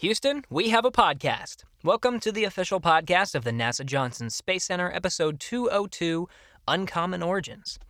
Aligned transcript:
Houston, 0.00 0.44
we 0.48 0.68
have 0.68 0.84
a 0.84 0.92
podcast. 0.92 1.64
Welcome 1.82 2.20
to 2.20 2.30
the 2.30 2.44
official 2.44 2.80
podcast 2.80 3.34
of 3.34 3.42
the 3.42 3.50
NASA 3.50 3.84
Johnson 3.84 4.30
Space 4.30 4.62
Center, 4.62 4.92
episode 4.92 5.40
202 5.40 6.28
Uncommon 6.68 7.20
Origins. 7.20 7.80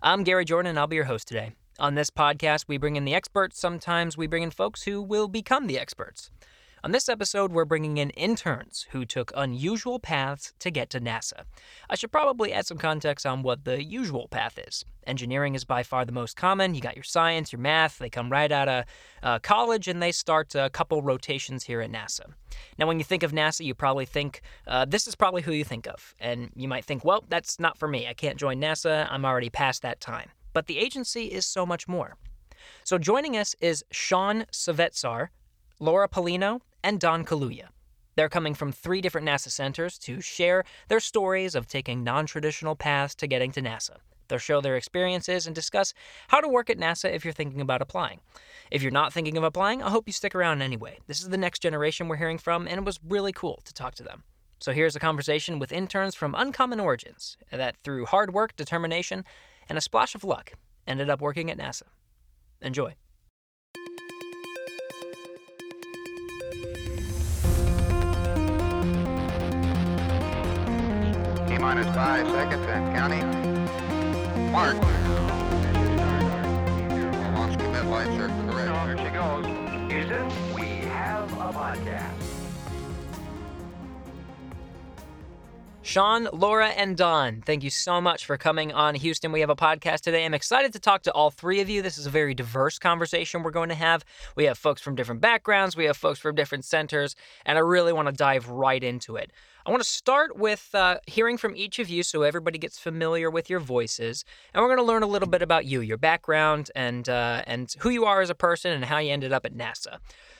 I'm 0.00 0.22
Gary 0.22 0.44
Jordan, 0.44 0.70
and 0.70 0.78
I'll 0.78 0.86
be 0.86 0.94
your 0.94 1.06
host 1.06 1.26
today. 1.26 1.54
On 1.80 1.96
this 1.96 2.08
podcast, 2.08 2.66
we 2.68 2.78
bring 2.78 2.94
in 2.94 3.04
the 3.04 3.16
experts. 3.16 3.58
Sometimes 3.58 4.16
we 4.16 4.28
bring 4.28 4.44
in 4.44 4.52
folks 4.52 4.84
who 4.84 5.02
will 5.02 5.26
become 5.26 5.66
the 5.66 5.76
experts. 5.76 6.30
On 6.86 6.92
this 6.92 7.08
episode, 7.08 7.50
we're 7.50 7.64
bringing 7.64 7.96
in 7.96 8.10
interns 8.10 8.86
who 8.90 9.04
took 9.04 9.32
unusual 9.34 9.98
paths 9.98 10.52
to 10.60 10.70
get 10.70 10.88
to 10.90 11.00
NASA. 11.00 11.42
I 11.90 11.96
should 11.96 12.12
probably 12.12 12.52
add 12.52 12.68
some 12.68 12.78
context 12.78 13.26
on 13.26 13.42
what 13.42 13.64
the 13.64 13.82
usual 13.82 14.28
path 14.28 14.56
is. 14.56 14.84
Engineering 15.04 15.56
is 15.56 15.64
by 15.64 15.82
far 15.82 16.04
the 16.04 16.12
most 16.12 16.36
common. 16.36 16.76
You 16.76 16.80
got 16.80 16.94
your 16.94 17.02
science, 17.02 17.50
your 17.50 17.58
math, 17.58 17.98
they 17.98 18.08
come 18.08 18.30
right 18.30 18.52
out 18.52 18.68
of 18.68 18.84
uh, 19.24 19.40
college 19.40 19.88
and 19.88 20.00
they 20.00 20.12
start 20.12 20.54
a 20.54 20.70
couple 20.70 21.02
rotations 21.02 21.64
here 21.64 21.80
at 21.80 21.90
NASA. 21.90 22.20
Now, 22.78 22.86
when 22.86 23.00
you 23.00 23.04
think 23.04 23.24
of 23.24 23.32
NASA, 23.32 23.64
you 23.64 23.74
probably 23.74 24.06
think 24.06 24.42
uh, 24.68 24.84
this 24.84 25.08
is 25.08 25.16
probably 25.16 25.42
who 25.42 25.50
you 25.50 25.64
think 25.64 25.88
of. 25.88 26.14
And 26.20 26.52
you 26.54 26.68
might 26.68 26.84
think, 26.84 27.04
well, 27.04 27.24
that's 27.28 27.58
not 27.58 27.76
for 27.76 27.88
me. 27.88 28.06
I 28.06 28.14
can't 28.14 28.38
join 28.38 28.60
NASA. 28.60 29.08
I'm 29.10 29.24
already 29.24 29.50
past 29.50 29.82
that 29.82 30.00
time. 30.00 30.30
But 30.52 30.66
the 30.66 30.78
agency 30.78 31.24
is 31.24 31.46
so 31.46 31.66
much 31.66 31.88
more. 31.88 32.14
So 32.84 32.96
joining 32.96 33.36
us 33.36 33.56
is 33.60 33.84
Shawn 33.90 34.46
Cvetezar, 34.52 35.30
Laura 35.80 36.08
Paulino, 36.08 36.60
and 36.86 37.00
Don 37.00 37.24
Caluya. 37.24 37.66
They're 38.14 38.28
coming 38.28 38.54
from 38.54 38.70
three 38.70 39.00
different 39.00 39.26
NASA 39.26 39.50
centers 39.50 39.98
to 39.98 40.20
share 40.20 40.62
their 40.86 41.00
stories 41.00 41.56
of 41.56 41.66
taking 41.66 42.04
non 42.04 42.26
traditional 42.26 42.76
paths 42.76 43.16
to 43.16 43.26
getting 43.26 43.50
to 43.52 43.60
NASA. 43.60 43.96
They'll 44.28 44.38
show 44.38 44.60
their 44.60 44.76
experiences 44.76 45.46
and 45.46 45.54
discuss 45.54 45.94
how 46.28 46.40
to 46.40 46.48
work 46.48 46.70
at 46.70 46.78
NASA 46.78 47.12
if 47.12 47.24
you're 47.24 47.34
thinking 47.34 47.60
about 47.60 47.82
applying. 47.82 48.20
If 48.70 48.82
you're 48.82 48.92
not 48.92 49.12
thinking 49.12 49.36
of 49.36 49.42
applying, 49.42 49.82
I 49.82 49.90
hope 49.90 50.04
you 50.06 50.12
stick 50.12 50.36
around 50.36 50.62
anyway. 50.62 50.98
This 51.08 51.20
is 51.20 51.28
the 51.28 51.36
next 51.36 51.58
generation 51.58 52.06
we're 52.06 52.16
hearing 52.16 52.38
from, 52.38 52.68
and 52.68 52.78
it 52.78 52.84
was 52.84 53.00
really 53.04 53.32
cool 53.32 53.60
to 53.64 53.74
talk 53.74 53.96
to 53.96 54.04
them. 54.04 54.22
So 54.60 54.70
here's 54.70 54.94
a 54.94 55.00
conversation 55.00 55.58
with 55.58 55.72
interns 55.72 56.14
from 56.14 56.36
Uncommon 56.36 56.78
Origins 56.78 57.36
that, 57.50 57.76
through 57.82 58.06
hard 58.06 58.32
work, 58.32 58.54
determination, 58.54 59.24
and 59.68 59.76
a 59.76 59.80
splash 59.80 60.14
of 60.14 60.22
luck, 60.22 60.52
ended 60.86 61.10
up 61.10 61.20
working 61.20 61.50
at 61.50 61.58
NASA. 61.58 61.82
Enjoy. 62.62 62.94
Minus 71.66 71.92
five 71.96 72.24
seconds 72.28 72.64
and 72.68 72.94
counting. 72.94 74.52
Mark. 74.52 74.76
Launch 77.34 77.58
commit 77.58 77.86
lights 77.86 78.10
are 78.20 78.28
correct. 78.28 79.00
She 79.00 79.08
goes. 79.08 79.46
Houston, 79.90 80.54
we 80.54 80.86
have 80.86 81.32
a 81.32 81.52
podcast. 81.52 82.35
Shawn, 85.86 86.28
Laura, 86.32 86.70
and 86.70 86.96
Don, 86.96 87.42
thank 87.42 87.62
you 87.62 87.70
so 87.70 88.00
much 88.00 88.26
for 88.26 88.36
coming 88.36 88.72
on 88.72 88.96
Houston. 88.96 89.30
We 89.30 89.38
have 89.38 89.50
a 89.50 89.54
podcast 89.54 90.00
today. 90.00 90.24
I'm 90.24 90.34
excited 90.34 90.72
to 90.72 90.80
talk 90.80 91.04
to 91.04 91.12
all 91.12 91.30
three 91.30 91.60
of 91.60 91.70
you. 91.70 91.80
This 91.80 91.96
is 91.96 92.06
a 92.06 92.10
very 92.10 92.34
diverse 92.34 92.76
conversation 92.76 93.44
we're 93.44 93.52
going 93.52 93.68
to 93.68 93.76
have. 93.76 94.04
We 94.34 94.46
have 94.46 94.58
folks 94.58 94.82
from 94.82 94.96
different 94.96 95.20
backgrounds, 95.20 95.76
we 95.76 95.84
have 95.84 95.96
folks 95.96 96.18
from 96.18 96.34
different 96.34 96.64
centers, 96.64 97.14
and 97.44 97.56
I 97.56 97.60
really 97.60 97.92
want 97.92 98.08
to 98.08 98.12
dive 98.12 98.48
right 98.48 98.82
into 98.82 99.14
it. 99.14 99.30
I 99.64 99.70
want 99.70 99.80
to 99.80 99.88
start 99.88 100.36
with 100.36 100.74
uh, 100.74 100.98
hearing 101.06 101.38
from 101.38 101.54
each 101.54 101.78
of 101.78 101.88
you 101.88 102.02
so 102.02 102.22
everybody 102.22 102.58
gets 102.58 102.80
familiar 102.80 103.30
with 103.30 103.48
your 103.48 103.60
voices. 103.60 104.24
And 104.52 104.62
we're 104.62 104.74
going 104.74 104.84
to 104.84 104.92
learn 104.92 105.04
a 105.04 105.06
little 105.06 105.28
bit 105.28 105.40
about 105.40 105.66
you, 105.66 105.82
your 105.82 105.98
background, 105.98 106.68
and, 106.74 107.08
uh, 107.08 107.42
and 107.46 107.72
who 107.78 107.90
you 107.90 108.06
are 108.06 108.22
as 108.22 108.30
a 108.30 108.34
person 108.34 108.72
and 108.72 108.84
how 108.84 108.98
you 108.98 109.12
ended 109.12 109.32
up 109.32 109.46
at 109.46 109.54
NASA. 109.54 109.98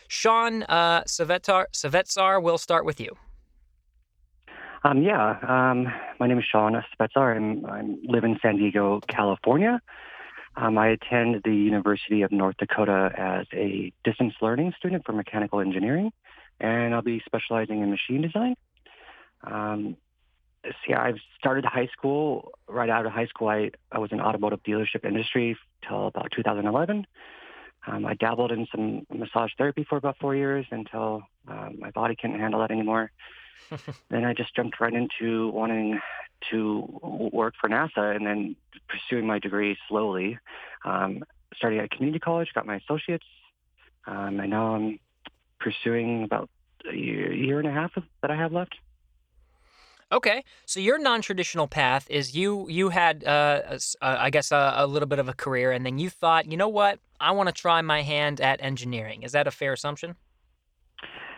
Shawn 0.08 0.64
uh, 0.64 1.02
Savetar, 1.02 1.67
Savetsar, 1.72 2.42
we'll 2.42 2.58
start 2.58 2.84
with 2.84 2.98
you. 3.00 3.17
Um, 4.84 5.02
yeah, 5.02 5.38
um, 5.42 5.92
my 6.20 6.27
name 6.27 6.38
is 6.38 6.44
Shawn 6.44 6.72
Cvetezar. 7.00 7.36
I'm, 7.36 7.64
I 7.66 7.82
live 8.10 8.24
in 8.24 8.38
San 8.42 8.56
Diego, 8.56 9.01
California. 9.08 9.80
Um, 10.56 10.78
I 10.78 10.89
attend 10.89 11.42
the 11.45 11.55
University 11.55 12.23
of 12.23 12.33
North 12.33 12.56
Dakota 12.58 13.11
as 13.17 13.46
a 13.52 13.92
distance 14.05 14.34
learning 14.40 14.74
student 14.78 15.05
for 15.05 15.12
mechanical 15.12 15.61
engineering, 15.61 16.12
and 16.61 16.95
I'll 16.95 17.02
be 17.02 17.23
specializing 17.27 17.83
in 17.83 17.90
machine 17.90 18.23
design. 18.23 18.56
Um, 19.42 19.96
yeah, 20.89 21.01
I've 21.01 21.18
started 21.39 21.64
high 21.64 21.89
school. 21.96 22.52
Right 22.68 22.90
out 22.90 23.06
of 23.06 23.12
high 23.12 23.27
school, 23.27 23.48
I, 23.48 23.70
I 23.92 23.98
was 23.98 24.12
in 24.12 24.20
automotive 24.20 24.62
dealership 24.62 25.05
industry 25.05 25.56
till 25.86 26.08
about 26.08 26.33
2011. 26.34 27.06
Um, 27.86 28.05
I 28.05 28.14
dabbled 28.14 28.51
in 28.51 28.67
some 28.74 29.06
massage 29.14 29.52
therapy 29.56 29.86
for 29.89 29.96
about 29.96 30.17
four 30.20 30.34
years 30.34 30.67
until 30.70 31.22
um, 31.46 31.77
my 31.78 31.90
body 31.90 32.17
couldn't 32.17 32.40
handle 32.40 32.61
that 32.61 32.72
anymore. 32.72 33.12
then 34.11 34.24
I 34.24 34.34
just 34.34 34.55
jumped 34.55 34.80
right 34.80 34.92
into 34.92 35.48
wanting 35.48 36.00
to 36.50 37.30
work 37.33 37.55
for 37.61 37.68
NASA 37.68 38.14
and 38.14 38.27
then 38.27 38.56
pursuing 38.89 39.27
my 39.27 39.39
degree 39.39 39.77
slowly. 39.89 40.39
Um, 40.84 41.24
starting 41.56 41.80
at 41.80 41.90
community 41.90 42.18
college, 42.18 42.48
got 42.55 42.66
my 42.66 42.77
associates, 42.77 43.24
um, 44.06 44.40
and 44.40 44.50
now 44.50 44.74
I'm 44.74 44.98
pursuing 45.58 46.24
about 46.24 46.50
a 46.90 46.95
year, 46.95 47.33
year 47.33 47.58
and 47.58 47.68
a 47.68 47.72
half 47.72 47.92
that 48.22 48.30
I 48.30 48.36
have 48.36 48.52
left. 48.52 48.74
Okay, 50.12 50.45
so 50.66 50.78
your 50.78 50.98
non-traditional 50.98 51.66
path 51.66 52.08
is 52.08 52.36
you 52.36 52.68
you 52.68 52.90
had 52.90 53.24
uh, 53.24 53.62
a 53.66 53.74
uh, 53.74 54.16
I 54.20 54.30
guess 54.30 54.52
a, 54.52 54.74
a 54.77 54.86
little 54.86 55.08
bit 55.08 55.18
of 55.18 55.28
a 55.28 55.33
career, 55.33 55.72
and 55.72 55.84
then 55.84 55.98
you 55.98 56.11
thought, 56.11 56.46
you 56.46 56.56
know 56.56 56.68
what, 56.68 57.00
I 57.18 57.33
want 57.33 57.48
to 57.48 57.52
try 57.52 57.83
my 57.83 58.02
hand 58.02 58.40
at 58.40 58.62
engineering. 58.62 59.24
Is 59.24 59.33
that 59.33 59.48
a 59.48 59.50
fair 59.50 59.72
assumption? 59.72 60.14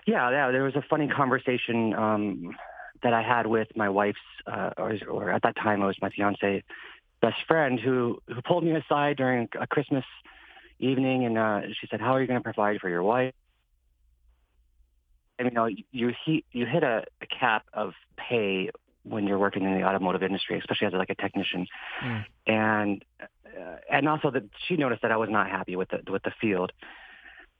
Yeah, 0.07 0.31
yeah. 0.31 0.51
There 0.51 0.63
was 0.63 0.75
a 0.75 0.83
funny 0.89 1.09
conversation 1.09 1.95
um, 1.95 2.57
that 3.03 3.13
I 3.13 3.23
had 3.23 3.47
with 3.47 3.69
my 3.77 3.89
wife's, 3.89 4.19
uh, 4.47 4.71
or, 4.77 4.97
or 5.09 5.31
at 5.31 5.43
that 5.43 5.57
time 5.57 5.83
it 5.83 5.87
was 5.87 5.97
my 6.01 6.11
fiance, 6.11 6.63
best 7.21 7.37
friend, 7.47 7.79
who 7.79 8.21
who 8.27 8.41
pulled 8.43 8.65
me 8.65 8.75
aside 8.75 9.17
during 9.17 9.49
a 9.61 9.67
Christmas 9.67 10.05
evening, 10.79 11.25
and 11.25 11.39
uh, 11.39 11.61
she 11.81 11.87
said, 11.91 12.01
"How 12.01 12.13
are 12.13 12.21
you 12.21 12.27
going 12.27 12.41
to 12.41 12.45
provide 12.45 12.81
for 12.81 12.89
your 12.89 13.03
wife?" 13.03 13.35
And 15.39 15.49
you 15.49 15.55
know, 15.55 15.69
you 15.93 16.13
he, 16.25 16.45
you 16.53 16.67
hit 16.67 16.83
a, 16.83 17.05
a 17.21 17.27
cap 17.27 17.65
of 17.73 17.93
pay 18.17 18.71
when 19.05 19.27
you're 19.27 19.39
working 19.39 19.65
in 19.65 19.75
the 19.75 19.85
automotive 19.85 20.23
industry, 20.23 20.59
especially 20.59 20.87
as 20.89 20.93
like 20.93 21.11
a 21.11 21.15
technician, 21.15 21.67
Mm. 22.03 22.25
and 22.47 23.05
uh, 23.21 23.77
and 23.91 24.09
also 24.09 24.31
that 24.31 24.45
she 24.67 24.77
noticed 24.77 25.03
that 25.03 25.13
I 25.13 25.17
was 25.17 25.31
not 25.31 25.49
happy 25.49 25.77
with 25.77 25.89
the 25.91 26.11
with 26.11 26.23
the 26.23 26.33
field. 26.41 26.73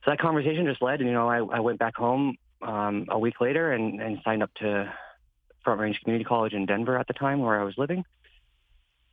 So 0.03 0.11
that 0.11 0.19
conversation 0.19 0.65
just 0.65 0.81
led, 0.81 0.99
and 0.99 1.09
you 1.09 1.13
know, 1.13 1.29
I, 1.29 1.57
I 1.57 1.59
went 1.59 1.79
back 1.79 1.95
home 1.95 2.37
um, 2.61 3.05
a 3.09 3.19
week 3.19 3.41
later 3.41 3.73
and, 3.73 4.01
and 4.01 4.19
signed 4.23 4.43
up 4.43 4.53
to 4.55 4.91
Front 5.63 5.81
Range 5.81 5.99
Community 6.01 6.23
College 6.23 6.53
in 6.53 6.65
Denver 6.65 6.97
at 6.97 7.07
the 7.07 7.13
time 7.13 7.39
where 7.39 7.59
I 7.59 7.63
was 7.63 7.75
living. 7.77 8.03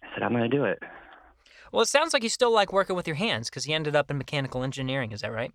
I 0.03 0.07
said, 0.15 0.23
I'm 0.23 0.33
going 0.33 0.49
to 0.49 0.57
do 0.57 0.65
it. 0.65 0.79
Well, 1.73 1.83
it 1.83 1.89
sounds 1.89 2.13
like 2.13 2.23
you 2.23 2.29
still 2.29 2.53
like 2.53 2.73
working 2.73 2.95
with 2.95 3.07
your 3.07 3.17
hands 3.17 3.51
because 3.51 3.67
you 3.67 3.75
ended 3.75 3.97
up 3.97 4.11
in 4.11 4.19
mechanical 4.19 4.63
engineering. 4.63 5.13
Is 5.13 5.23
that 5.23 5.33
right? 5.33 5.53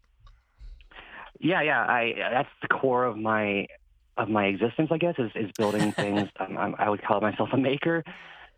Yeah, 1.40 1.62
yeah. 1.62 1.82
I 1.82 2.14
that's 2.18 2.50
the 2.62 2.68
core 2.68 3.06
of 3.06 3.18
my 3.18 3.66
of 4.18 4.30
my 4.30 4.46
existence, 4.46 4.90
I 4.92 4.98
guess, 4.98 5.16
is, 5.18 5.32
is 5.36 5.50
building 5.58 5.92
things. 5.94 6.30
um, 6.40 6.58
I'm, 6.58 6.76
I 6.78 6.90
would 6.90 7.04
call 7.04 7.22
myself 7.22 7.50
a 7.54 7.58
maker, 7.58 8.04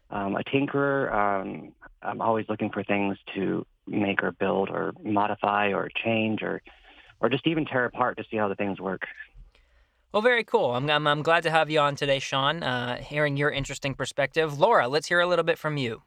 um, 0.10 0.36
a 0.36 0.44
tinkerer. 0.44 1.14
Um, 1.14 1.74
I'm 2.02 2.22
always 2.22 2.46
looking 2.50 2.70
for 2.72 2.84
things 2.84 3.18
to 3.36 3.66
make 3.88 4.24
or 4.24 4.32
build 4.32 4.70
or 4.70 4.94
modify 5.04 5.74
or 5.74 5.90
change 6.04 6.42
or 6.42 6.62
or 7.20 7.30
just 7.30 7.48
even 7.48 7.66
tear 7.66 7.86
apart 7.86 8.18
to 8.18 8.24
see 8.30 8.38
how 8.38 8.50
the 8.50 8.56
things 8.56 8.80
work. 8.82 9.04
Well, 10.12 10.22
very 10.22 10.44
cool. 10.44 10.72
I'm, 10.72 10.90
I'm, 10.90 11.08
I'm 11.08 11.24
glad 11.24 11.44
to 11.44 11.52
have 11.52 11.72
you 11.72 11.80
on 11.80 11.96
today, 11.96 12.20
Shawn, 12.20 12.62
uh, 12.62 12.98
hearing 12.98 13.38
your 13.38 13.50
interesting 13.50 13.96
perspective. 13.96 14.60
Laura, 14.60 14.88
let's 14.88 15.08
hear 15.08 15.22
a 15.22 15.26
little 15.26 15.46
bit 15.46 15.58
from 15.58 15.78
you. 15.78 16.04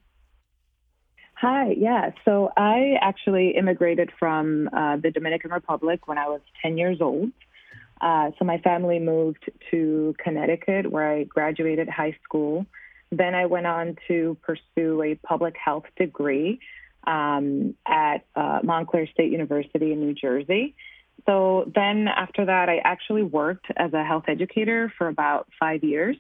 Hi, 1.41 1.75
yeah. 1.77 2.13
So 2.25 2.53
I 2.57 2.97
actually 3.01 3.57
immigrated 3.57 4.11
from 4.19 4.71
uh, 4.73 4.97
the 4.99 5.11
Dominican 5.11 5.51
Republic 5.51 6.07
when 6.07 6.19
I 6.19 6.29
was 6.29 6.41
10 6.63 6.79
years 6.79 6.99
old. 7.01 7.33
Uh, 8.01 8.31
so 8.39 8.45
my 8.45 8.59
family 8.59 8.99
moved 8.99 9.51
to 9.71 10.15
Connecticut 10.23 10.91
where 10.91 11.11
I 11.11 11.25
graduated 11.25 11.89
high 11.89 12.17
school. 12.25 12.65
Then 13.11 13.35
I 13.35 13.47
went 13.47 13.67
on 13.67 13.97
to 14.09 14.37
pursue 14.43 15.03
a 15.03 15.15
public 15.27 15.57
health 15.63 15.85
degree 15.97 16.61
um, 17.07 17.75
at 17.87 18.27
uh, 18.35 18.61
Montclair 18.63 19.07
State 19.09 19.31
University 19.31 19.93
in 19.93 20.01
New 20.01 20.15
Jersey. 20.15 20.75
So 21.25 21.71
then 21.75 22.09
after 22.09 22.45
that, 22.45 22.69
I 22.69 22.79
actually 22.85 23.23
worked 23.23 23.67
as 23.77 23.93
a 23.93 24.05
health 24.05 24.25
educator 24.29 24.93
for 24.97 25.09
about 25.09 25.49
five 25.59 25.83
years. 25.83 26.17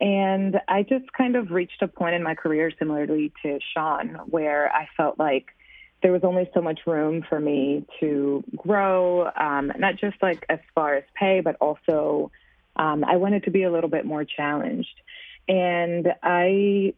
And 0.00 0.60
I 0.68 0.82
just 0.82 1.10
kind 1.12 1.36
of 1.36 1.50
reached 1.50 1.80
a 1.80 1.88
point 1.88 2.14
in 2.14 2.22
my 2.22 2.34
career, 2.34 2.70
similarly 2.78 3.32
to 3.42 3.58
Shawn, 3.72 4.20
where 4.26 4.70
I 4.70 4.88
felt 4.96 5.18
like 5.18 5.46
there 6.02 6.12
was 6.12 6.22
only 6.22 6.50
so 6.52 6.60
much 6.60 6.80
room 6.86 7.24
for 7.26 7.40
me 7.40 7.86
to 8.00 8.44
grow, 8.54 9.30
um, 9.34 9.72
not 9.78 9.96
just 9.96 10.16
like 10.20 10.44
as 10.50 10.58
far 10.74 10.96
as 10.96 11.04
pay, 11.14 11.40
but 11.40 11.56
also 11.60 12.30
um, 12.76 13.04
I 13.04 13.16
wanted 13.16 13.44
to 13.44 13.50
be 13.50 13.62
a 13.62 13.72
little 13.72 13.88
bit 13.88 14.04
more 14.04 14.24
challenged. 14.24 15.00
And 15.48 16.08
I 16.22 16.92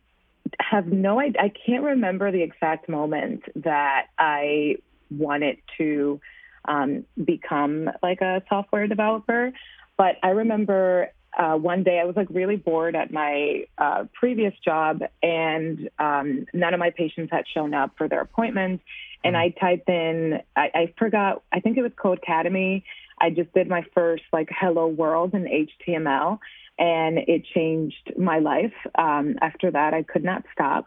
have 0.60 0.86
no 0.86 1.20
idea, 1.20 1.42
I 1.42 1.52
can't 1.66 1.84
remember 1.84 2.30
the 2.30 2.42
exact 2.42 2.88
moment 2.88 3.42
that 3.56 4.06
I 4.18 4.76
wanted 5.10 5.58
to 5.78 6.20
um, 6.66 7.04
become 7.22 7.90
like 8.02 8.20
a 8.20 8.42
software 8.48 8.86
developer. 8.86 9.52
But 9.96 10.16
I 10.22 10.28
remember 10.28 11.10
uh, 11.36 11.54
one 11.54 11.82
day 11.82 11.98
I 12.00 12.04
was 12.04 12.16
like 12.16 12.28
really 12.30 12.56
bored 12.56 12.96
at 12.96 13.12
my 13.12 13.64
uh, 13.76 14.04
previous 14.12 14.54
job, 14.64 15.02
and 15.22 15.90
um, 15.98 16.46
none 16.52 16.74
of 16.74 16.80
my 16.80 16.90
patients 16.90 17.30
had 17.30 17.44
shown 17.52 17.74
up 17.74 17.92
for 17.96 18.08
their 18.08 18.20
appointments. 18.20 18.82
And 19.24 19.34
mm. 19.34 19.38
I 19.38 19.48
typed 19.50 19.88
in, 19.88 20.40
I, 20.56 20.70
I 20.74 20.94
forgot, 20.98 21.42
I 21.52 21.60
think 21.60 21.76
it 21.76 21.82
was 21.82 21.92
Codecademy. 21.92 22.82
I 23.20 23.30
just 23.30 23.52
did 23.52 23.68
my 23.68 23.84
first 23.94 24.22
like 24.32 24.48
hello 24.50 24.86
world 24.86 25.34
in 25.34 25.44
HTML, 25.44 26.38
and 26.78 27.19
it 27.19 27.44
changed 27.54 28.12
my 28.16 28.38
life. 28.38 28.75
Um, 28.96 29.36
after 29.40 29.70
that, 29.70 29.94
I 29.94 30.02
could 30.02 30.25
not 30.25 30.44
stop. 30.52 30.86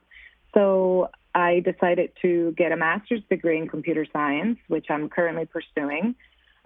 So 0.54 1.10
I 1.34 1.62
decided 1.62 2.12
to 2.22 2.54
get 2.58 2.72
a 2.72 2.78
master's 2.78 3.22
degree 3.30 3.58
in 3.58 3.68
computer 3.68 4.06
science, 4.12 4.58
which 4.68 4.88
I'm 4.90 5.10
currently 5.10 5.46
pursuing. 5.46 6.16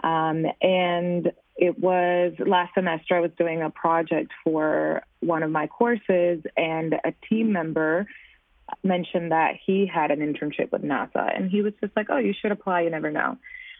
Um, 0.04 0.46
and 0.62 1.32
it 1.56 1.80
was 1.80 2.34
last 2.40 2.74
semester, 2.74 3.16
I 3.16 3.22
was 3.22 3.32
doing 3.38 3.62
a 3.62 3.70
project 3.70 4.32
for 4.44 5.04
one 5.22 5.44
of 5.44 5.52
my 5.52 5.68
courses, 5.68 6.44
and 6.58 6.94
a 6.94 7.14
team 7.30 7.52
member 7.52 8.08
mentioned 8.84 9.32
that 9.32 9.54
he 9.66 9.86
had 9.86 10.12
an 10.12 10.20
internship 10.20 10.72
with 10.72 10.82
NASA. 10.82 11.36
And 11.36 11.50
he 11.50 11.62
was 11.62 11.74
just 11.82 11.96
like, 11.96 12.08
oh, 12.10 12.18
you 12.18 12.34
should 12.40 12.52
apply, 12.52 12.82
you 12.82 12.90
never 12.90 13.12
know. 13.12 13.38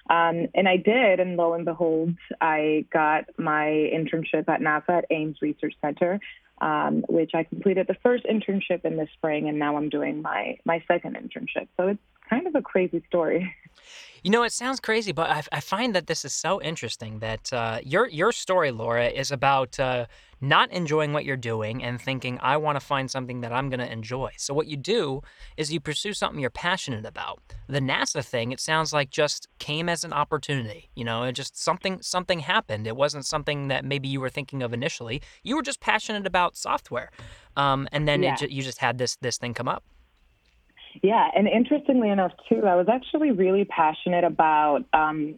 Um, 0.10 0.48
and 0.54 0.68
I 0.68 0.78
did, 0.78 1.20
and 1.20 1.36
lo 1.36 1.54
and 1.54 1.66
behold, 1.66 2.16
I 2.40 2.86
got 2.94 3.26
my 3.38 3.66
internship 3.66 4.48
at 4.48 4.62
NASA 4.62 5.00
at 5.00 5.06
Ames 5.10 5.38
Research 5.42 5.74
Center, 5.82 6.20
um, 6.62 7.04
which 7.10 7.32
I 7.34 7.44
completed 7.44 7.88
the 7.88 7.96
first 8.04 8.24
internship 8.26 8.86
in 8.86 8.98
the 8.98 9.08
spring, 9.14 9.50
and 9.50 9.58
now 9.58 9.78
I'm 9.78 9.90
doing 9.90 10.22
my 10.22 10.58
my 10.66 10.84
second 10.88 11.16
internship. 11.16 11.68
So 11.78 11.88
it's 11.90 12.00
kind 12.30 12.48
of 12.48 12.56
a 12.56 12.62
crazy 12.62 13.04
story. 13.08 13.54
You 14.24 14.32
know, 14.32 14.42
it 14.42 14.54
sounds 14.54 14.80
crazy, 14.80 15.12
but 15.12 15.30
I, 15.30 15.44
I 15.52 15.60
find 15.60 15.94
that 15.94 16.08
this 16.08 16.26
is 16.26 16.34
so 16.34 16.60
interesting 16.60 17.20
that 17.20 17.54
uh, 17.54 17.78
your 17.84 18.08
your 18.08 18.32
story, 18.32 18.72
Laura, 18.72 19.06
is 19.06 19.30
about 19.32 19.80
uh, 19.80 20.08
not 20.42 20.72
enjoying 20.72 21.14
what 21.14 21.26
you're 21.26 21.38
doing 21.38 21.84
and 21.84 22.02
thinking, 22.02 22.40
I 22.42 22.58
want 22.58 22.80
to 22.80 22.86
find 22.86 23.10
something 23.10 23.42
that 23.42 23.52
I'm 23.52 23.70
going 23.70 23.80
to 23.80 23.92
enjoy. 23.92 24.32
So 24.38 24.54
what 24.54 24.68
you 24.68 24.78
do 24.78 25.22
is 25.58 25.72
you 25.72 25.80
pursue 25.80 26.14
something 26.14 26.40
you're 26.40 26.50
passionate 26.50 27.06
about. 27.06 27.40
The 27.68 27.80
NASA 27.80 28.24
thing, 28.24 28.52
it 28.52 28.60
sounds 28.60 28.94
like 28.94 29.10
just 29.10 29.48
came 29.60 29.90
as 29.90 30.04
an 30.04 30.14
opportunity. 30.14 30.90
You 30.96 31.06
know, 31.06 31.24
it 31.24 31.34
just 31.34 31.58
something 31.58 32.02
something 32.02 32.40
happened. 32.40 32.88
It 32.88 32.96
wasn't 32.96 33.26
something 33.26 33.68
that 33.70 33.86
maybe 33.86 34.08
you 34.08 34.20
were 34.20 34.30
thinking 34.30 34.62
of 34.62 34.74
initially. 34.74 35.22
You 35.44 35.56
were 35.56 35.64
just 35.64 35.80
passionate 35.80 36.28
about 36.28 36.56
software, 36.58 37.12
um, 37.56 37.88
and 37.92 38.08
then 38.08 38.24
yeah. 38.24 38.36
it, 38.40 38.52
you 38.52 38.62
just 38.62 38.80
had 38.80 38.98
this 38.98 39.16
this 39.18 39.38
thing 39.38 39.54
come 39.54 39.68
up. 39.68 39.84
Yeah, 41.04 41.28
and 41.36 41.48
interestingly 41.48 42.10
enough, 42.10 42.32
too, 42.48 42.62
I 42.66 42.76
was 42.76 42.88
actually 42.90 43.32
really 43.32 43.66
passionate 43.66 44.24
about. 44.24 44.86
Um, 44.94 45.36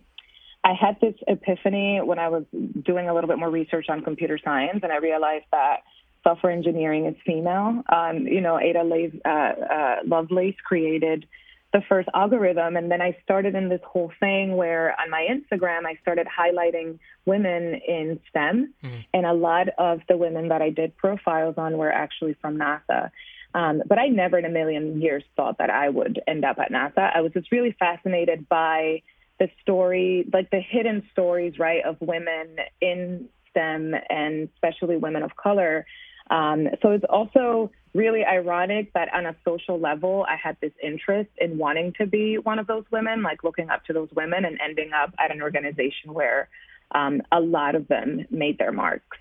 I 0.67 0.73
had 0.73 0.99
this 0.99 1.15
epiphany 1.29 2.01
when 2.03 2.19
I 2.19 2.27
was 2.27 2.43
doing 2.83 3.07
a 3.07 3.13
little 3.13 3.29
bit 3.29 3.39
more 3.39 3.49
research 3.49 3.85
on 3.87 4.01
computer 4.01 4.37
science, 4.43 4.81
and 4.83 4.91
I 4.91 4.97
realized 4.97 5.45
that 5.53 5.83
software 6.23 6.51
engineering 6.51 7.05
is 7.05 7.15
female. 7.25 7.83
Um, 7.87 8.27
you 8.27 8.41
know, 8.41 8.59
Ada 8.59 8.81
uh, 9.23 9.29
uh, 9.29 9.95
Lovelace 10.05 10.55
created 10.65 11.25
the 11.71 11.81
first 11.87 12.09
algorithm, 12.13 12.75
and 12.75 12.91
then 12.91 13.01
I 13.01 13.17
started 13.23 13.55
in 13.55 13.69
this 13.69 13.79
whole 13.85 14.11
thing 14.19 14.57
where 14.57 14.93
on 14.99 15.09
my 15.09 15.25
Instagram 15.31 15.85
I 15.85 15.97
started 16.01 16.27
highlighting 16.27 16.99
women 17.25 17.75
in 17.87 18.19
STEM, 18.29 18.73
mm-hmm. 18.83 18.99
and 19.13 19.25
a 19.25 19.33
lot 19.33 19.69
of 19.77 20.01
the 20.09 20.17
women 20.17 20.49
that 20.49 20.61
I 20.61 20.69
did 20.69 20.97
profiles 20.97 21.55
on 21.57 21.77
were 21.77 21.93
actually 21.93 22.35
from 22.41 22.57
NASA. 22.57 23.11
Um, 23.53 23.83
but 23.87 23.97
I 23.97 24.07
never 24.07 24.37
in 24.37 24.43
a 24.43 24.49
million 24.49 25.01
years 25.01 25.23
thought 25.37 25.59
that 25.59 25.69
I 25.69 25.87
would 25.87 26.19
end 26.27 26.43
up 26.43 26.59
at 26.59 26.73
NASA. 26.73 27.09
I 27.15 27.21
was 27.21 27.31
just 27.31 27.53
really 27.53 27.73
fascinated 27.79 28.49
by 28.49 29.01
the 29.39 29.49
story, 29.61 30.27
like 30.33 30.49
the 30.49 30.59
hidden 30.59 31.03
stories, 31.11 31.59
right, 31.59 31.83
of 31.83 31.97
women 31.99 32.57
in 32.81 33.29
STEM 33.51 33.93
and 34.09 34.49
especially 34.55 34.97
women 34.97 35.23
of 35.23 35.35
color. 35.35 35.85
Um, 36.29 36.67
so 36.81 36.91
it's 36.91 37.05
also 37.09 37.71
really 37.93 38.23
ironic 38.25 38.93
that 38.93 39.13
on 39.13 39.25
a 39.25 39.35
social 39.45 39.79
level, 39.79 40.25
I 40.27 40.35
had 40.35 40.57
this 40.61 40.73
interest 40.83 41.29
in 41.37 41.57
wanting 41.57 41.93
to 41.99 42.05
be 42.05 42.37
one 42.37 42.59
of 42.59 42.67
those 42.67 42.83
women, 42.91 43.23
like 43.23 43.43
looking 43.43 43.69
up 43.69 43.85
to 43.85 43.93
those 43.93 44.09
women 44.15 44.45
and 44.45 44.59
ending 44.63 44.91
up 44.93 45.13
at 45.17 45.31
an 45.31 45.41
organization 45.41 46.13
where 46.13 46.49
um, 46.91 47.21
a 47.31 47.39
lot 47.39 47.75
of 47.75 47.87
them 47.87 48.25
made 48.29 48.57
their 48.57 48.71
marks. 48.71 49.17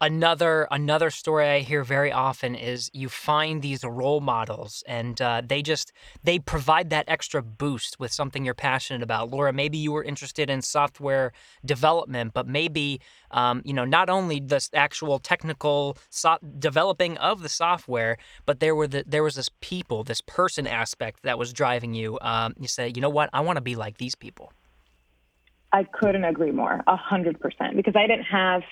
Another 0.00 0.68
another 0.70 1.10
story 1.10 1.48
I 1.48 1.58
hear 1.58 1.82
very 1.82 2.12
often 2.12 2.54
is 2.54 2.88
you 2.94 3.08
find 3.08 3.62
these 3.62 3.82
role 3.82 4.20
models 4.20 4.84
and 4.86 5.20
uh, 5.20 5.42
they 5.44 5.60
just 5.60 5.92
they 6.22 6.38
provide 6.38 6.90
that 6.90 7.04
extra 7.08 7.42
boost 7.42 7.98
with 7.98 8.12
something 8.12 8.44
you're 8.44 8.54
passionate 8.54 9.02
about. 9.02 9.30
Laura, 9.30 9.52
maybe 9.52 9.76
you 9.76 9.90
were 9.90 10.04
interested 10.04 10.48
in 10.50 10.62
software 10.62 11.32
development, 11.64 12.32
but 12.32 12.46
maybe 12.46 13.00
um, 13.32 13.60
you 13.64 13.72
know 13.72 13.84
not 13.84 14.08
only 14.08 14.38
the 14.38 14.68
actual 14.72 15.18
technical 15.18 15.98
so- 16.10 16.38
developing 16.60 17.18
of 17.18 17.42
the 17.42 17.48
software, 17.48 18.18
but 18.46 18.60
there 18.60 18.76
were 18.76 18.86
the, 18.86 19.02
there 19.04 19.24
was 19.24 19.34
this 19.34 19.50
people, 19.60 20.04
this 20.04 20.20
person 20.20 20.68
aspect 20.68 21.24
that 21.24 21.40
was 21.40 21.52
driving 21.52 21.94
you. 21.94 22.20
Um, 22.22 22.54
you 22.56 22.68
say, 22.68 22.92
you 22.94 23.02
know 23.02 23.10
what, 23.10 23.30
I 23.32 23.40
want 23.40 23.56
to 23.56 23.62
be 23.62 23.74
like 23.74 23.98
these 23.98 24.14
people. 24.14 24.52
I 25.72 25.84
couldn't 25.84 26.24
agree 26.24 26.52
more, 26.52 26.82
a 26.86 26.96
hundred 26.96 27.40
percent, 27.40 27.76
because 27.76 27.94
I 27.96 28.06
didn't 28.06 28.24
have 28.24 28.62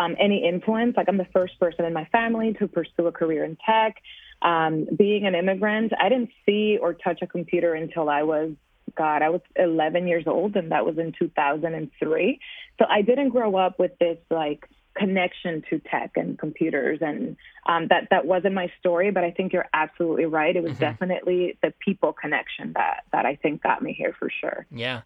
um, 0.00 0.16
any 0.18 0.46
influence. 0.46 0.96
Like 0.96 1.08
I'm 1.08 1.18
the 1.18 1.26
first 1.32 1.58
person 1.60 1.84
in 1.84 1.92
my 1.92 2.06
family 2.06 2.54
to 2.54 2.66
pursue 2.66 3.06
a 3.06 3.12
career 3.12 3.44
in 3.44 3.56
tech. 3.64 3.96
Um, 4.42 4.88
being 4.96 5.26
an 5.26 5.34
immigrant, 5.34 5.92
I 6.00 6.08
didn't 6.08 6.30
see 6.46 6.78
or 6.80 6.94
touch 6.94 7.20
a 7.20 7.26
computer 7.26 7.74
until 7.74 8.08
I 8.08 8.22
was, 8.22 8.52
God, 8.96 9.20
I 9.20 9.28
was 9.28 9.42
11 9.56 10.08
years 10.08 10.24
old, 10.26 10.56
and 10.56 10.72
that 10.72 10.86
was 10.86 10.96
in 10.96 11.12
2003. 11.18 12.40
So 12.78 12.86
I 12.88 13.02
didn't 13.02 13.28
grow 13.28 13.56
up 13.56 13.78
with 13.78 13.92
this 13.98 14.16
like 14.30 14.66
connection 14.96 15.62
to 15.68 15.78
tech 15.78 16.12
and 16.16 16.38
computers, 16.38 17.00
and 17.02 17.36
um, 17.66 17.88
that 17.88 18.08
that 18.10 18.24
wasn't 18.24 18.54
my 18.54 18.72
story. 18.78 19.10
But 19.10 19.24
I 19.24 19.30
think 19.30 19.52
you're 19.52 19.68
absolutely 19.74 20.24
right. 20.24 20.56
It 20.56 20.62
was 20.62 20.72
mm-hmm. 20.72 20.80
definitely 20.80 21.58
the 21.62 21.74
people 21.78 22.14
connection 22.14 22.72
that 22.74 23.04
that 23.12 23.26
I 23.26 23.36
think 23.36 23.62
got 23.62 23.82
me 23.82 23.92
here 23.92 24.14
for 24.18 24.30
sure. 24.40 24.66
Yeah. 24.70 25.02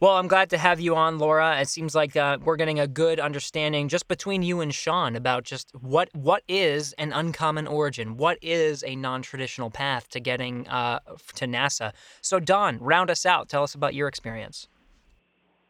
Well, 0.00 0.12
I'm 0.12 0.28
glad 0.28 0.50
to 0.50 0.58
have 0.58 0.78
you 0.78 0.94
on, 0.94 1.18
Laura. 1.18 1.60
It 1.60 1.68
seems 1.68 1.92
like 1.92 2.14
uh, 2.14 2.38
we're 2.44 2.54
getting 2.54 2.78
a 2.78 2.86
good 2.86 3.18
understanding 3.18 3.88
just 3.88 4.06
between 4.06 4.44
you 4.44 4.60
and 4.60 4.72
Shawn 4.72 5.16
about 5.16 5.42
just 5.42 5.72
what 5.74 6.08
what 6.14 6.44
is 6.46 6.92
an 6.98 7.12
uncommon 7.12 7.66
origin, 7.66 8.16
what 8.16 8.38
is 8.40 8.84
a 8.86 8.94
non-traditional 8.94 9.70
path 9.70 10.08
to 10.10 10.20
getting 10.20 10.68
uh, 10.68 11.00
to 11.34 11.46
NASA. 11.46 11.92
So, 12.20 12.38
Don, 12.38 12.78
round 12.78 13.10
us 13.10 13.26
out. 13.26 13.48
Tell 13.48 13.64
us 13.64 13.74
about 13.74 13.92
your 13.92 14.06
experience. 14.06 14.68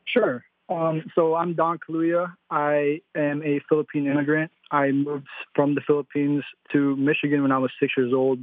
Sure. 0.05 0.45
Um, 0.69 1.05
so 1.15 1.35
I'm 1.35 1.55
Don 1.55 1.79
Caluya. 1.79 2.35
I 2.51 3.01
am 3.17 3.43
a 3.43 3.63
Philippine 3.67 4.07
immigrant. 4.07 4.53
I 4.71 4.91
moved 4.91 5.27
from 5.55 5.75
the 5.75 5.81
Philippines 5.87 6.45
to 6.73 6.95
Michigan 6.97 7.41
when 7.41 7.53
I 7.53 7.57
was 7.57 7.71
six 7.81 7.95
years 7.97 8.13
old. 8.13 8.41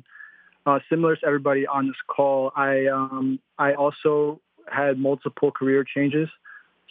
Uh, 0.65 0.79
similar 0.89 1.15
to 1.15 1.27
everybody 1.27 1.67
on 1.67 1.86
this 1.86 1.95
call, 2.07 2.51
I 2.55 2.88
um, 2.88 3.38
I 3.59 3.75
also 3.75 4.41
had 4.72 4.98
multiple 4.98 5.51
career 5.51 5.84
changes. 5.84 6.29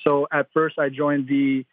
So 0.02 0.26
at 0.33 0.49
first, 0.52 0.78
I 0.78 0.88
joined 0.88 1.28
the 1.28 1.64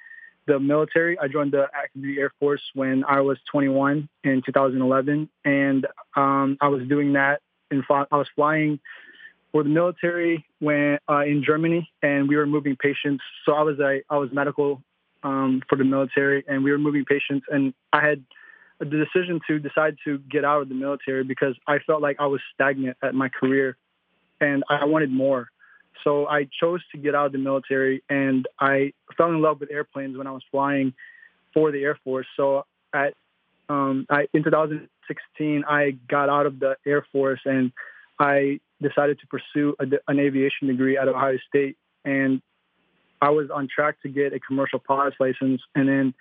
the 0.47 0.59
military. 0.59 1.17
I 1.19 1.27
joined 1.27 1.53
the 1.53 1.67
duty 1.95 2.19
Air 2.19 2.31
Force 2.39 2.61
when 2.73 3.03
I 3.05 3.21
was 3.21 3.37
21 3.51 4.09
in 4.23 4.41
2011, 4.45 5.29
and 5.45 5.87
um, 6.15 6.57
I 6.59 6.67
was 6.67 6.87
doing 6.87 7.13
that. 7.13 7.41
In 7.69 7.83
I 7.89 8.05
was 8.11 8.27
flying 8.35 8.79
for 9.51 9.63
the 9.63 9.69
military 9.69 10.45
when 10.59 10.97
uh, 11.09 11.23
in 11.25 11.43
Germany, 11.45 11.89
and 12.01 12.27
we 12.27 12.35
were 12.35 12.45
moving 12.45 12.75
patients. 12.75 13.23
So 13.45 13.53
I 13.53 13.61
was 13.61 13.79
I 13.79 14.17
was 14.17 14.29
medical 14.31 14.81
um, 15.23 15.61
for 15.69 15.77
the 15.77 15.83
military, 15.83 16.43
and 16.47 16.63
we 16.63 16.71
were 16.71 16.77
moving 16.77 17.05
patients. 17.05 17.45
And 17.49 17.73
I 17.93 18.05
had 18.05 18.23
the 18.79 18.85
decision 18.85 19.39
to 19.47 19.59
decide 19.59 19.97
to 20.05 20.17
get 20.19 20.43
out 20.43 20.61
of 20.61 20.69
the 20.69 20.75
military 20.75 21.23
because 21.23 21.55
I 21.67 21.79
felt 21.79 22.01
like 22.01 22.17
I 22.19 22.25
was 22.25 22.41
stagnant 22.53 22.97
at 23.03 23.13
my 23.13 23.29
career, 23.29 23.77
and 24.39 24.63
I 24.69 24.85
wanted 24.85 25.11
more. 25.11 25.49
So 26.03 26.27
I 26.27 26.47
chose 26.59 26.81
to 26.91 26.97
get 26.97 27.15
out 27.15 27.27
of 27.27 27.31
the 27.31 27.37
military 27.37 28.03
and 28.09 28.47
I 28.59 28.93
fell 29.17 29.29
in 29.29 29.41
love 29.41 29.59
with 29.59 29.71
airplanes 29.71 30.17
when 30.17 30.27
I 30.27 30.31
was 30.31 30.43
flying 30.51 30.93
for 31.53 31.71
the 31.71 31.83
Air 31.83 31.97
Force. 32.03 32.27
So 32.35 32.65
at 32.93 33.13
um, 33.69 34.05
I, 34.09 34.27
in 34.33 34.43
2016, 34.43 35.63
I 35.67 35.91
got 36.09 36.29
out 36.29 36.45
of 36.45 36.59
the 36.59 36.75
Air 36.85 37.05
Force 37.11 37.39
and 37.45 37.71
I 38.19 38.59
decided 38.81 39.19
to 39.19 39.27
pursue 39.27 39.75
a, 39.79 39.85
an 40.07 40.19
aviation 40.19 40.67
degree 40.67 40.97
at 40.97 41.07
Ohio 41.07 41.37
State. 41.47 41.77
And 42.03 42.41
I 43.21 43.29
was 43.29 43.49
on 43.53 43.67
track 43.73 44.01
to 44.01 44.09
get 44.09 44.33
a 44.33 44.39
commercial 44.39 44.79
pilot's 44.79 45.15
license. 45.19 45.61
And 45.75 45.87
then 45.87 46.13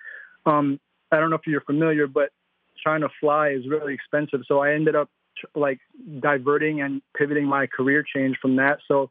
um, 0.45 0.79
I 1.11 1.19
don't 1.19 1.29
know 1.29 1.35
if 1.35 1.47
you're 1.47 1.61
familiar, 1.61 2.07
but 2.07 2.29
trying 2.81 3.01
to 3.01 3.09
fly 3.19 3.49
is 3.49 3.67
really 3.67 3.93
expensive. 3.93 4.41
So 4.47 4.59
I 4.59 4.73
ended 4.73 4.95
up 4.95 5.09
like 5.55 5.79
diverting 6.19 6.81
and 6.81 7.01
pivoting 7.17 7.45
my 7.45 7.67
career 7.67 8.03
change 8.03 8.37
from 8.41 8.57
that. 8.57 8.79
So 8.87 9.09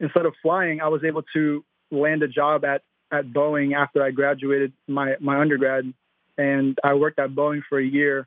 instead 0.00 0.26
of 0.26 0.34
flying, 0.42 0.80
I 0.80 0.88
was 0.88 1.04
able 1.04 1.22
to 1.34 1.64
land 1.90 2.22
a 2.22 2.28
job 2.28 2.64
at, 2.64 2.82
at 3.12 3.26
Boeing 3.26 3.76
after 3.76 4.02
I 4.02 4.10
graduated 4.10 4.72
my, 4.88 5.14
my 5.20 5.40
undergrad. 5.40 5.92
And 6.38 6.78
I 6.82 6.94
worked 6.94 7.18
at 7.18 7.30
Boeing 7.30 7.62
for 7.68 7.78
a 7.78 7.84
year. 7.84 8.26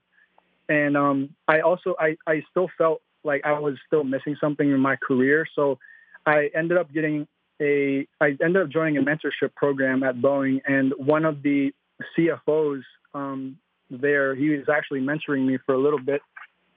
And 0.69 0.95
um, 0.95 1.35
I 1.47 1.61
also, 1.61 1.95
I, 1.99 2.15
I 2.27 2.43
still 2.51 2.69
felt 2.77 3.01
like 3.23 3.41
I 3.45 3.59
was 3.59 3.75
still 3.87 4.03
missing 4.03 4.37
something 4.39 4.69
in 4.69 4.79
my 4.79 4.95
career. 4.95 5.45
So 5.55 5.79
I 6.25 6.49
ended 6.55 6.77
up 6.77 6.91
getting 6.93 7.27
a 7.61 8.07
I 8.19 8.37
ended 8.43 8.57
up 8.57 8.69
joining 8.69 8.97
a 8.97 9.01
mentorship 9.01 9.53
program 9.55 10.03
at 10.03 10.15
Boeing, 10.15 10.61
and 10.65 10.93
one 10.97 11.25
of 11.25 11.43
the 11.43 11.73
CFOs 12.17 12.81
um, 13.13 13.57
there, 13.89 14.35
he 14.35 14.49
was 14.49 14.67
actually 14.69 15.01
mentoring 15.01 15.45
me 15.45 15.57
for 15.65 15.73
a 15.73 15.77
little 15.77 15.99
bit, 15.99 16.21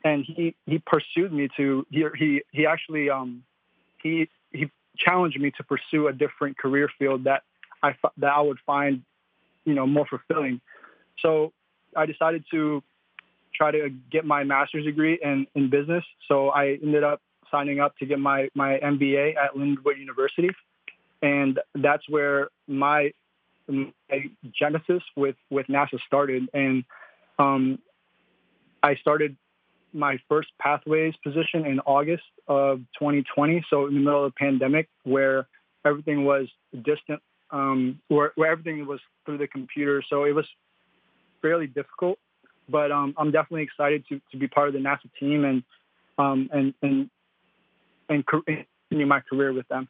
and 0.05 0.25
he 0.25 0.55
he 0.67 0.79
pursued 0.79 1.33
me 1.33 1.49
to 1.57 1.87
he 1.91 2.05
he 2.19 2.43
he 2.53 2.67
actually 2.67 3.11
um 3.11 3.43
he 4.03 4.29
he 4.53 4.71
challenged 4.99 5.41
me 5.41 5.51
to 5.57 5.65
pursue 5.65 6.09
a 6.09 6.13
different 6.13 6.59
career 6.59 6.89
field 6.99 7.25
that 7.25 7.43
I 7.83 7.95
that 8.19 8.33
I 8.33 8.41
would 8.41 8.59
find 8.67 9.03
you 9.65 9.75
know 9.75 9.87
more 9.87 10.07
fulfilling. 10.07 10.61
So 11.21 11.53
I 11.95 12.07
decided 12.07 12.45
to 12.51 12.83
try 13.57 13.71
to 13.71 13.91
get 14.11 14.25
my 14.25 14.45
master's 14.45 14.85
degree 14.85 15.19
in, 15.23 15.47
in 15.55 15.71
business. 15.71 16.05
So 16.29 16.51
I 16.51 16.79
ended 16.83 17.03
up 17.03 17.21
signing 17.51 17.81
up 17.81 17.97
to 17.99 18.07
get 18.07 18.19
my, 18.19 18.49
my 18.55 18.79
MBA 18.79 19.37
at 19.37 19.55
Lindenwood 19.55 19.99
University. 19.99 20.51
And 21.23 21.59
that's 21.75 22.09
where 22.09 22.49
my, 22.67 23.13
my 23.67 24.31
genesis 24.53 25.03
with, 25.17 25.37
with 25.51 25.67
NASA 25.67 25.99
started. 26.07 26.49
And 26.53 26.85
um, 27.39 27.79
I 28.83 28.97
started 28.97 29.37
my 29.97 30.19
first 30.29 30.49
pathways 30.61 31.15
position 31.25 31.67
in 31.67 31.81
August 31.81 32.25
of 32.47 32.79
2020. 32.99 33.65
So 33.71 33.87
in 33.87 33.95
the 33.95 34.01
middle 34.01 34.25
of 34.25 34.33
the 34.33 34.37
pandemic, 34.39 34.89
where 35.05 35.47
everything 35.85 36.25
was 36.25 36.47
distant, 36.85 37.23
um, 37.51 38.01
where, 38.09 38.33
where 38.35 38.53
everything 38.53 38.87
was 38.87 39.01
through 39.25 39.39
the 39.39 39.47
computer. 39.47 40.03
So 40.09 40.25
it 40.25 40.35
was 40.35 40.47
fairly 41.43 41.67
difficult, 41.67 42.19
but 42.69 42.91
um, 42.93 43.15
I'm 43.17 43.31
definitely 43.31 43.63
excited 43.63 44.05
to, 44.09 44.21
to 44.33 44.37
be 44.37 44.49
part 44.49 44.69
of 44.69 44.75
the 44.75 44.81
NASA 44.81 45.11
team 45.19 45.45
and 45.45 45.63
um, 46.19 46.49
and 46.53 46.75
and 46.83 47.11
and 48.09 48.25
continue 48.27 49.07
my 49.07 49.21
career 49.21 49.53
with 49.53 49.69
them. 49.69 49.89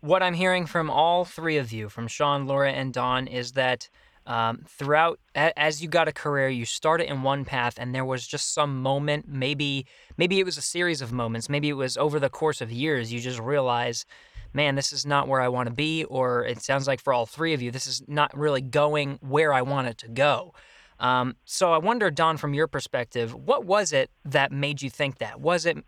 What 0.00 0.22
I'm 0.22 0.34
hearing 0.34 0.66
from 0.66 0.88
all 0.88 1.24
three 1.24 1.56
of 1.56 1.72
you, 1.72 1.88
from 1.88 2.08
Shawn, 2.08 2.46
Laura, 2.46 2.72
and 2.72 2.92
Don, 2.92 3.26
is 3.26 3.52
that 3.52 3.90
um, 4.30 4.64
throughout, 4.68 5.18
as 5.34 5.82
you 5.82 5.88
got 5.88 6.06
a 6.06 6.12
career, 6.12 6.48
you 6.48 6.64
started 6.64 7.10
in 7.10 7.24
one 7.24 7.44
path, 7.44 7.74
and 7.78 7.92
there 7.92 8.04
was 8.04 8.24
just 8.24 8.54
some 8.54 8.80
moment. 8.80 9.26
Maybe, 9.26 9.86
maybe 10.16 10.38
it 10.38 10.44
was 10.44 10.56
a 10.56 10.62
series 10.62 11.02
of 11.02 11.12
moments. 11.12 11.48
Maybe 11.48 11.68
it 11.68 11.72
was 11.72 11.96
over 11.96 12.20
the 12.20 12.28
course 12.30 12.60
of 12.60 12.70
years. 12.70 13.12
You 13.12 13.18
just 13.18 13.40
realize, 13.40 14.06
man, 14.52 14.76
this 14.76 14.92
is 14.92 15.04
not 15.04 15.26
where 15.26 15.40
I 15.40 15.48
want 15.48 15.68
to 15.68 15.74
be. 15.74 16.04
Or 16.04 16.44
it 16.44 16.62
sounds 16.62 16.86
like 16.86 17.00
for 17.00 17.12
all 17.12 17.26
three 17.26 17.54
of 17.54 17.60
you, 17.60 17.72
this 17.72 17.88
is 17.88 18.04
not 18.06 18.30
really 18.38 18.60
going 18.60 19.18
where 19.20 19.52
I 19.52 19.62
want 19.62 19.88
it 19.88 19.98
to 19.98 20.08
go. 20.08 20.54
Um, 21.00 21.34
so 21.44 21.72
I 21.72 21.78
wonder, 21.78 22.08
Don, 22.08 22.36
from 22.36 22.54
your 22.54 22.68
perspective, 22.68 23.34
what 23.34 23.64
was 23.64 23.92
it 23.92 24.10
that 24.24 24.52
made 24.52 24.80
you 24.80 24.90
think 24.90 25.18
that? 25.18 25.40
Was 25.40 25.66
it 25.66 25.78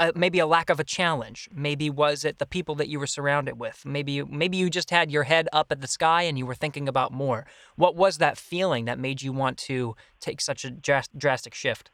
uh, 0.00 0.12
maybe 0.14 0.38
a 0.38 0.46
lack 0.46 0.70
of 0.70 0.80
a 0.80 0.84
challenge? 0.84 1.48
Maybe 1.54 1.90
was 1.90 2.24
it 2.24 2.38
the 2.38 2.46
people 2.46 2.74
that 2.76 2.88
you 2.88 2.98
were 2.98 3.06
surrounded 3.06 3.58
with? 3.58 3.84
Maybe 3.84 4.12
you, 4.12 4.26
maybe 4.26 4.56
you 4.56 4.70
just 4.70 4.90
had 4.90 5.10
your 5.10 5.24
head 5.24 5.48
up 5.52 5.70
at 5.70 5.80
the 5.80 5.86
sky 5.86 6.22
and 6.22 6.38
you 6.38 6.46
were 6.46 6.54
thinking 6.54 6.88
about 6.88 7.12
more. 7.12 7.46
What 7.76 7.94
was 7.94 8.18
that 8.18 8.38
feeling 8.38 8.84
that 8.86 8.98
made 8.98 9.22
you 9.22 9.32
want 9.32 9.58
to 9.58 9.94
take 10.20 10.40
such 10.40 10.64
a 10.64 10.70
drastic 10.70 11.54
shift? 11.54 11.90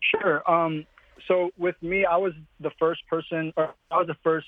Sure. 0.00 0.48
Um, 0.50 0.86
so 1.26 1.50
with 1.58 1.76
me, 1.82 2.04
I 2.04 2.16
was 2.16 2.32
the 2.60 2.70
first 2.78 3.06
person, 3.08 3.52
or 3.56 3.74
I 3.90 3.98
was 3.98 4.06
the 4.06 4.16
first 4.22 4.46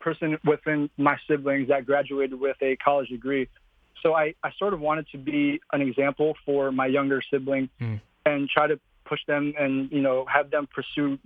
person 0.00 0.36
within 0.44 0.90
my 0.96 1.16
siblings 1.28 1.68
that 1.68 1.86
graduated 1.86 2.38
with 2.38 2.56
a 2.62 2.76
college 2.76 3.08
degree. 3.08 3.48
So 4.02 4.14
I, 4.14 4.34
I 4.42 4.50
sort 4.58 4.72
of 4.72 4.80
wanted 4.80 5.06
to 5.12 5.18
be 5.18 5.60
an 5.72 5.82
example 5.82 6.34
for 6.44 6.72
my 6.72 6.86
younger 6.86 7.22
sibling 7.30 7.68
mm. 7.80 8.00
and 8.24 8.48
try 8.48 8.66
to 8.66 8.80
push 9.10 9.22
them 9.26 9.44
and, 9.58 9.72
you 9.96 10.02
know, 10.06 10.24
have 10.36 10.46
them 10.54 10.64
pursue 10.72 11.18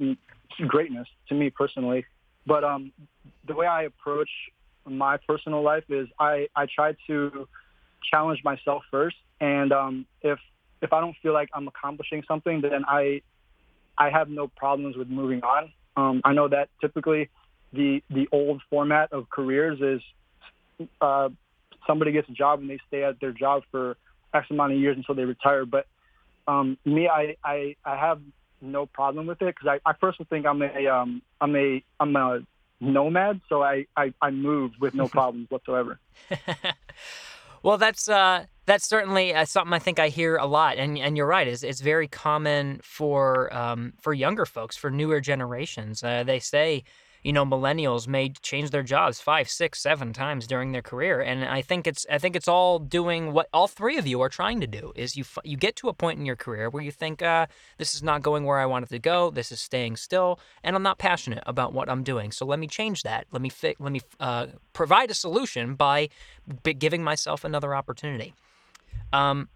greatness 0.75 1.09
to 1.29 1.35
me 1.41 1.51
personally. 1.51 2.01
But 2.47 2.63
um, 2.65 2.83
the 3.47 3.55
way 3.55 3.67
I 3.67 3.83
approach 3.93 4.33
my 4.87 5.15
personal 5.31 5.63
life 5.63 5.85
is 5.89 6.07
I, 6.19 6.49
I 6.57 6.65
try 6.79 6.91
to 7.09 7.47
challenge 8.11 8.41
myself 8.51 8.83
first. 8.91 9.17
And 9.41 9.71
um, 9.73 10.07
if, 10.23 10.39
if 10.81 10.91
I 10.93 11.01
don't 11.03 11.17
feel 11.23 11.35
like 11.41 11.51
I'm 11.57 11.69
accomplishing 11.69 12.23
something, 12.27 12.57
then 12.63 12.85
I, 13.01 13.23
I 13.97 14.11
have 14.11 14.29
no 14.29 14.49
problems 14.49 14.97
with 14.97 15.09
moving 15.09 15.43
on. 15.43 15.73
Um, 15.97 16.17
I 16.25 16.33
know 16.33 16.49
that 16.49 16.67
typically 16.81 17.31
the, 17.73 18.03
the 18.11 18.27
old 18.33 18.63
format 18.71 19.13
of 19.13 19.31
careers 19.31 19.79
is 19.81 20.89
uh, 21.01 21.29
somebody 21.87 22.13
gets 22.13 22.29
a 22.29 22.33
job 22.33 22.61
and 22.61 22.69
they 22.69 22.81
stay 22.89 23.05
at 23.05 23.21
their 23.21 23.33
job 23.33 23.63
for 23.71 23.97
X 24.33 24.47
amount 24.51 24.73
of 24.73 24.79
years 24.79 24.97
until 24.97 25.15
they 25.15 25.25
retire. 25.25 25.65
But 25.65 25.87
um, 26.47 26.79
me, 26.85 27.09
I, 27.09 27.37
I, 27.45 27.77
I 27.85 27.97
have 27.97 28.21
no 28.61 28.87
problem 28.87 29.27
with 29.27 29.43
it 29.43 29.55
because 29.55 29.69
I, 29.85 29.89
I 29.89 29.93
personally 29.93 30.27
think 30.31 30.47
I'm 30.47 30.63
a 30.63 30.87
um, 30.87 31.23
I'm 31.41 31.55
a 31.57 31.85
I'm 32.01 32.17
a 32.17 32.41
nomad, 32.81 33.41
so 33.49 33.63
I, 33.63 33.87
I, 33.97 34.13
I 34.21 34.31
move 34.31 34.73
with 34.81 34.95
no 34.95 35.09
problems 35.09 35.51
whatsoever. 35.51 35.99
well, 37.63 37.79
that's 37.79 38.09
uh, 38.09 38.45
that's 38.67 38.89
certainly 38.89 39.35
uh, 39.35 39.45
something 39.45 39.73
I 39.73 39.79
think 39.79 39.99
I 39.99 40.09
hear 40.09 40.37
a 40.37 40.47
lot, 40.47 40.79
and 40.79 40.99
and 40.99 41.17
you're 41.17 41.27
right. 41.27 41.47
It's, 41.47 41.63
it's 41.63 41.81
very 41.81 42.09
common 42.09 42.81
for 42.83 43.55
um, 43.55 43.95
for 44.01 44.13
younger 44.13 44.47
folks, 44.47 44.77
for 44.77 44.91
newer 44.91 45.21
generations. 45.21 46.03
Uh, 46.03 46.25
they 46.25 46.39
say 46.39 46.85
you 47.25 47.33
know 47.33 47.45
millennials 47.45 48.07
may 48.07 48.29
change 48.29 48.71
their 48.71 48.83
jobs 48.83 49.21
five 49.21 49.49
six 49.49 49.81
seven 49.81 50.13
times 50.13 50.47
during 50.47 50.73
their 50.73 50.83
career 50.83 51.21
and 51.21 51.45
i 51.45 51.61
think 51.61 51.87
it's 51.87 52.07
i 52.11 52.19
think 52.19 52.37
it's 52.37 52.47
all 52.47 52.79
doing 52.79 53.33
what 53.33 53.49
all 53.53 53.67
three 53.67 53.99
of 53.99 54.07
you 54.07 54.21
are 54.21 54.29
trying 54.29 54.61
to 54.61 54.67
do 54.67 54.93
is 54.95 55.17
you 55.17 55.25
you 55.43 55.57
get 55.57 55.75
to 55.75 55.89
a 55.89 55.93
point 55.93 56.19
in 56.19 56.27
your 56.27 56.37
career 56.37 56.71
where 56.71 56.83
you 56.83 56.93
think 56.93 57.23
uh, 57.23 57.47
this 57.79 57.95
is 57.95 58.03
not 58.03 58.23
going 58.23 58.45
where 58.45 58.59
i 58.59 58.67
wanted 58.67 58.89
to 58.89 58.99
go 58.99 59.31
this 59.31 59.51
is 59.51 59.61
staying 59.61 59.97
still 59.97 60.39
and 60.63 60.77
i'm 60.77 60.83
not 60.83 60.99
passionate 60.99 61.43
about 61.47 61.73
what 61.73 61.91
i'm 61.91 62.05
doing 62.05 62.31
so 62.31 62.47
let 62.47 62.59
me 62.59 62.67
change 62.67 63.03
that 63.03 63.27
let 63.33 63.43
me 63.43 63.49
fi- 63.49 63.77
let 63.81 63.91
me 63.93 64.01
uh, 64.21 64.47
provide 64.73 65.11
a 65.11 65.15
solution 65.15 65.75
by 65.75 66.09
giving 66.79 67.03
myself 67.03 67.45
another 67.45 67.75
opportunity. 67.75 68.35
Um, 69.13 69.49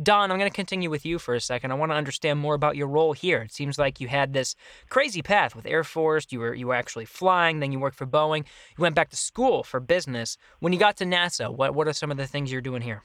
Don, 0.00 0.30
I'm 0.30 0.38
going 0.38 0.50
to 0.50 0.54
continue 0.54 0.88
with 0.88 1.04
you 1.04 1.18
for 1.18 1.34
a 1.34 1.40
second. 1.40 1.72
I 1.72 1.74
want 1.74 1.90
to 1.90 1.96
understand 1.96 2.38
more 2.38 2.54
about 2.54 2.76
your 2.76 2.86
role 2.86 3.12
here. 3.12 3.42
It 3.42 3.52
seems 3.52 3.76
like 3.76 4.00
you 4.00 4.06
had 4.06 4.32
this 4.32 4.54
crazy 4.88 5.20
path 5.20 5.56
with 5.56 5.66
Air 5.66 5.82
Force. 5.82 6.26
You 6.30 6.38
were 6.38 6.54
you 6.54 6.68
were 6.68 6.74
actually 6.74 7.06
flying, 7.06 7.58
then 7.58 7.72
you 7.72 7.80
worked 7.80 7.96
for 7.96 8.06
Boeing. 8.06 8.44
You 8.78 8.82
went 8.82 8.94
back 8.94 9.10
to 9.10 9.16
school 9.16 9.64
for 9.64 9.80
business. 9.80 10.36
When 10.60 10.72
you 10.72 10.78
got 10.78 10.96
to 10.98 11.04
NASA, 11.04 11.52
what 11.52 11.74
what 11.74 11.88
are 11.88 11.92
some 11.92 12.10
of 12.10 12.16
the 12.16 12.26
things 12.26 12.52
you're 12.52 12.60
doing 12.60 12.82
here? 12.82 13.02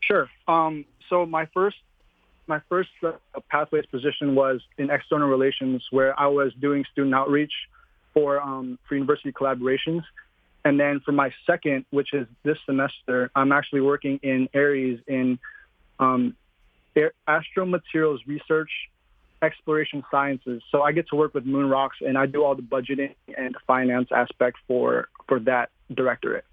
Sure. 0.00 0.28
Um, 0.46 0.84
so 1.08 1.24
my 1.24 1.46
first 1.46 1.78
my 2.46 2.60
first 2.68 2.90
uh, 3.02 3.12
pathways 3.48 3.86
position 3.86 4.34
was 4.34 4.60
in 4.76 4.90
external 4.90 5.28
relations, 5.28 5.86
where 5.90 6.18
I 6.20 6.26
was 6.26 6.52
doing 6.60 6.84
student 6.92 7.14
outreach 7.14 7.52
for 8.12 8.40
um, 8.42 8.78
for 8.86 8.94
university 8.94 9.32
collaborations. 9.32 10.02
And 10.64 10.78
then 10.78 11.00
for 11.00 11.12
my 11.12 11.32
second, 11.46 11.86
which 11.90 12.12
is 12.12 12.26
this 12.44 12.58
semester, 12.66 13.30
I'm 13.34 13.52
actually 13.52 13.80
working 13.80 14.20
in 14.22 14.48
Ares 14.54 15.00
in 15.08 15.38
um, 15.98 16.36
astromaterials 17.28 18.18
research, 18.26 18.70
exploration 19.42 20.02
sciences. 20.10 20.62
So 20.70 20.82
I 20.82 20.92
get 20.92 21.08
to 21.08 21.16
work 21.16 21.34
with 21.34 21.44
moon 21.44 21.68
rocks, 21.68 21.96
and 22.00 22.16
I 22.16 22.26
do 22.26 22.44
all 22.44 22.54
the 22.54 22.62
budgeting 22.62 23.14
and 23.36 23.56
finance 23.66 24.08
aspect 24.14 24.58
for 24.66 25.08
for 25.28 25.40
that 25.40 25.70
directorate. 25.94 26.44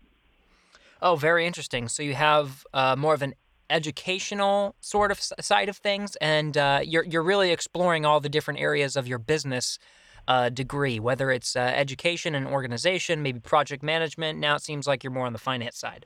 Oh, 1.02 1.16
very 1.16 1.46
interesting. 1.46 1.88
So 1.88 2.04
you 2.04 2.16
have 2.16 2.66
uh, 2.74 2.96
more 2.98 3.14
of 3.14 3.22
an 3.22 3.36
educational 3.70 4.76
sort 4.82 5.12
of 5.12 5.22
side 5.22 5.70
of 5.70 5.78
things, 5.78 6.16
and 6.18 6.58
uh, 6.58 6.82
you're 6.84 7.06
you're 7.06 7.24
really 7.24 7.52
exploring 7.52 8.06
all 8.06 8.20
the 8.20 8.30
different 8.30 8.60
areas 8.60 8.96
of 8.96 9.08
your 9.08 9.20
business 9.20 9.80
uh, 10.28 10.50
degree, 10.50 11.00
whether 11.00 11.32
it's 11.32 11.56
uh, 11.56 11.60
education 11.60 12.36
and 12.36 12.48
organization, 12.48 13.22
maybe 13.22 13.40
project 13.40 13.84
management. 13.84 14.40
Now 14.40 14.56
it 14.56 14.62
seems 14.62 14.88
like 14.88 15.04
you're 15.04 15.12
more 15.12 15.26
on 15.26 15.34
the 15.34 15.40
finance 15.40 15.78
side. 15.78 16.06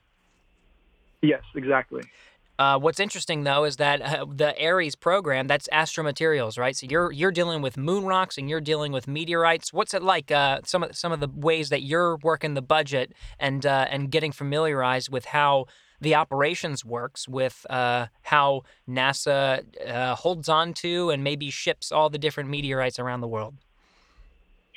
Yes, 1.22 1.44
exactly. 1.56 2.04
Uh, 2.60 2.78
what's 2.78 3.00
interesting 3.00 3.44
though 3.44 3.64
is 3.64 3.78
that 3.78 4.02
uh, 4.02 4.26
the 4.30 4.54
Ares 4.64 4.96
program 4.96 5.48
that's 5.48 5.68
astromaterials, 5.74 6.58
right? 6.58 6.76
So 6.76 6.86
you're 6.90 7.12
you're 7.12 7.32
dealing 7.32 7.62
with 7.62 7.78
moon 7.78 8.06
rocks 8.06 8.38
and 8.38 8.50
you're 8.50 8.62
dealing 8.62 8.92
with 8.92 9.08
meteorites. 9.08 9.74
What's 9.74 9.94
it 9.94 10.04
like? 10.04 10.32
Uh, 10.32 10.60
some 10.64 10.84
of 10.84 10.96
some 10.96 11.12
of 11.12 11.20
the 11.20 11.28
ways 11.28 11.70
that 11.70 11.82
you're 11.82 12.18
working 12.18 12.54
the 12.54 12.62
budget 12.62 13.14
and 13.40 13.66
uh, 13.66 13.88
and 13.90 14.12
getting 14.12 14.32
familiarized 14.32 15.12
with 15.12 15.26
how 15.26 15.66
the 16.00 16.14
operations 16.16 16.86
works, 16.86 17.28
with 17.28 17.66
uh, 17.70 18.08
how 18.24 18.64
NASA 18.88 19.64
uh, 19.88 20.16
holds 20.16 20.50
on 20.50 20.74
to 20.74 21.10
and 21.10 21.24
maybe 21.24 21.50
ships 21.50 21.92
all 21.92 22.10
the 22.10 22.18
different 22.20 22.50
meteorites 22.50 23.00
around 23.00 23.22
the 23.22 23.28
world. 23.28 23.56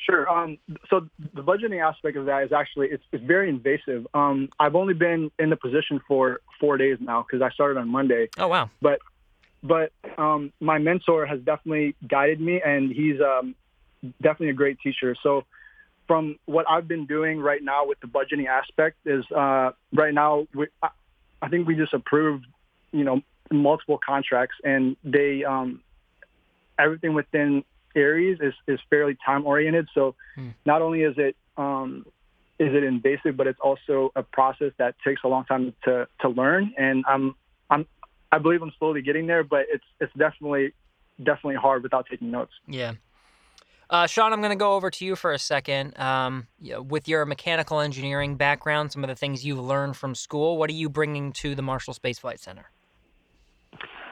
Sure. 0.09 0.29
Um, 0.31 0.59
so 0.89 1.09
the 1.35 1.43
budgeting 1.43 1.85
aspect 1.85 2.17
of 2.17 2.27
that 2.27 2.45
is 2.45 2.53
actually 2.53 2.89
it's, 2.89 3.03
it's 3.13 3.25
very 3.25 3.49
invasive. 3.49 4.07
Um, 4.15 4.49
I've 4.61 4.77
only 4.77 4.95
been 4.95 5.33
in 5.39 5.51
the 5.51 5.57
position 5.57 6.01
for 6.07 6.41
four 6.61 6.77
days 6.77 6.99
now 7.01 7.23
because 7.23 7.43
I 7.43 7.51
started 7.51 7.79
on 7.79 7.89
Monday. 7.89 8.29
Oh 8.39 8.47
wow! 8.47 8.71
But 8.81 9.01
but 9.65 9.93
um, 10.17 10.53
my 10.61 10.79
mentor 10.79 11.27
has 11.27 11.41
definitely 11.41 11.97
guided 12.07 12.41
me, 12.41 12.61
and 12.65 12.93
he's 12.93 13.21
um, 13.21 13.57
definitely 14.23 14.51
a 14.51 14.55
great 14.55 14.79
teacher. 14.79 15.17
So 15.25 15.45
from 16.07 16.39
what 16.45 16.67
I've 16.71 16.87
been 16.87 17.07
doing 17.07 17.41
right 17.41 17.63
now 17.63 17.87
with 17.87 17.99
the 17.99 18.07
budgeting 18.07 18.47
aspect 18.47 18.99
is 19.07 19.25
uh, 19.33 19.73
right 19.93 20.15
now 20.15 20.47
we, 20.55 20.69
I, 20.81 20.91
I 21.43 21.49
think 21.49 21.67
we 21.67 21.75
just 21.75 21.95
approved 21.95 22.47
you 22.93 23.03
know 23.03 23.23
multiple 23.51 23.99
contracts, 23.99 24.55
and 24.63 24.97
they 25.03 25.43
um, 25.43 25.81
everything 26.79 27.15
within 27.15 27.65
Ares 27.97 28.39
is, 28.41 28.55
is 28.67 28.79
fairly 28.91 29.17
time 29.25 29.47
oriented. 29.47 29.89
So 29.95 30.15
hmm. 30.35 30.51
not 30.65 30.83
only 30.83 31.03
is 31.03 31.15
it 31.17 31.37
um, 31.57 32.05
is 32.59 32.75
it 32.75 32.85
invasive, 32.85 33.37
but 33.37 33.47
it's 33.47 33.61
also 33.61 34.13
a 34.17 34.23
process 34.23 34.73
that 34.79 34.95
takes 35.05 35.23
a 35.25 35.29
long 35.29 35.45
time 35.45 35.75
to 35.85 36.07
to 36.21 36.29
learn. 36.29 36.75
And 36.77 37.05
I'm 37.09 37.35
I'm 37.71 37.87
I 38.31 38.39
believe 38.39 38.63
I'm 38.63 38.73
slowly 38.79 39.03
getting 39.03 39.27
there, 39.27 39.45
but 39.45 39.67
it's 39.69 39.85
it's 40.01 40.13
definitely 40.17 40.73
definitely 41.19 41.57
hard 41.57 41.83
without 41.83 42.07
taking 42.11 42.31
notes. 42.31 42.53
Yeah. 42.67 42.93
Uh, 43.89 44.07
Shawn, 44.07 44.33
I'm 44.33 44.41
going 44.41 44.51
to 44.51 44.57
go 44.57 44.75
over 44.75 44.91
to 44.91 45.05
you 45.05 45.15
for 45.15 45.33
a 45.33 45.39
second. 45.39 45.97
Um, 45.99 46.49
with 46.61 47.07
your 47.07 47.25
mechanical 47.25 47.81
engineering 47.81 48.35
background, 48.35 48.91
some 48.91 49.05
of 49.05 49.09
the 49.09 49.15
things 49.15 49.45
you've 49.45 49.61
learned 49.61 49.97
from 49.97 50.15
school, 50.17 50.59
what 50.59 50.69
are 50.71 50.75
you 50.75 50.89
bringing 50.89 51.33
to 51.35 51.55
the 51.55 51.63
Marshall 51.63 51.95
Space 51.95 52.19
Flight 52.19 52.41
Center? 52.41 52.71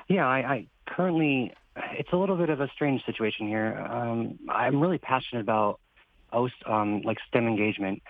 Yeah, 0.06 0.26
I, 0.26 0.38
I 0.38 0.66
currently, 0.86 1.52
it's 1.76 2.12
a 2.12 2.16
little 2.16 2.36
bit 2.36 2.50
of 2.50 2.60
a 2.60 2.68
strange 2.74 3.04
situation 3.04 3.48
here. 3.48 3.76
Um, 3.78 4.38
I'm 4.48 4.80
really 4.80 4.98
passionate 4.98 5.40
about 5.40 5.80
um, 6.66 7.02
like 7.02 7.18
STEM 7.28 7.46
engagement, 7.46 8.02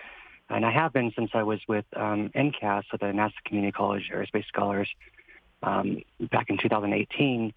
and 0.48 0.64
I 0.64 0.70
have 0.70 0.92
been 0.92 1.12
since 1.16 1.30
I 1.34 1.42
was 1.42 1.60
with 1.68 1.84
um, 1.96 2.30
NCAS, 2.34 2.84
so 2.90 2.96
the 2.98 3.06
NASA 3.06 3.32
Community 3.44 3.72
College 3.72 4.10
Aerospace 4.12 4.46
Scholars, 4.46 4.88
um, 5.62 6.02
back 6.30 6.50
in 6.50 6.58
2018. 6.58 7.52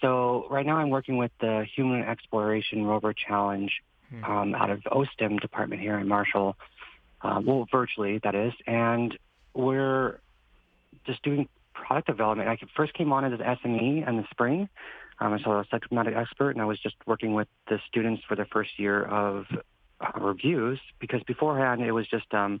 So 0.00 0.46
right 0.50 0.66
now 0.66 0.76
I'm 0.76 0.90
working 0.90 1.16
with 1.16 1.32
the 1.40 1.66
Human 1.74 2.02
Exploration 2.02 2.84
Rover 2.84 3.14
Challenge 3.14 3.72
hmm. 4.10 4.24
um, 4.24 4.54
out 4.54 4.70
of 4.70 4.80
OSTEM 4.80 5.40
department 5.40 5.80
here 5.80 5.98
in 5.98 6.08
Marshall, 6.08 6.56
uh, 7.22 7.40
well, 7.44 7.66
virtually 7.70 8.20
that 8.22 8.34
is, 8.34 8.52
and 8.66 9.16
we're 9.54 10.20
just 11.06 11.22
doing 11.22 11.48
product 11.72 12.06
development. 12.06 12.48
I 12.48 12.58
first 12.76 12.94
came 12.94 13.12
on 13.12 13.24
as 13.24 13.32
an 13.32 13.38
SME 13.40 14.06
in 14.08 14.16
the 14.16 14.24
spring. 14.30 14.68
Um, 15.20 15.38
so 15.42 15.52
I 15.52 15.56
was 15.56 15.66
a 15.66 15.70
subject 15.70 15.92
matter 15.92 16.16
expert, 16.16 16.50
and 16.50 16.60
I 16.60 16.64
was 16.64 16.78
just 16.78 16.96
working 17.06 17.34
with 17.34 17.48
the 17.68 17.80
students 17.88 18.22
for 18.26 18.36
the 18.36 18.44
first 18.46 18.78
year 18.78 19.04
of 19.04 19.46
uh, 20.00 20.18
reviews 20.18 20.80
because 20.98 21.22
beforehand 21.22 21.82
it 21.82 21.92
was 21.92 22.06
just 22.08 22.32
um, 22.34 22.60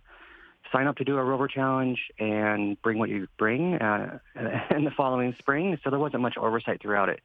sign 0.72 0.86
up 0.86 0.96
to 0.96 1.04
do 1.04 1.18
a 1.18 1.24
rover 1.24 1.48
challenge 1.48 1.98
and 2.18 2.80
bring 2.82 2.98
what 2.98 3.08
you 3.08 3.26
bring 3.38 3.74
uh, 3.74 4.18
in 4.70 4.84
the 4.84 4.92
following 4.96 5.34
spring. 5.38 5.78
So 5.82 5.90
there 5.90 5.98
wasn't 5.98 6.22
much 6.22 6.36
oversight 6.36 6.80
throughout 6.80 7.08
it. 7.08 7.20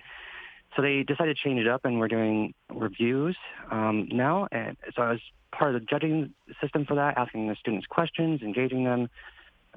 So 0.75 0.81
they 0.81 1.03
decided 1.03 1.35
to 1.35 1.43
change 1.43 1.59
it 1.59 1.67
up, 1.67 1.83
and 1.83 1.99
we're 1.99 2.07
doing 2.07 2.53
reviews 2.71 3.35
um, 3.71 4.07
now. 4.11 4.47
And 4.51 4.77
so 4.95 5.01
I 5.01 5.11
was 5.11 5.21
part 5.51 5.73
of 5.73 5.81
the 5.81 5.85
judging 5.85 6.33
system 6.61 6.85
for 6.85 6.95
that, 6.95 7.17
asking 7.17 7.47
the 7.47 7.55
students 7.55 7.87
questions, 7.87 8.41
engaging 8.41 8.83
them, 8.83 9.09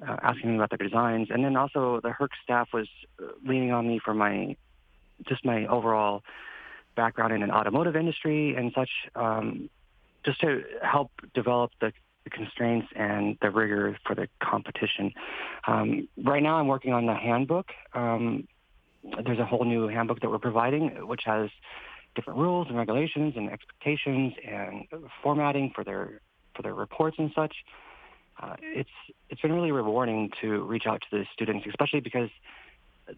uh, 0.06 0.16
asking 0.23 0.50
them 0.50 0.54
about 0.56 0.71
their 0.71 0.87
designs, 0.87 1.28
and 1.30 1.44
then 1.44 1.56
also 1.56 2.00
the 2.02 2.11
Herc 2.11 2.32
staff 2.42 2.68
was 2.75 2.88
leaning 3.47 3.73
on 3.73 3.88
me 3.88 4.00
for 4.04 4.12
my 4.12 4.56
just 5.29 5.45
my 5.45 5.67
overall 5.67 6.23
background 6.97 7.33
in 7.33 7.43
an 7.43 7.50
automotive 7.50 7.97
industry 7.97 8.55
and 8.55 8.73
such, 8.75 8.91
um, 9.14 9.71
just 10.25 10.41
to 10.41 10.62
help 10.83 11.11
develop 11.35 11.73
the 11.81 11.93
the 12.25 12.31
constraints 12.31 12.87
and 12.95 13.37
the 13.43 13.50
rigor 13.50 13.99
for 14.07 14.14
the 14.14 14.29
competition. 14.41 15.12
Um, 15.67 16.09
right 16.23 16.43
now, 16.43 16.57
I'm 16.57 16.69
working 16.69 16.93
on 16.93 17.07
the 17.07 17.14
handbook. 17.14 17.67
Um, 17.95 18.47
there's 19.25 19.38
a 19.38 19.45
whole 19.45 19.64
new 19.64 19.88
handbook 19.88 20.21
that 20.21 20.31
we're 20.31 20.38
providing, 20.38 20.88
which 21.09 21.23
has 21.25 21.50
different 22.14 22.38
rules 22.38 22.69
and 22.69 22.76
regulations 22.76 23.35
and 23.37 23.50
expectations 23.50 24.35
and 24.47 24.87
formatting 25.23 25.73
for 25.75 25.83
their 25.83 26.21
for 26.55 26.62
their 26.62 26.75
reports 26.75 27.17
and 27.19 27.33
such. 27.35 27.55
Uh, 28.41 28.55
it's 28.61 28.91
it's 29.29 29.41
been 29.41 29.52
really 29.52 29.73
rewarding 29.73 30.31
to 30.41 30.62
reach 30.64 30.87
out 30.87 31.00
to 31.00 31.19
the 31.19 31.25
students, 31.33 31.67
especially 31.69 32.00
because 32.00 32.31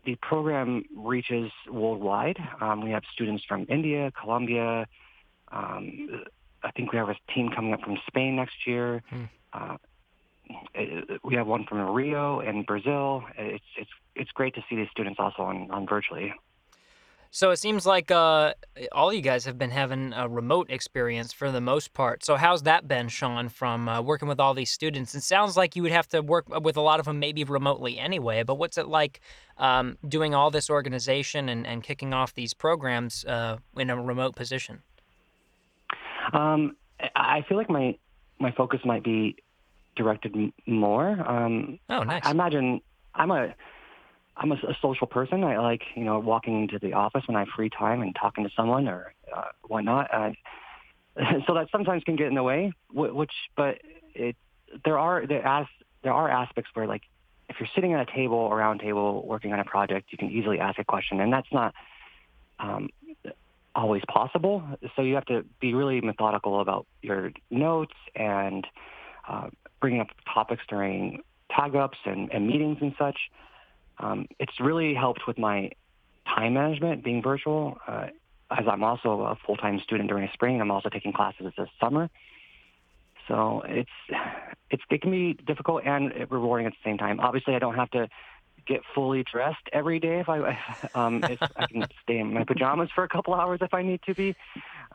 the 0.05 0.17
program 0.17 0.85
reaches 0.97 1.51
worldwide. 1.71 2.39
Um, 2.61 2.83
we 2.83 2.91
have 2.91 3.03
students 3.13 3.45
from 3.47 3.67
India, 3.69 4.13
Colombia, 4.21 4.87
um, 5.53 6.25
I 6.65 6.71
think 6.71 6.93
we 6.93 6.99
have 6.99 7.11
a 7.11 7.17
team 7.35 7.51
coming 7.55 7.73
up 7.73 7.83
from 7.83 7.99
Spain 8.07 8.37
next 8.37 8.67
year. 8.67 9.03
Hmm. 9.11 9.25
Uh, 9.53 9.77
we 11.23 11.35
have 11.37 11.47
one 11.47 11.65
from 11.65 11.79
Rio 11.95 12.41
and 12.41 12.67
Brazil. 12.67 13.25
It's 13.39 13.65
it's 13.79 13.91
it's 14.15 14.31
great 14.33 14.55
to 14.55 14.65
see 14.69 14.77
these 14.77 14.89
students 14.91 15.19
also 15.21 15.43
on, 15.43 15.71
on 15.71 15.87
virtually. 15.87 16.35
So 17.35 17.51
it 17.51 17.57
seems 17.57 17.85
like 17.85 18.13
uh, 18.13 18.55
all 18.93 19.13
you 19.13 19.21
guys 19.21 19.45
have 19.45 19.59
been 19.59 19.73
having 19.73 20.13
a 20.13 20.29
remote 20.29 20.71
experience 20.71 21.33
for 21.33 21.51
the 21.51 21.61
most 21.61 21.93
part. 21.93 22.25
So 22.25 22.37
how's 22.37 22.63
that 22.63 22.87
been, 22.87 23.09
Shawn, 23.09 23.49
from 23.49 23.89
uh, 23.89 24.01
working 24.03 24.29
with 24.29 24.39
all 24.39 24.55
these 24.55 24.71
students? 24.71 25.17
It 25.17 25.23
sounds 25.23 25.57
like 25.57 25.75
you 25.75 25.83
would 25.83 25.91
have 25.91 26.07
to 26.11 26.21
work 26.21 26.45
with 26.63 26.77
a 26.77 26.81
lot 26.81 27.01
of 27.01 27.07
them 27.07 27.19
maybe 27.19 27.43
remotely 27.43 27.99
anyway, 27.99 28.45
but 28.45 28.55
what's 28.55 28.79
it 28.79 28.87
like 28.87 29.21
um, 29.59 29.99
doing 30.07 30.33
all 30.33 30.53
this 30.53 30.71
organization 30.71 31.49
and, 31.49 31.67
and 31.67 31.83
kicking 31.83 32.15
off 32.15 32.33
these 32.35 32.55
programs 32.55 33.25
uh, 33.25 33.57
in 33.77 33.91
a 33.91 34.01
remote 34.01 34.37
position? 34.37 34.83
Um, 36.33 36.77
I 37.17 37.43
feel 37.49 37.57
like 37.57 37.69
my 37.69 37.99
my 38.39 38.53
focus 38.53 38.79
might 38.85 39.03
be 39.03 39.35
directed 39.97 40.37
m- 40.37 40.53
more. 40.69 41.11
Um, 41.29 41.81
oh, 41.91 42.05
nice. 42.05 42.23
I, 42.25 42.29
I 42.29 42.31
imagine 42.31 42.81
I'm 43.17 43.33
a 43.33 43.57
I'm 44.37 44.53
a, 44.53 44.57
a, 44.57 44.77
social 44.83 45.07
person. 45.07 45.45
I 45.45 45.59
like 45.59 45.83
you 45.95 46.05
know 46.05 46.19
walking 46.19 46.63
into 46.63 46.79
the 46.79 46.95
office 46.95 47.23
when 47.27 47.37
I 47.37 47.41
have 47.41 47.49
free 47.49 47.71
time 47.71 48.03
and 48.03 48.15
talking 48.15 48.45
to 48.45 48.51
someone 48.57 48.89
or 48.89 49.15
uh, 49.35 49.49
whatnot. 49.67 50.11
So 51.47 51.55
that 51.55 51.69
sometimes 51.71 52.03
can 52.03 52.17
get 52.17 52.27
in 52.27 52.35
the 52.35 52.43
way. 52.43 52.73
Which, 52.93 53.31
but 53.57 53.79
it 54.17 54.35
there 54.85 54.99
are 54.99 55.25
there 55.25 55.47
as 55.47 55.67
there 56.03 56.13
are 56.13 56.29
aspects 56.29 56.73
where 56.75 56.89
like 56.89 57.03
if 57.49 57.57
you're 57.61 57.69
sitting 57.73 57.93
at 57.93 58.01
a 58.01 58.13
table, 58.13 58.51
a 58.51 58.55
round 58.55 58.81
table, 58.81 59.25
working 59.25 59.53
on 59.53 59.61
a 59.61 59.65
project, 59.65 60.09
you 60.11 60.19
can 60.19 60.31
easily 60.31 60.59
ask 60.59 60.79
a 60.79 60.85
question, 60.85 61.21
and 61.21 61.33
that's 61.33 61.53
not 61.53 61.73
um, 62.59 62.89
always 63.75 64.03
possible. 64.09 64.63
So 64.97 65.03
you 65.03 65.15
have 65.15 65.27
to 65.27 65.45
be 65.61 65.75
really 65.75 66.01
methodical 66.01 66.61
about 66.61 66.87
your 67.03 67.33
notes 67.51 67.95
and 68.15 68.67
uh, 69.29 69.49
bringing 69.81 70.01
up 70.01 70.09
topics 70.33 70.63
during 70.69 71.23
tag 71.51 71.77
ups 71.77 71.99
and, 72.05 72.31
and 72.33 72.47
meetings 72.47 72.79
and 72.81 72.95
such. 72.99 73.19
Um, 73.99 74.27
it's 74.39 74.61
really 74.61 74.95
helped 74.95 75.27
with 75.27 75.39
my 75.39 75.71
time 76.27 76.55
management 76.55 77.05
being 77.05 77.23
virtual. 77.23 77.79
Uh, 77.87 78.09
as 78.51 78.67
I'm 78.71 78.85
also 78.85 79.23
a 79.23 79.37
full 79.47 79.57
time 79.57 79.81
student 79.81 80.09
during 80.09 80.27
the 80.27 80.33
spring, 80.33 80.61
I'm 80.61 80.71
also 80.71 80.89
taking 80.89 81.13
classes 81.13 81.53
this 81.57 81.69
summer. 81.81 82.11
So 83.29 83.63
it's 83.67 83.91
it's 84.71 84.83
it 84.91 85.03
can 85.03 85.11
be 85.11 85.35
difficult 85.35 85.83
and 85.85 86.13
rewarding 86.31 86.67
at 86.67 86.73
the 86.73 86.89
same 86.89 86.99
time. 86.99 87.21
Obviously, 87.21 87.55
I 87.55 87.59
don't 87.59 87.75
have 87.75 87.91
to 87.93 88.09
get 88.67 88.81
fully 88.95 89.25
dressed 89.31 89.69
every 89.73 90.01
day 90.01 90.21
if 90.21 90.29
I 90.29 90.59
um, 90.95 91.25
if 91.25 91.41
I 91.57 91.67
can 91.67 91.87
stay 92.03 92.19
in 92.19 92.33
my 92.33 92.45
pajamas 92.45 92.91
for 92.95 93.05
a 93.05 93.09
couple 93.09 93.35
hours 93.35 93.61
if 93.63 93.73
I 93.75 93.83
need 93.83 94.01
to 94.07 94.15
be. 94.15 94.35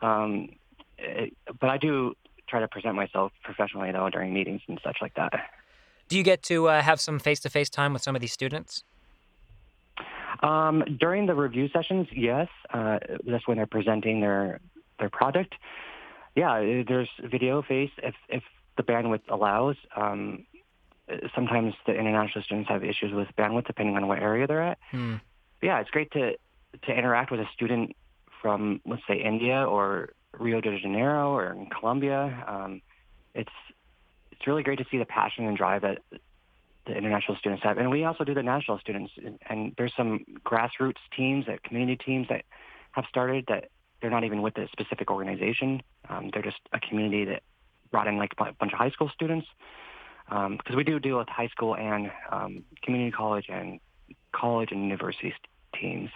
Um, 0.02 0.50
it, 0.98 1.34
but 1.60 1.70
I 1.70 1.78
do 1.78 2.14
try 2.48 2.60
to 2.60 2.68
present 2.68 2.94
myself 2.94 3.32
professionally 3.42 3.92
though 3.92 4.08
during 4.10 4.32
meetings 4.32 4.62
and 4.68 4.80
such 4.84 4.98
like 5.00 5.14
that. 5.14 5.32
Do 6.10 6.18
you 6.18 6.24
get 6.24 6.42
to 6.44 6.68
uh, 6.68 6.82
have 6.82 7.00
some 7.00 7.20
face-to-face 7.20 7.70
time 7.70 7.92
with 7.92 8.02
some 8.02 8.16
of 8.16 8.20
these 8.20 8.32
students? 8.32 8.82
Um, 10.42 10.82
during 10.98 11.26
the 11.26 11.34
review 11.34 11.68
sessions, 11.68 12.08
yes. 12.12 12.48
Uh, 12.74 12.98
that's 13.24 13.46
when 13.46 13.58
they're 13.58 13.66
presenting 13.66 14.20
their 14.20 14.60
their 14.98 15.08
project. 15.08 15.54
Yeah, 16.34 16.82
there's 16.86 17.08
video 17.22 17.62
face 17.62 17.90
if 18.02 18.14
if 18.28 18.42
the 18.76 18.82
bandwidth 18.82 19.22
allows. 19.28 19.76
Um, 19.96 20.46
sometimes 21.34 21.74
the 21.86 21.94
international 21.94 22.42
students 22.42 22.68
have 22.68 22.82
issues 22.82 23.12
with 23.12 23.28
bandwidth 23.38 23.66
depending 23.66 23.96
on 23.96 24.08
what 24.08 24.18
area 24.18 24.48
they're 24.48 24.62
at. 24.62 24.78
Hmm. 24.90 25.16
Yeah, 25.62 25.78
it's 25.78 25.90
great 25.90 26.10
to 26.12 26.32
to 26.86 26.92
interact 26.92 27.30
with 27.30 27.40
a 27.40 27.48
student 27.54 27.94
from 28.42 28.80
let's 28.84 29.02
say 29.06 29.22
India 29.22 29.64
or 29.64 30.10
Rio 30.36 30.60
de 30.60 30.76
Janeiro 30.80 31.32
or 31.32 31.52
in 31.52 31.66
Colombia. 31.66 32.44
Um, 32.48 32.82
it's 33.32 33.52
it's 34.40 34.46
really 34.46 34.62
great 34.62 34.78
to 34.78 34.86
see 34.90 34.96
the 34.96 35.04
passion 35.04 35.44
and 35.44 35.54
drive 35.54 35.82
that 35.82 35.98
the 36.86 36.96
international 36.96 37.36
students 37.36 37.62
have, 37.62 37.76
and 37.76 37.90
we 37.90 38.04
also 38.04 38.24
do 38.24 38.32
the 38.32 38.42
national 38.42 38.78
students. 38.78 39.12
And, 39.48 39.74
there's 39.76 39.92
some 39.94 40.24
grassroots 40.46 40.94
teams, 41.14 41.44
that 41.44 41.62
community 41.62 42.02
teams 42.02 42.28
that 42.28 42.44
have 42.92 43.04
started 43.06 43.44
that 43.48 43.68
they're 44.00 44.10
not 44.10 44.24
even 44.24 44.40
with 44.40 44.56
a 44.56 44.66
specific 44.68 45.10
organization. 45.10 45.82
Um, 46.08 46.30
they're 46.32 46.42
just 46.42 46.58
a 46.72 46.80
community 46.80 47.26
that 47.26 47.42
brought 47.90 48.06
in 48.06 48.16
like 48.16 48.32
a 48.38 48.52
bunch 48.54 48.72
of 48.72 48.78
high 48.78 48.90
school 48.90 49.10
students 49.14 49.46
because 50.26 50.46
um, 50.70 50.76
we 50.76 50.84
do 50.84 50.98
deal 50.98 51.18
with 51.18 51.28
high 51.28 51.48
school 51.48 51.76
and 51.76 52.10
um, 52.30 52.64
community 52.82 53.10
college 53.10 53.46
and 53.50 53.78
college 54.32 54.70
and 54.72 54.82
university 54.82 55.34
teams. 55.78 56.08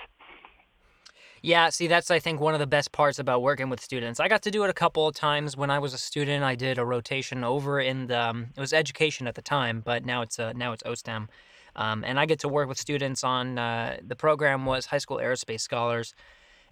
Yeah, 1.44 1.68
see, 1.68 1.88
that's 1.88 2.10
I 2.10 2.20
think 2.20 2.40
one 2.40 2.54
of 2.54 2.60
the 2.60 2.66
best 2.66 2.90
parts 2.90 3.18
about 3.18 3.42
working 3.42 3.68
with 3.68 3.78
students. 3.78 4.18
I 4.18 4.28
got 4.28 4.40
to 4.44 4.50
do 4.50 4.64
it 4.64 4.70
a 4.70 4.72
couple 4.72 5.06
of 5.06 5.14
times 5.14 5.58
when 5.58 5.68
I 5.68 5.78
was 5.78 5.92
a 5.92 5.98
student. 5.98 6.42
I 6.42 6.54
did 6.54 6.78
a 6.78 6.84
rotation 6.86 7.44
over 7.44 7.78
in 7.80 8.06
the 8.06 8.18
um, 8.18 8.46
it 8.56 8.60
was 8.60 8.72
education 8.72 9.26
at 9.26 9.34
the 9.34 9.42
time, 9.42 9.82
but 9.84 10.06
now 10.06 10.22
it's 10.22 10.38
uh, 10.38 10.54
now 10.54 10.72
it's 10.72 10.82
OSTEM, 10.84 11.28
um, 11.76 12.02
and 12.02 12.18
I 12.18 12.24
get 12.24 12.38
to 12.40 12.48
work 12.48 12.66
with 12.66 12.78
students 12.78 13.22
on 13.22 13.58
uh, 13.58 13.98
the 14.02 14.16
program 14.16 14.64
was 14.64 14.86
high 14.86 14.96
school 14.96 15.18
aerospace 15.18 15.60
scholars, 15.60 16.14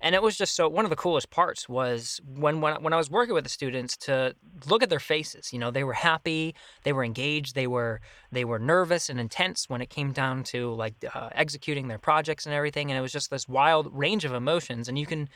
and 0.02 0.16
it 0.16 0.22
was 0.22 0.36
just 0.36 0.56
so 0.56 0.68
one 0.68 0.84
of 0.84 0.90
the 0.90 0.96
coolest 0.96 1.30
parts 1.30 1.68
was 1.68 2.20
when 2.26 2.60
when 2.60 2.82
when 2.82 2.92
I 2.92 2.96
was 2.96 3.08
working 3.08 3.34
with 3.34 3.44
the 3.44 3.50
students 3.50 3.96
to 3.98 4.34
look 4.66 4.82
at 4.82 4.90
their 4.90 5.00
faces. 5.00 5.52
You 5.52 5.60
know, 5.60 5.70
they 5.70 5.84
were 5.84 5.92
happy, 5.92 6.54
they 6.82 6.92
were 6.92 7.04
engaged, 7.04 7.54
they 7.54 7.68
were 7.68 8.00
they 8.32 8.44
were 8.44 8.58
nervous 8.58 9.08
and 9.08 9.20
intense 9.20 9.68
when 9.68 9.80
it 9.80 9.90
came 9.90 10.12
down 10.12 10.42
to 10.44 10.74
like 10.74 10.94
uh, 11.14 11.30
executing 11.32 11.86
their 11.86 11.98
projects 11.98 12.46
and 12.46 12.54
everything. 12.54 12.90
And 12.90 12.98
it 12.98 13.00
was 13.00 13.12
just 13.12 13.30
this 13.30 13.48
wild 13.48 13.96
range 13.96 14.24
of 14.24 14.34
emotions. 14.34 14.88
And 14.88 14.98
you 14.98 15.06
can 15.06 15.28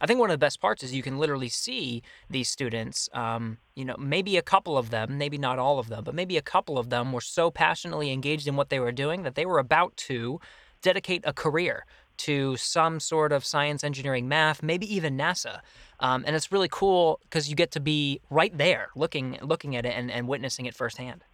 I 0.00 0.06
think 0.06 0.20
one 0.20 0.30
of 0.30 0.34
the 0.34 0.46
best 0.46 0.60
parts 0.60 0.82
is 0.82 0.94
you 0.94 1.02
can 1.02 1.18
literally 1.18 1.48
see 1.48 2.02
these 2.30 2.48
students. 2.48 3.08
Um, 3.12 3.58
you 3.74 3.84
know, 3.84 3.96
maybe 3.98 4.36
a 4.36 4.42
couple 4.42 4.78
of 4.78 4.90
them, 4.90 5.18
maybe 5.18 5.38
not 5.38 5.58
all 5.58 5.78
of 5.78 5.88
them, 5.88 6.04
but 6.04 6.14
maybe 6.14 6.36
a 6.36 6.42
couple 6.42 6.78
of 6.78 6.90
them 6.90 7.12
were 7.12 7.20
so 7.20 7.50
passionately 7.50 8.12
engaged 8.12 8.46
in 8.46 8.54
what 8.54 8.68
they 8.68 8.78
were 8.78 8.92
doing 8.92 9.24
that 9.24 9.34
they 9.34 9.46
were 9.46 9.58
about 9.58 9.96
to 9.96 10.40
dedicate 10.82 11.22
a 11.24 11.32
career 11.32 11.86
to 12.18 12.56
some 12.56 13.00
sort 13.00 13.32
of 13.32 13.44
science, 13.44 13.84
engineering, 13.84 14.28
math, 14.28 14.62
maybe 14.62 14.92
even 14.92 15.16
NASA. 15.16 15.60
Um, 16.00 16.24
and 16.26 16.34
it's 16.34 16.50
really 16.50 16.68
cool 16.70 17.20
because 17.22 17.48
you 17.48 17.56
get 17.56 17.70
to 17.72 17.80
be 17.80 18.20
right 18.30 18.56
there, 18.56 18.88
looking 18.96 19.38
looking 19.42 19.76
at 19.76 19.86
it 19.86 19.94
and, 19.96 20.10
and 20.10 20.26
witnessing 20.26 20.66
it 20.66 20.74
firsthand. 20.74 21.24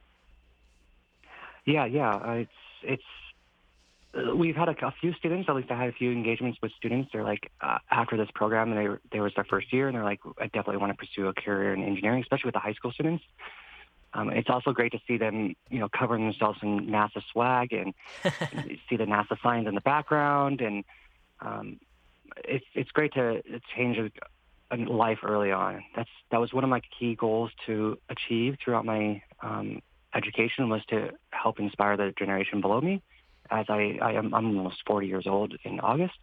Yeah, 1.64 1.86
yeah, 1.86 2.14
uh, 2.14 2.32
it's 2.32 2.50
it's. 2.82 3.02
Uh, 4.14 4.34
we've 4.34 4.56
had 4.56 4.68
a, 4.68 4.86
a, 4.86 4.94
few 5.02 5.12
students, 5.14 5.50
at 5.50 5.54
least 5.54 5.70
I 5.70 5.78
had 5.78 5.90
a 5.90 5.92
few 5.92 6.10
engagements 6.10 6.58
with 6.62 6.72
students. 6.72 7.10
They're 7.12 7.22
like, 7.22 7.50
uh, 7.60 7.76
after 7.90 8.16
this 8.16 8.28
program, 8.34 8.72
and 8.72 8.78
they 8.78 8.98
they 9.12 9.20
was 9.20 9.32
their 9.34 9.44
first 9.44 9.70
year, 9.70 9.86
and 9.86 9.94
they're 9.94 10.04
like, 10.04 10.20
I 10.38 10.44
definitely 10.44 10.78
want 10.78 10.92
to 10.92 10.96
pursue 10.96 11.28
a 11.28 11.34
career 11.34 11.74
in 11.74 11.82
engineering, 11.82 12.22
especially 12.22 12.48
with 12.48 12.54
the 12.54 12.60
high 12.60 12.72
school 12.72 12.90
students. 12.90 13.22
Um, 14.14 14.30
it's 14.30 14.48
also 14.48 14.72
great 14.72 14.92
to 14.92 15.00
see 15.06 15.18
them, 15.18 15.54
you 15.70 15.78
know, 15.78 15.88
covering 15.88 16.24
themselves 16.24 16.58
in 16.62 16.86
NASA 16.86 17.22
swag 17.32 17.72
and, 17.72 17.92
and 18.24 18.78
see 18.88 18.96
the 18.96 19.04
NASA 19.04 19.40
signs 19.42 19.68
in 19.68 19.74
the 19.74 19.82
background, 19.82 20.60
and 20.60 20.84
um, 21.40 21.78
it's 22.44 22.64
it's 22.74 22.90
great 22.90 23.12
to 23.14 23.42
change 23.76 23.98
a, 23.98 24.10
a, 24.74 24.76
life 24.76 25.18
early 25.22 25.52
on. 25.52 25.84
That's 25.94 26.08
that 26.30 26.40
was 26.40 26.52
one 26.52 26.64
of 26.64 26.70
my 26.70 26.80
key 26.98 27.14
goals 27.14 27.50
to 27.66 27.98
achieve 28.08 28.56
throughout 28.64 28.86
my 28.86 29.22
um, 29.42 29.82
education 30.14 30.68
was 30.68 30.82
to 30.88 31.10
help 31.30 31.60
inspire 31.60 31.96
the 31.96 32.14
generation 32.18 32.60
below 32.60 32.80
me. 32.80 33.02
As 33.50 33.66
I, 33.68 33.98
I 34.02 34.12
am 34.12 34.34
I'm 34.34 34.56
almost 34.56 34.78
40 34.86 35.06
years 35.06 35.26
old 35.26 35.54
in 35.64 35.80
August, 35.80 36.18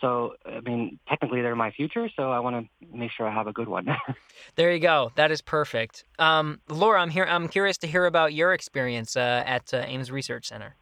so, 0.00 0.34
I 0.46 0.60
mean, 0.60 0.98
technically 1.08 1.42
they're 1.42 1.56
my 1.56 1.70
future, 1.70 2.08
so 2.14 2.30
I 2.30 2.38
want 2.40 2.68
to 2.80 2.96
make 2.96 3.10
sure 3.10 3.26
I 3.26 3.34
have 3.34 3.46
a 3.46 3.52
good 3.52 3.68
one. 3.68 3.86
there 4.56 4.72
you 4.72 4.78
go. 4.78 5.12
That 5.16 5.30
is 5.30 5.40
perfect. 5.40 6.04
Um, 6.18 6.60
Laura, 6.68 7.00
I'm 7.00 7.10
here. 7.10 7.26
I'm 7.28 7.48
curious 7.48 7.78
to 7.78 7.86
hear 7.86 8.06
about 8.06 8.32
your 8.32 8.52
experience 8.52 9.16
uh, 9.16 9.42
at 9.44 9.72
uh, 9.74 9.84
Ames 9.86 10.10
Research 10.10 10.46
Center. 10.48 10.76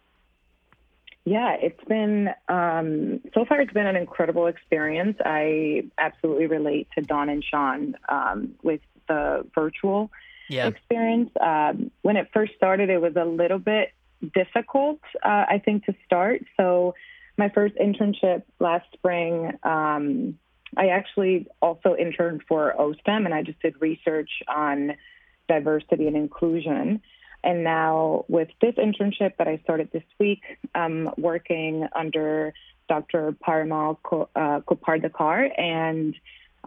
Yeah, 1.25 1.57
it's 1.61 1.83
been 1.89 2.29
um, 2.49 3.21
so 3.35 3.45
far. 3.45 3.61
It's 3.61 3.73
been 3.73 3.87
an 3.87 3.97
incredible 3.97 4.47
experience. 4.47 5.17
I 5.25 5.85
absolutely 5.99 6.47
relate 6.47 6.87
to 6.97 7.03
Don 7.03 7.29
and 7.29 7.43
Shawn 7.43 7.97
um, 8.09 8.55
with 8.63 8.81
the 9.09 9.45
virtual 9.53 10.11
yeah. 10.49 10.69
experience. 10.69 11.31
Um, 11.41 11.91
when 12.03 12.17
it 12.17 12.29
first 12.33 12.53
started, 12.57 12.91
it 12.91 13.01
was 13.01 13.17
a 13.17 13.25
little 13.25 13.59
bit 13.59 13.93
difficult, 14.35 15.01
uh, 15.25 15.47
I 15.49 15.61
think, 15.65 15.85
to 15.87 15.95
start. 16.05 16.43
So 16.57 16.95
my 17.37 17.49
first 17.51 17.75
internship 17.77 18.43
last 18.61 18.87
spring, 18.93 19.53
um, 19.63 20.39
I 20.77 20.89
actually 20.89 21.47
also 21.63 21.97
interned 21.97 22.43
for 22.49 22.75
OSTEM 22.79 23.25
and 23.25 23.35
I 23.35 23.43
just 23.43 23.61
did 23.61 23.81
research 23.81 24.31
on 24.49 24.95
diversity 25.49 26.07
and 26.07 26.17
inclusion. 26.17 27.01
And 27.45 27.63
now 27.63 28.25
with 28.29 28.49
this 28.61 28.75
internship 28.75 29.37
that 29.39 29.47
I 29.47 29.59
started 29.63 29.91
this 29.93 30.03
week, 30.19 30.43
I'm 30.75 31.11
working 31.17 31.87
under 31.95 32.53
Dr. 32.89 33.37
Parimal 33.47 33.99
uh, 34.35 34.61
Kopardekar, 34.61 35.51
and 35.59 36.15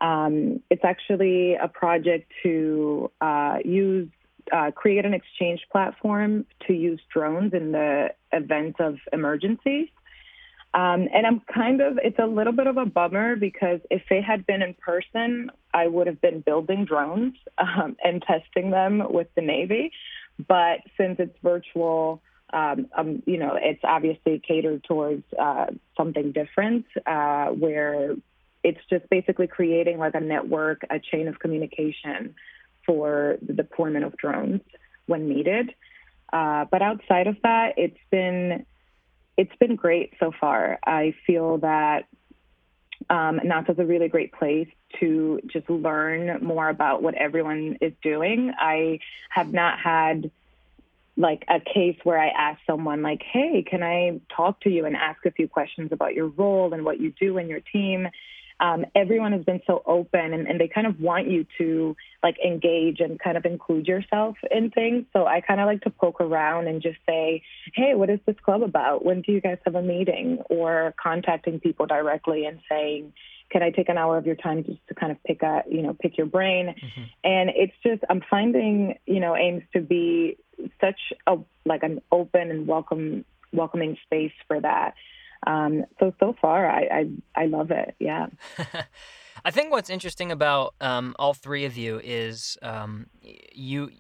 um, 0.02 0.62
it's 0.70 0.84
actually 0.84 1.56
a 1.56 1.68
project 1.68 2.32
to 2.44 3.12
uh, 3.22 3.58
use 3.64 4.10
uh, 4.52 4.72
create 4.72 5.06
an 5.06 5.14
exchange 5.14 5.62
platform 5.72 6.46
to 6.66 6.74
use 6.74 7.00
drones 7.14 7.54
in 7.54 7.72
the 7.72 8.10
event 8.32 8.80
of 8.80 8.98
emergencies. 9.14 9.90
Um, 10.74 11.08
and 11.14 11.26
I'm 11.26 11.42
kind 11.52 11.82
of, 11.82 12.00
it's 12.04 12.20
a 12.20 12.28
little 12.28 12.54
bit 12.54 12.68
of 12.68 12.78
a 12.78 12.86
bummer 12.86 13.36
because 13.36 13.80
if 13.90 14.04
it 14.12 14.24
had 14.24 14.46
been 14.46 14.62
in 14.62 14.76
person, 14.76 15.50
I 15.74 15.88
would 15.88 16.08
have 16.08 16.22
been 16.22 16.42
building 16.42 16.86
drones 16.86 17.36
um, 17.58 17.98
and 18.04 18.22
testing 18.22 18.72
them 18.72 19.04
with 19.12 19.28
the 19.36 19.42
Navy. 19.42 19.92
But 20.48 20.82
since 20.98 21.18
it's 21.20 21.38
virtual, 21.44 22.22
um, 22.54 22.88
um, 22.98 23.24
you 23.26 23.38
know, 23.38 23.58
it's 23.60 23.82
obviously 23.84 24.40
catered 24.40 24.84
towards 24.84 25.24
uh, 25.40 25.68
something 25.98 26.32
different 26.32 26.86
uh, 27.06 27.48
where 27.48 28.16
it's 28.64 28.80
just 28.90 29.10
basically 29.10 29.48
creating 29.48 29.98
like 29.98 30.16
a 30.16 30.20
network, 30.20 30.82
a 30.90 31.00
chain 31.00 31.28
of 31.28 31.40
communication 31.40 32.36
for 32.86 33.38
the 33.42 33.54
deployment 33.54 34.06
of 34.06 34.16
drones 34.18 34.62
when 35.08 35.28
needed. 35.28 35.74
Uh, 36.32 36.66
but 36.70 36.82
outside 36.82 37.28
of 37.28 37.38
that, 37.44 37.74
it's 37.78 37.98
been 38.12 38.66
it's 39.40 39.56
been 39.56 39.78
great 39.78 40.12
so 40.20 40.34
far. 40.38 40.80
I 40.86 41.16
feel 41.26 41.60
that 41.60 42.08
um, 43.10 43.40
NASA 43.40 43.70
is 43.70 43.80
a 43.80 43.86
really 43.86 44.10
great 44.10 44.34
place 44.34 44.68
to 45.00 45.40
just 45.48 45.70
learn 45.70 46.44
more 46.44 46.68
about 46.68 47.02
what 47.02 47.16
everyone 47.16 47.78
is 47.80 47.94
doing. 48.04 48.52
I 48.60 49.00
have 49.30 49.54
not 49.54 49.80
had 49.80 50.30
like 51.16 51.46
a 51.48 51.62
case 51.62 51.98
where 52.04 52.20
I 52.20 52.28
ask 52.28 52.60
someone 52.68 53.02
like, 53.02 53.24
"Hey, 53.24 53.64
can 53.64 53.82
I 53.82 54.20
talk 54.28 54.60
to 54.62 54.70
you 54.70 54.86
and 54.86 54.98
ask 54.98 55.26
a 55.26 55.32
few 55.32 55.48
questions 55.48 55.94
about 55.94 56.16
your 56.16 56.28
role 56.28 56.74
and 56.74 56.84
what 56.84 57.00
you 57.00 57.14
do 57.18 57.38
in 57.38 57.48
your 57.48 57.62
team?" 57.62 58.10
Um, 58.60 58.86
everyone 58.94 59.32
has 59.32 59.44
been 59.44 59.62
so 59.66 59.82
open 59.86 60.34
and, 60.34 60.48
and, 60.48 60.60
they 60.60 60.68
kind 60.68 60.86
of 60.86 61.00
want 61.00 61.30
you 61.30 61.46
to 61.58 61.96
like 62.22 62.36
engage 62.46 63.00
and 63.00 63.18
kind 63.20 63.38
of 63.38 63.46
include 63.46 63.88
yourself 63.88 64.36
in 64.52 64.70
things. 64.70 65.06
So 65.14 65.26
I 65.26 65.40
kind 65.40 65.62
of 65.62 65.66
like 65.66 65.82
to 65.82 65.90
poke 65.90 66.20
around 66.20 66.68
and 66.68 66.82
just 66.82 66.98
say, 67.08 67.42
hey, 67.74 67.96
what 67.96 68.10
is 68.10 68.20
this 68.26 68.36
club 68.44 68.62
about? 68.62 69.06
When 69.06 69.22
do 69.22 69.32
you 69.32 69.40
guys 69.40 69.58
have 69.66 69.76
a 69.76 69.82
meeting? 69.82 70.40
Or 70.50 70.94
contacting 71.02 71.60
people 71.60 71.86
directly 71.86 72.46
and 72.46 72.60
saying, 72.70 73.14
can 73.50 73.64
I 73.64 73.72
take 73.72 73.90
an 73.90 73.98
hour 73.98 74.18
of 74.18 74.26
your 74.26 74.36
time 74.36 74.64
just 74.64 74.80
to 74.90 74.94
kind 74.94 75.12
of 75.12 75.24
pick 75.24 75.42
a, 75.42 75.64
you 75.70 75.82
know, 75.82 75.96
pick 76.00 76.18
your 76.18 76.28
brain? 76.28 76.68
Mm-hmm. 76.68 77.04
And 77.24 77.50
it's 77.56 77.74
just, 77.84 78.04
I'm 78.10 78.22
finding, 78.30 78.96
you 79.06 79.20
know, 79.20 79.36
Ames 79.36 79.64
to 79.74 79.82
be 79.82 80.38
such 80.82 81.00
a, 81.26 81.38
like 81.66 81.84
an 81.84 82.02
open 82.12 82.52
and 82.52 82.68
welcome, 82.68 83.26
welcoming 83.54 83.98
space 84.06 84.34
for 84.48 84.60
that. 84.60 84.96
Um, 85.48 85.86
so 86.00 86.14
so 86.20 86.36
far, 86.42 86.70
I, 86.70 86.82
I 87.36 87.44
I 87.44 87.46
love 87.46 87.72
it. 87.72 87.96
Yeah. 88.00 88.28
I 89.46 89.52
think 89.52 89.72
what's 89.72 89.90
interesting 89.90 90.32
about 90.32 90.76
um, 90.82 91.16
all 91.18 91.34
three 91.34 91.64
of 91.64 91.78
you 91.78 92.02
is 92.04 92.58
um, 92.62 93.08
you, 93.54 93.92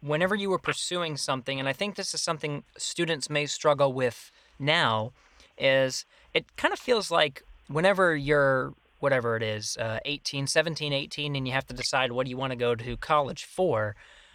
whenever 0.00 0.34
you 0.34 0.50
were 0.50 0.58
pursuing 0.58 1.16
something, 1.16 1.60
and 1.60 1.68
I 1.68 1.72
think 1.72 1.94
this 1.94 2.12
is 2.12 2.20
something 2.20 2.64
students 2.76 3.30
may 3.30 3.46
struggle 3.46 3.92
with 3.92 4.32
now, 4.58 5.12
is 5.56 6.04
it 6.32 6.56
kind 6.56 6.72
of 6.72 6.80
feels 6.80 7.10
like 7.10 7.44
whenever 7.68 8.16
you're 8.16 8.74
whatever 9.00 9.36
it 9.36 9.42
is, 9.42 9.76
uh, 9.76 9.98
18, 10.06 10.46
17, 10.46 10.92
18, 10.92 11.36
and 11.36 11.46
you 11.46 11.52
have 11.52 11.66
to 11.66 11.74
decide 11.74 12.10
what 12.10 12.26
you 12.26 12.38
want 12.38 12.52
to 12.52 12.56
go 12.56 12.74
to 12.74 12.96
college 12.96 13.44
for, 13.44 13.94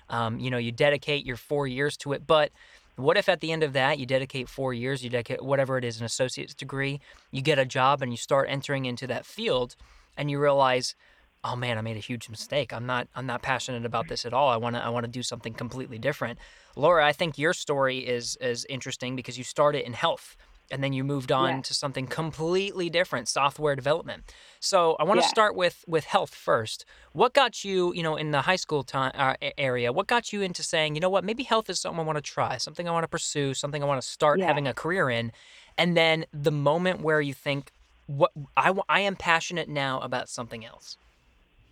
um, 0.10 0.40
you 0.40 0.52
know, 0.52 0.60
you 0.60 0.72
dedicate 0.72 1.26
your 1.26 1.38
four 1.38 1.66
years 1.66 1.98
to 1.98 2.14
it, 2.14 2.28
but 2.28 2.52
what 3.00 3.18
if 3.18 3.30
at 3.30 3.40
the 3.40 3.52
end 3.52 3.64
of 3.64 3.74
that 3.74 3.98
you 3.98 4.06
dedicate 4.06 4.50
four 4.50 4.74
years, 4.74 5.04
you 5.04 5.10
dedicate 5.10 5.44
whatever 5.44 5.78
it 5.78 5.86
is, 5.86 6.00
an 6.00 6.06
associate's 6.06 6.54
degree, 6.54 7.00
you 7.32 7.42
get 7.42 7.58
a 7.58 7.66
job 7.66 8.02
and 8.02 8.12
you 8.12 8.18
start 8.18 8.50
entering 8.50 8.86
into 8.86 9.08
that 9.08 9.26
field 9.26 9.76
and 10.18 10.30
you 10.30 10.40
realize, 10.40 10.96
oh 11.44 11.56
man, 11.56 11.78
I 11.78 11.82
made 11.82 11.96
a 11.96 12.02
huge 12.02 12.30
mistake. 12.30 12.74
I'm 12.74 12.86
not 12.86 13.08
I'm 13.16 13.26
not 13.26 13.42
passionate 13.42 13.86
about 13.86 14.10
this 14.10 14.26
at 14.26 14.34
all. 14.34 14.50
I 14.50 14.58
wanna 14.58 14.80
I 14.80 14.90
wanna 14.90 15.08
do 15.08 15.24
something 15.24 15.54
completely 15.54 15.98
different. 15.98 16.40
Laura, 16.76 17.06
I 17.06 17.14
think 17.14 17.38
your 17.38 17.54
story 17.54 18.00
is 18.00 18.38
is 18.42 18.66
interesting 18.70 19.16
because 19.16 19.38
you 19.38 19.44
started 19.44 19.86
in 19.86 19.94
health 19.94 20.36
and 20.72 20.84
then 20.84 20.94
you 20.94 21.04
moved 21.04 21.32
on 21.32 21.56
yeah. 21.56 21.62
to 21.62 21.74
something 21.74 22.08
completely 22.08 22.90
different 22.90 23.28
software 23.28 23.76
development 23.76 24.24
so 24.60 24.96
i 25.00 25.04
want 25.04 25.20
to 25.20 25.24
yeah. 25.24 25.30
start 25.30 25.56
with 25.56 25.84
with 25.88 26.06
health 26.06 26.34
first 26.34 26.86
what 27.14 27.34
got 27.34 27.64
you 27.64 27.94
you 27.94 28.04
know 28.04 28.16
in 28.16 28.32
the 28.32 28.42
high 28.42 28.56
school 28.56 28.84
time 28.84 29.12
uh, 29.16 29.36
area 29.58 29.92
what 29.92 30.08
got 30.08 30.32
you 30.34 30.42
into 30.42 30.64
saying 30.64 30.96
you 30.96 31.02
know 31.02 31.10
what 31.10 31.24
maybe 31.24 31.44
health 31.44 31.70
is 31.70 31.80
something 31.80 32.00
i 32.00 32.04
want 32.04 32.18
to 32.18 32.22
try 32.22 32.58
something 32.58 32.88
i 32.88 32.92
want 32.92 33.04
to 33.04 33.08
pursue 33.08 33.54
something 33.54 33.84
i 33.84 33.86
want 33.86 34.02
to 34.02 34.08
start 34.08 34.40
yeah. 34.40 34.46
having 34.46 34.68
a 34.68 34.74
career 34.74 35.10
in 35.10 35.32
and 35.78 35.96
then 35.96 36.26
the 36.34 36.52
moment 36.52 37.02
where 37.02 37.22
you 37.22 37.34
think 37.34 37.72
what 38.08 38.32
I, 38.58 38.74
I 38.90 39.02
am 39.02 39.16
passionate 39.16 39.70
now 39.70 40.00
about 40.00 40.30
something 40.30 40.66
else 40.66 40.98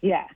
yeah 0.02 0.28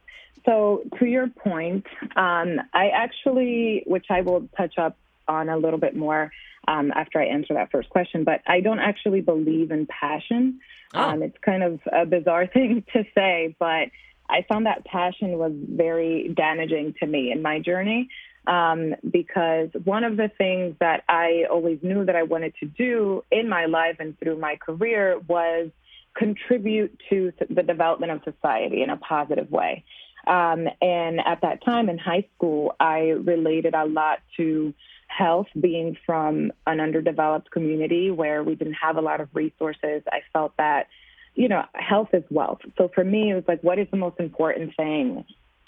so 0.46 0.84
to 1.00 1.06
your 1.06 1.28
point 1.28 1.86
um, 2.16 2.60
i 2.74 2.90
actually 2.90 3.84
which 3.86 4.08
i 4.10 4.22
will 4.22 4.48
touch 4.58 4.78
up 4.78 4.98
on 5.28 5.50
a 5.50 5.58
little 5.58 5.80
bit 5.80 5.96
more 5.96 6.32
um, 6.68 6.92
after 6.92 7.20
I 7.20 7.26
answer 7.26 7.54
that 7.54 7.72
first 7.72 7.90
question. 7.90 8.24
But 8.24 8.42
I 8.48 8.62
don't 8.62 8.80
actually 8.80 9.22
believe 9.22 9.72
in 9.72 9.88
passion. 9.88 10.60
Oh. 10.94 11.02
Um, 11.02 11.24
it's 11.24 11.38
kind 11.44 11.64
of 11.64 11.80
a 11.92 12.06
bizarre 12.06 12.48
thing 12.54 12.84
to 12.94 13.04
say, 13.16 13.56
but 13.60 13.90
I 14.30 14.46
found 14.48 14.66
that 14.66 14.86
passion 14.86 15.38
was 15.38 15.54
very 15.54 16.34
damaging 16.36 16.96
to 17.00 17.08
me 17.08 17.32
in 17.32 17.42
my 17.42 17.60
journey. 17.60 18.10
Um, 18.48 18.96
because 19.08 19.70
one 19.84 20.04
of 20.04 20.18
the 20.18 20.32
things 20.36 20.76
that 20.80 21.04
I 21.08 21.44
always 21.52 21.78
knew 21.84 22.06
that 22.06 22.16
I 22.16 22.24
wanted 22.24 22.56
to 22.62 22.66
do 22.66 23.24
in 23.30 23.48
my 23.48 23.66
life 23.66 23.98
and 24.00 24.18
through 24.18 24.40
my 24.40 24.56
career 24.56 25.20
was 25.28 25.70
contribute 26.16 27.00
to 27.10 27.32
the 27.50 27.62
development 27.62 28.12
of 28.12 28.22
society 28.24 28.82
in 28.82 28.90
a 28.90 28.98
positive 28.98 29.52
way. 29.52 29.84
Um, 30.28 30.68
and 30.82 31.20
at 31.20 31.42
that 31.42 31.64
time 31.64 31.90
in 31.90 31.98
high 31.98 32.28
school, 32.36 32.76
I 32.80 33.10
related 33.10 33.74
a 33.74 33.86
lot 33.86 34.20
to 34.38 34.74
health 35.18 35.48
being 35.60 35.98
from 36.06 36.52
an 36.66 36.80
underdeveloped 36.80 37.52
community 37.52 38.12
where 38.12 38.44
we 38.44 38.56
didn't 38.56 38.76
have 38.82 38.98
a 38.98 39.02
lot 39.02 39.22
of 39.22 39.30
resources. 39.34 40.04
I 40.08 40.22
felt 40.34 40.56
that 40.58 40.88
you 41.36 41.48
know, 41.48 41.64
health 41.74 42.10
is 42.14 42.24
wealth. 42.30 42.60
So 42.78 42.90
for 42.94 43.04
me, 43.04 43.32
it 43.32 43.36
was 43.36 43.44
like, 43.48 43.64
what 43.64 43.80
is 43.80 43.88
the 43.92 43.98
most 43.98 44.20
important 44.20 44.76
thing 44.76 45.24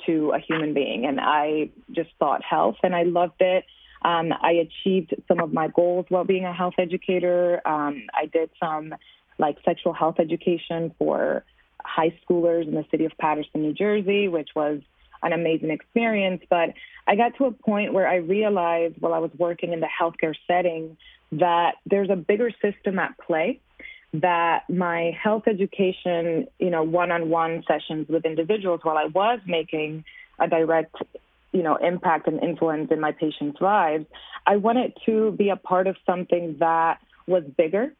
to 0.05 0.31
a 0.31 0.39
human 0.39 0.73
being? 0.73 1.05
And 1.05 1.19
I 1.21 1.69
just 1.91 2.09
thought 2.19 2.43
health, 2.43 2.75
and 2.83 2.95
I 2.95 3.03
loved 3.03 3.39
it. 3.39 3.65
Um, 4.03 4.33
I 4.41 4.67
achieved 4.67 5.15
some 5.27 5.39
of 5.39 5.53
my 5.53 5.69
goals 5.69 6.05
while 6.09 6.25
being 6.25 6.43
a 6.43 6.53
health 6.53 6.73
educator. 6.77 7.65
Um, 7.65 8.03
I 8.13 8.25
did 8.25 8.49
some 8.59 8.93
like 9.39 9.57
sexual 9.63 9.93
health 9.93 10.15
education 10.19 10.93
for 10.99 11.45
high 11.81 12.13
schoolers 12.23 12.67
in 12.67 12.75
the 12.75 12.85
city 12.91 13.05
of 13.05 13.13
Paterson, 13.17 13.61
New 13.61 13.73
Jersey, 13.73 14.27
which 14.27 14.49
was 14.55 14.81
an 15.23 15.33
amazing 15.33 15.71
experience. 15.71 16.43
But 16.49 16.73
I 17.07 17.15
got 17.15 17.35
to 17.37 17.45
a 17.45 17.51
point 17.51 17.93
where 17.93 18.07
I 18.07 18.17
realized 18.17 18.95
while 18.99 19.13
I 19.13 19.19
was 19.19 19.31
working 19.37 19.73
in 19.73 19.79
the 19.79 19.87
healthcare 19.87 20.35
setting 20.47 20.97
that 21.33 21.75
there's 21.85 22.09
a 22.09 22.15
bigger 22.15 22.51
system 22.61 22.99
at 22.99 23.17
play 23.17 23.59
that 24.13 24.69
my 24.69 25.11
health 25.21 25.43
education, 25.47 26.47
you 26.59 26.69
know, 26.69 26.83
one-on-one 26.83 27.63
sessions 27.67 28.07
with 28.07 28.25
individuals 28.25 28.81
while 28.83 28.97
I 28.97 29.05
was 29.05 29.39
making 29.47 30.05
a 30.39 30.47
direct, 30.47 30.95
you 31.51 31.63
know, 31.63 31.77
impact 31.77 32.27
and 32.27 32.41
influence 32.41 32.91
in 32.91 32.99
my 32.99 33.11
patients' 33.11 33.59
lives, 33.59 34.05
I 34.45 34.57
wanted 34.57 34.93
to 35.05 35.31
be 35.31 35.49
a 35.49 35.55
part 35.55 35.87
of 35.87 35.95
something 36.05 36.57
that 36.59 36.99
was 37.25 37.43
bigger, 37.57 37.93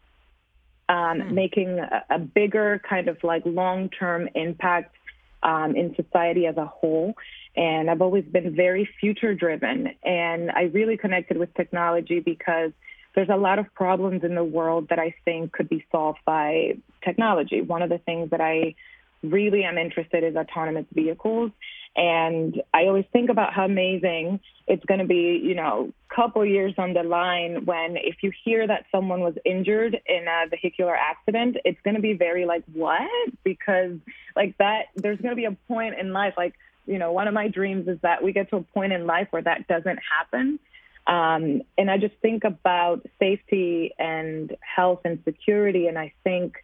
um, 0.87 0.95
mm. 0.97 1.31
making 1.31 1.79
a, 1.79 2.03
a, 2.09 2.19
bigger 2.19 2.81
kind 2.87 3.07
of 3.07 3.17
like 3.23 3.41
long-term 3.45 4.29
impact 4.35 4.95
um, 5.43 5.75
in 5.75 5.95
society 5.95 6.47
as 6.47 6.57
a 6.57 6.65
whole. 6.65 7.13
And 7.55 7.89
I've 7.89 8.01
always 8.01 8.25
been 8.25 8.55
very 8.55 8.89
future-driven, 8.99 9.89
and 10.03 10.51
I 10.51 10.63
really 10.63 10.97
connected 10.97 11.37
with 11.37 11.53
technology 11.53 12.19
because– 12.19 12.71
there's 13.15 13.29
a 13.29 13.37
lot 13.37 13.59
of 13.59 13.73
problems 13.75 14.23
in 14.23 14.35
the 14.35 14.43
world 14.43 14.87
that 14.89 14.99
I 14.99 15.13
think 15.23 15.51
could 15.51 15.69
be 15.69 15.85
solved 15.91 16.19
by 16.25 16.77
technology. 17.03 17.61
One 17.61 17.81
of 17.81 17.89
the 17.89 17.99
things 17.99 18.31
that 18.31 18.41
I 18.41 18.75
really 19.21 19.63
am 19.63 19.77
interested 19.77 20.23
in 20.23 20.31
is 20.31 20.35
autonomous 20.35 20.85
vehicles. 20.93 21.51
And 21.95 22.61
I 22.73 22.85
always 22.85 23.05
think 23.13 23.29
about 23.29 23.53
how 23.53 23.65
amazing 23.65 24.39
it's 24.67 24.83
going 24.85 24.99
to 24.99 25.05
be, 25.05 25.39
you 25.43 25.53
know, 25.53 25.91
a 26.09 26.15
couple 26.15 26.43
years 26.43 26.73
on 26.77 26.93
the 26.93 27.03
line 27.03 27.65
when 27.65 27.97
if 27.97 28.23
you 28.23 28.31
hear 28.43 28.65
that 28.65 28.85
someone 28.91 29.19
was 29.19 29.35
injured 29.45 29.99
in 30.07 30.25
a 30.27 30.47
vehicular 30.49 30.95
accident, 30.95 31.57
it's 31.65 31.79
going 31.83 31.95
to 31.95 32.01
be 32.01 32.13
very 32.13 32.45
like, 32.45 32.63
what? 32.73 33.09
Because 33.43 33.97
like 34.35 34.57
that, 34.57 34.85
there's 34.95 35.19
going 35.19 35.31
to 35.31 35.35
be 35.35 35.45
a 35.45 35.57
point 35.67 35.99
in 35.99 36.13
life, 36.13 36.33
like, 36.35 36.55
you 36.87 36.97
know, 36.97 37.11
one 37.11 37.27
of 37.27 37.33
my 37.33 37.47
dreams 37.47 37.87
is 37.87 37.99
that 38.01 38.23
we 38.23 38.33
get 38.33 38.49
to 38.49 38.57
a 38.57 38.61
point 38.61 38.91
in 38.91 39.05
life 39.05 39.27
where 39.29 39.43
that 39.43 39.67
doesn't 39.67 39.99
happen. 40.17 40.59
Um, 41.05 41.61
and 41.77 41.91
I 41.91 41.97
just 41.97 42.15
think 42.21 42.43
about 42.43 43.05
safety 43.19 43.93
and 43.99 44.55
health 44.61 45.01
and 45.05 45.19
security, 45.25 45.87
and 45.87 45.99
I 45.99 46.13
think 46.23 46.55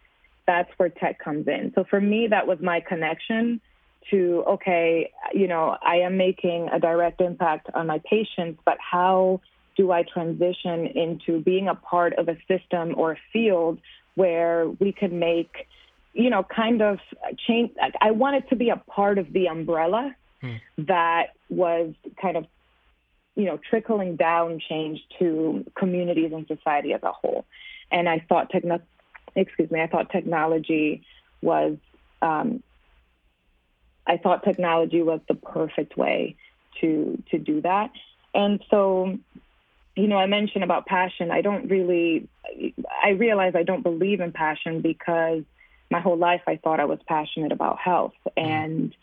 that's 0.46 0.70
where 0.78 0.88
tech 0.88 1.18
comes 1.18 1.46
in. 1.46 1.72
So 1.74 1.84
for 1.84 2.00
me, 2.00 2.28
that 2.28 2.46
was 2.46 2.58
my 2.60 2.80
connection 2.80 3.60
to 4.10 4.44
okay, 4.46 5.10
you 5.32 5.46
know, 5.46 5.76
I 5.82 5.96
am 5.96 6.16
making 6.16 6.68
a 6.72 6.80
direct 6.80 7.20
impact 7.20 7.68
on 7.74 7.86
my 7.86 8.00
patients, 8.08 8.60
but 8.64 8.78
how 8.78 9.40
do 9.76 9.92
I 9.92 10.02
transition 10.02 10.86
into 10.86 11.40
being 11.40 11.68
a 11.68 11.74
part 11.74 12.14
of 12.14 12.28
a 12.28 12.36
system 12.48 12.94
or 12.96 13.12
a 13.12 13.18
field 13.32 13.78
where 14.14 14.68
we 14.68 14.92
could 14.92 15.12
make, 15.12 15.68
you 16.12 16.30
know, 16.30 16.42
kind 16.42 16.82
of 16.82 16.98
change? 17.46 17.72
I 18.00 18.10
wanted 18.10 18.48
to 18.48 18.56
be 18.56 18.70
a 18.70 18.76
part 18.76 19.18
of 19.18 19.32
the 19.32 19.46
umbrella 19.46 20.14
hmm. 20.40 20.56
that 20.78 21.34
was 21.48 21.94
kind 22.20 22.36
of 22.36 22.46
you 23.36 23.44
know, 23.46 23.58
trickling 23.70 24.16
down 24.16 24.60
change 24.68 25.00
to 25.18 25.64
communities 25.74 26.32
and 26.34 26.46
society 26.46 26.92
as 26.92 27.02
a 27.02 27.12
whole. 27.12 27.46
And 27.90 28.08
I 28.08 28.24
thought 28.28 28.50
techno- 28.50 28.82
excuse 29.34 29.70
me, 29.70 29.80
I 29.80 29.86
thought 29.86 30.10
technology 30.10 31.02
was 31.40 31.76
um, 32.22 32.62
I 34.10 34.16
thought 34.16 34.42
technology 34.42 35.02
was 35.02 35.20
the 35.28 35.36
perfect 35.36 35.96
way 35.96 36.34
to 36.80 37.22
to 37.30 37.38
do 37.38 37.60
that. 37.60 37.92
And 38.34 38.60
so, 38.68 39.16
you 39.94 40.08
know, 40.08 40.16
I 40.16 40.26
mentioned 40.26 40.64
about 40.64 40.86
passion. 40.86 41.30
I 41.30 41.42
don't 41.42 41.68
really 41.68 42.28
I 43.04 43.10
realize 43.10 43.52
I 43.54 43.62
don't 43.62 43.82
believe 43.82 44.20
in 44.20 44.32
passion 44.32 44.80
because 44.80 45.44
my 45.90 46.00
whole 46.00 46.16
life 46.16 46.42
I 46.48 46.56
thought 46.56 46.80
I 46.80 46.86
was 46.86 46.98
passionate 47.06 47.52
about 47.52 47.78
health 47.78 48.14
mm-hmm. 48.26 48.50
and 48.50 48.96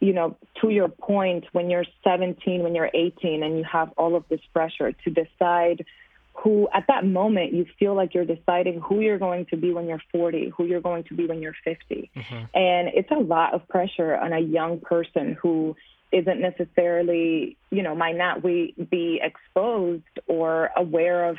you 0.00 0.12
know, 0.12 0.36
to 0.60 0.68
your 0.68 0.88
point, 0.88 1.44
when 1.52 1.70
you're 1.70 1.84
17, 2.02 2.64
when 2.64 2.74
you're 2.74 2.90
18, 2.92 3.44
and 3.44 3.56
you 3.56 3.62
have 3.62 3.92
all 3.96 4.16
of 4.16 4.24
this 4.28 4.40
pressure 4.52 4.90
to 4.90 5.10
decide 5.10 5.86
who, 6.34 6.68
at 6.72 6.84
that 6.88 7.04
moment, 7.04 7.52
you 7.52 7.66
feel 7.78 7.94
like 7.94 8.14
you're 8.14 8.24
deciding 8.24 8.80
who 8.80 9.00
you're 9.00 9.18
going 9.18 9.46
to 9.46 9.56
be 9.56 9.72
when 9.72 9.86
you're 9.86 10.02
40, 10.10 10.52
who 10.56 10.64
you're 10.64 10.80
going 10.80 11.04
to 11.04 11.14
be 11.14 11.26
when 11.26 11.40
you're 11.40 11.54
50. 11.64 12.10
Mm-hmm. 12.16 12.34
And 12.54 12.88
it's 12.94 13.10
a 13.10 13.20
lot 13.20 13.54
of 13.54 13.68
pressure 13.68 14.16
on 14.16 14.32
a 14.32 14.40
young 14.40 14.80
person 14.80 15.36
who 15.40 15.76
isn't 16.10 16.40
necessarily, 16.40 17.56
you 17.70 17.82
know, 17.82 17.94
might 17.94 18.16
not 18.16 18.42
be 18.42 19.20
exposed 19.22 20.02
or 20.26 20.70
aware 20.76 21.28
of 21.28 21.38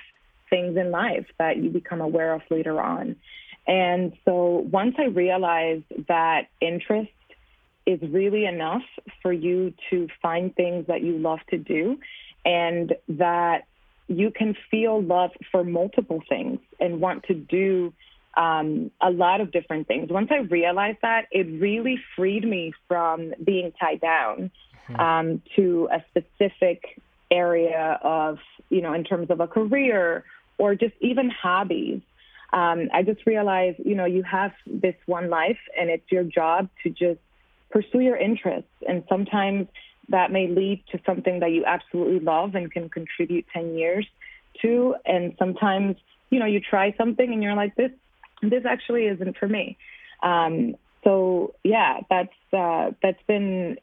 things 0.50 0.78
in 0.78 0.92
life 0.92 1.26
that 1.40 1.58
you 1.58 1.70
become 1.70 2.02
aware 2.02 2.34
of 2.34 2.42
later 2.50 2.80
on. 2.82 3.16
And 3.66 4.14
so 4.26 4.68
once 4.72 4.96
I 5.00 5.06
realized 5.06 5.86
that 6.08 6.48
interest 6.60 7.12
is 7.86 8.00
really 8.02 8.46
enough 8.46 8.84
for 9.22 9.32
you 9.32 9.74
to 9.90 10.08
find 10.22 10.56
things 10.56 10.88
that 10.88 11.02
you 11.02 11.18
love 11.18 11.40
to 11.50 11.58
do 11.58 12.00
and 12.46 12.94
that 13.10 13.66
you 14.08 14.32
can 14.32 14.56
feel 14.70 15.02
love 15.02 15.32
for 15.52 15.64
multiple 15.64 16.22
things 16.28 16.60
and 16.80 17.00
want 17.00 17.24
to 17.26 17.34
do 17.34 17.94
um, 18.36 18.92
a 19.02 19.12
lot 19.12 19.42
of 19.42 19.52
different 19.52 19.88
things. 19.88 20.10
Once 20.10 20.30
I 20.32 20.38
realized 20.38 21.00
that, 21.02 21.28
it 21.32 21.46
really 21.62 22.00
freed 22.16 22.44
me 22.44 22.74
from 22.88 23.34
being 23.44 23.72
tied 23.80 24.02
down 24.02 24.52
mm-hmm. 24.90 25.00
um, 25.00 25.42
to 25.56 25.88
a 25.92 26.04
specific 26.10 27.00
area 27.30 28.00
of, 28.02 28.40
you 28.70 28.82
know, 28.82 28.94
in 28.94 29.04
terms 29.04 29.30
of 29.30 29.40
a 29.40 29.48
career 29.48 30.24
or 30.58 30.76
just 30.76 30.94
even 31.00 31.30
hobbies. 31.30 32.02
Um, 32.52 32.90
I 32.94 33.02
just 33.02 33.26
realized, 33.26 33.80
you 33.84 33.96
know, 33.96 34.06
you 34.06 34.24
have 34.24 34.52
this 34.68 34.96
one 35.06 35.30
life 35.30 35.58
and 35.78 35.90
it's 35.90 36.12
your 36.12 36.24
job 36.24 36.70
to 36.84 36.90
just 36.90 37.20
pursue 37.72 38.00
your 38.00 38.18
interests. 38.18 38.70
And 38.88 39.04
sometimes 39.10 39.68
that 40.10 40.32
may 40.32 40.48
lead 40.48 40.84
to 40.92 41.00
something 41.06 41.40
that 41.40 41.52
you 41.52 41.66
absolutely 41.66 42.20
love 42.20 42.56
and 42.56 42.72
can 42.72 42.90
contribute 42.90 43.46
10 43.54 43.76
years 43.76 44.06
to. 44.62 44.96
And 45.06 45.34
sometimes, 45.40 45.96
you 46.30 46.40
know, 46.40 46.46
you 46.46 46.60
try 46.60 46.94
something 46.98 47.32
and 47.32 47.42
you're 47.42 47.56
like, 47.56 47.76
this, 47.76 47.92
this 48.42 48.66
actually 48.66 49.06
isn't 49.06 49.38
for 49.38 49.48
me. 49.48 49.78
Um, 50.22 50.76
so 51.04 51.54
yeah, 51.64 52.00
that's, 52.10 52.34
uh, 52.52 52.92
that's 53.02 53.22
been 53.28 53.78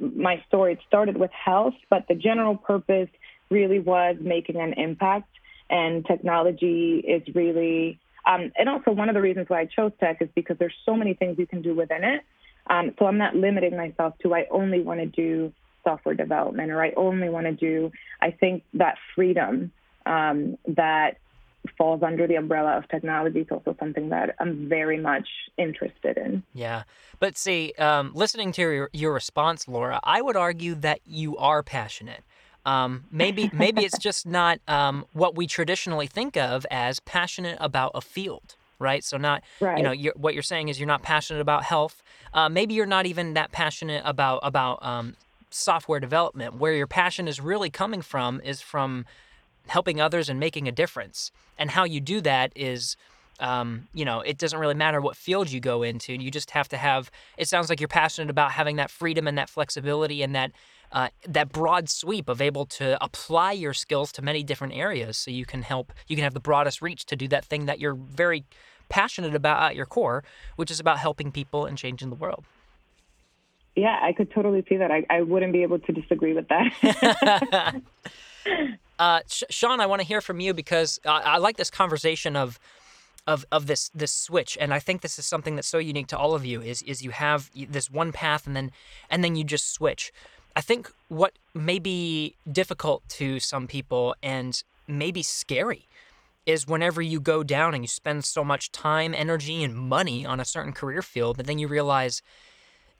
my 0.00 0.42
story. 0.48 0.74
It 0.74 0.80
started 0.86 1.16
with 1.16 1.30
health, 1.32 1.74
but 1.90 2.06
the 2.08 2.14
general 2.14 2.56
purpose 2.56 3.08
really 3.50 3.78
was 3.78 4.16
making 4.20 4.56
an 4.56 4.74
impact 4.74 5.28
and 5.70 6.04
technology 6.04 7.02
is 7.06 7.22
really, 7.34 7.98
um, 8.26 8.52
and 8.56 8.68
also 8.68 8.90
one 8.90 9.08
of 9.08 9.14
the 9.14 9.20
reasons 9.20 9.48
why 9.48 9.60
I 9.60 9.64
chose 9.66 9.92
tech 10.00 10.20
is 10.20 10.28
because 10.34 10.56
there's 10.58 10.74
so 10.84 10.96
many 10.96 11.14
things 11.14 11.38
you 11.38 11.46
can 11.46 11.62
do 11.62 11.74
within 11.74 12.04
it 12.04 12.22
um, 12.66 12.94
so 12.98 13.06
I'm 13.06 13.18
not 13.18 13.36
limiting 13.36 13.76
myself 13.76 14.14
to 14.22 14.34
I 14.34 14.46
only 14.50 14.80
want 14.80 15.00
to 15.00 15.06
do 15.06 15.52
software 15.84 16.14
development 16.14 16.70
or 16.70 16.82
I 16.82 16.92
only 16.96 17.28
want 17.28 17.46
to 17.46 17.52
do. 17.52 17.92
I 18.20 18.30
think 18.30 18.64
that 18.74 18.96
freedom 19.14 19.72
um, 20.06 20.58
that 20.66 21.18
falls 21.78 22.02
under 22.02 22.26
the 22.26 22.34
umbrella 22.34 22.76
of 22.76 22.88
technology 22.88 23.40
is 23.40 23.46
also 23.50 23.74
something 23.78 24.10
that 24.10 24.34
I'm 24.38 24.68
very 24.68 24.98
much 24.98 25.26
interested 25.56 26.16
in. 26.18 26.42
Yeah. 26.52 26.84
But 27.18 27.38
see, 27.38 27.72
um, 27.78 28.12
listening 28.14 28.52
to 28.52 28.62
your, 28.62 28.90
your 28.92 29.12
response, 29.12 29.66
Laura, 29.66 30.00
I 30.04 30.20
would 30.20 30.36
argue 30.36 30.74
that 30.76 31.00
you 31.06 31.36
are 31.36 31.62
passionate. 31.62 32.22
Um, 32.66 33.04
maybe 33.10 33.50
maybe 33.52 33.84
it's 33.84 33.98
just 33.98 34.26
not 34.40 34.58
um, 34.68 35.04
what 35.12 35.36
we 35.36 35.46
traditionally 35.46 36.06
think 36.06 36.36
of 36.36 36.66
as 36.70 37.00
passionate 37.00 37.58
about 37.60 37.92
a 37.94 38.00
field, 38.00 38.56
right? 38.78 39.04
So 39.04 39.16
not, 39.16 39.42
right. 39.60 39.76
you 39.76 39.84
know, 39.84 39.92
you're, 39.92 40.14
what 40.16 40.34
you're 40.34 40.42
saying 40.42 40.68
is 40.68 40.78
you're 40.78 40.86
not 40.86 41.02
passionate 41.02 41.40
about 41.40 41.64
health. 41.64 42.02
Uh, 42.32 42.48
maybe 42.48 42.74
you're 42.74 42.86
not 42.86 43.06
even 43.06 43.34
that 43.34 43.52
passionate 43.52 44.02
about 44.06 44.40
about 44.42 44.84
um, 44.84 45.14
software 45.54 46.00
development. 46.00 46.56
Where 46.56 46.72
your 46.72 46.86
passion 46.86 47.28
is 47.28 47.40
really 47.40 47.70
coming 47.70 48.02
from 48.02 48.40
is 48.40 48.60
from 48.60 49.06
helping 49.68 50.00
others 50.00 50.28
and 50.28 50.38
making 50.38 50.68
a 50.68 50.72
difference. 50.72 51.30
And 51.58 51.70
how 51.70 51.84
you 51.84 52.00
do 52.00 52.20
that 52.22 52.52
is. 52.54 52.96
Um, 53.40 53.88
you 53.92 54.04
know, 54.04 54.20
it 54.20 54.38
doesn't 54.38 54.60
really 54.60 54.74
matter 54.74 55.00
what 55.00 55.16
field 55.16 55.50
you 55.50 55.58
go 55.58 55.82
into. 55.82 56.12
You 56.12 56.30
just 56.30 56.52
have 56.52 56.68
to 56.68 56.76
have. 56.76 57.10
It 57.36 57.48
sounds 57.48 57.68
like 57.68 57.80
you're 57.80 57.88
passionate 57.88 58.30
about 58.30 58.52
having 58.52 58.76
that 58.76 58.92
freedom 58.92 59.26
and 59.26 59.36
that 59.38 59.50
flexibility 59.50 60.22
and 60.22 60.36
that 60.36 60.52
uh, 60.92 61.08
that 61.26 61.50
broad 61.50 61.88
sweep 61.90 62.28
of 62.28 62.40
able 62.40 62.64
to 62.64 63.02
apply 63.02 63.50
your 63.50 63.74
skills 63.74 64.12
to 64.12 64.22
many 64.22 64.44
different 64.44 64.74
areas, 64.74 65.16
so 65.16 65.32
you 65.32 65.44
can 65.44 65.62
help. 65.62 65.92
You 66.06 66.14
can 66.14 66.22
have 66.22 66.34
the 66.34 66.40
broadest 66.40 66.80
reach 66.80 67.06
to 67.06 67.16
do 67.16 67.26
that 67.28 67.44
thing 67.44 67.66
that 67.66 67.80
you're 67.80 67.94
very 67.94 68.44
passionate 68.88 69.34
about 69.34 69.60
at 69.62 69.74
your 69.74 69.86
core, 69.86 70.22
which 70.54 70.70
is 70.70 70.78
about 70.78 70.98
helping 70.98 71.32
people 71.32 71.66
and 71.66 71.76
changing 71.76 72.10
the 72.10 72.16
world. 72.16 72.44
Yeah, 73.76 73.98
I 74.00 74.12
could 74.12 74.30
totally 74.30 74.64
see 74.68 74.76
that. 74.76 74.90
I, 74.90 75.04
I 75.10 75.22
wouldn't 75.22 75.52
be 75.52 75.62
able 75.62 75.80
to 75.80 75.92
disagree 75.92 76.32
with 76.32 76.46
that. 76.48 77.82
uh, 78.98 79.20
Shawn, 79.28 79.80
I 79.80 79.86
want 79.86 80.00
to 80.00 80.06
hear 80.06 80.20
from 80.20 80.40
you 80.40 80.54
because 80.54 81.00
uh, 81.04 81.20
I 81.24 81.38
like 81.38 81.56
this 81.56 81.70
conversation 81.70 82.36
of 82.36 82.58
of 83.26 83.44
of 83.50 83.66
this 83.66 83.90
this 83.94 84.12
switch 84.12 84.58
and 84.60 84.74
i 84.74 84.78
think 84.78 85.00
this 85.00 85.18
is 85.18 85.24
something 85.24 85.56
that's 85.56 85.68
so 85.68 85.78
unique 85.78 86.06
to 86.06 86.18
all 86.18 86.34
of 86.34 86.44
you 86.44 86.60
is 86.60 86.82
is 86.82 87.02
you 87.02 87.10
have 87.10 87.50
this 87.54 87.90
one 87.90 88.12
path 88.12 88.46
and 88.46 88.54
then 88.54 88.70
and 89.08 89.24
then 89.24 89.34
you 89.34 89.44
just 89.44 89.72
switch 89.72 90.12
i 90.54 90.60
think 90.60 90.92
what 91.08 91.32
may 91.54 91.78
be 91.78 92.34
difficult 92.50 93.02
to 93.08 93.40
some 93.40 93.66
people 93.66 94.14
and 94.22 94.62
maybe 94.86 95.22
scary 95.22 95.88
is 96.44 96.66
whenever 96.66 97.00
you 97.00 97.18
go 97.18 97.42
down 97.42 97.72
and 97.72 97.82
you 97.82 97.88
spend 97.88 98.24
so 98.24 98.44
much 98.44 98.70
time 98.70 99.14
energy 99.14 99.64
and 99.64 99.74
money 99.74 100.26
on 100.26 100.38
a 100.38 100.44
certain 100.44 100.72
career 100.72 101.00
field 101.00 101.38
and 101.38 101.48
then 101.48 101.58
you 101.58 101.66
realize 101.66 102.20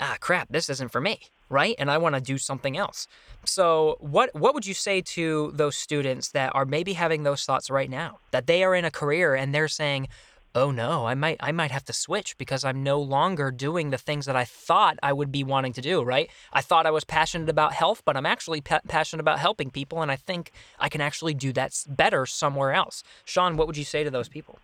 ah 0.00 0.16
crap 0.20 0.48
this 0.50 0.68
isn't 0.68 0.90
for 0.90 1.00
me 1.00 1.20
right? 1.48 1.74
And 1.78 1.90
i 1.90 1.98
want 1.98 2.14
to 2.14 2.20
do 2.20 2.38
something 2.38 2.76
else. 2.76 3.06
So 3.44 3.96
what 4.00 4.34
what 4.34 4.54
would 4.54 4.66
you 4.66 4.74
say 4.74 5.00
to 5.00 5.52
those 5.54 5.76
students 5.76 6.30
that 6.30 6.54
are 6.54 6.64
maybe 6.64 6.94
having 6.94 7.22
those 7.22 7.44
thoughts 7.44 7.70
right 7.70 7.90
now? 7.90 8.18
That 8.30 8.46
they 8.46 8.64
are 8.64 8.74
in 8.74 8.84
a 8.84 8.90
career 8.90 9.34
and 9.34 9.54
they're 9.54 9.68
saying 9.68 10.08
oh 10.56 10.70
no 10.70 11.04
i 11.04 11.14
might 11.14 11.36
i 11.40 11.50
might 11.50 11.72
have 11.72 11.84
to 11.84 11.92
switch 11.92 12.38
because 12.38 12.64
i'm 12.64 12.80
no 12.84 13.00
longer 13.00 13.50
doing 13.50 13.90
the 13.90 13.98
things 13.98 14.24
that 14.26 14.36
i 14.36 14.44
thought 14.44 14.96
i 15.02 15.12
would 15.12 15.32
be 15.32 15.42
wanting 15.42 15.72
to 15.72 15.80
do 15.80 16.00
right? 16.00 16.30
I 16.52 16.60
thought 16.60 16.86
i 16.86 16.92
was 16.92 17.02
passionate 17.02 17.48
about 17.48 17.72
health 17.72 18.02
but 18.04 18.16
i'm 18.16 18.24
actually 18.24 18.60
pa- 18.60 18.86
passionate 18.86 19.20
about 19.20 19.40
helping 19.40 19.70
people 19.72 20.00
and 20.00 20.12
i 20.12 20.16
think 20.16 20.52
i 20.78 20.88
can 20.88 21.00
actually 21.00 21.34
do 21.34 21.52
that 21.54 21.72
better 21.88 22.24
somewhere 22.24 22.72
else. 22.72 23.02
Shawn 23.24 23.56
what 23.56 23.66
would 23.66 23.76
you 23.76 23.84
say 23.84 24.04
to 24.04 24.10
those 24.10 24.28
people? 24.28 24.60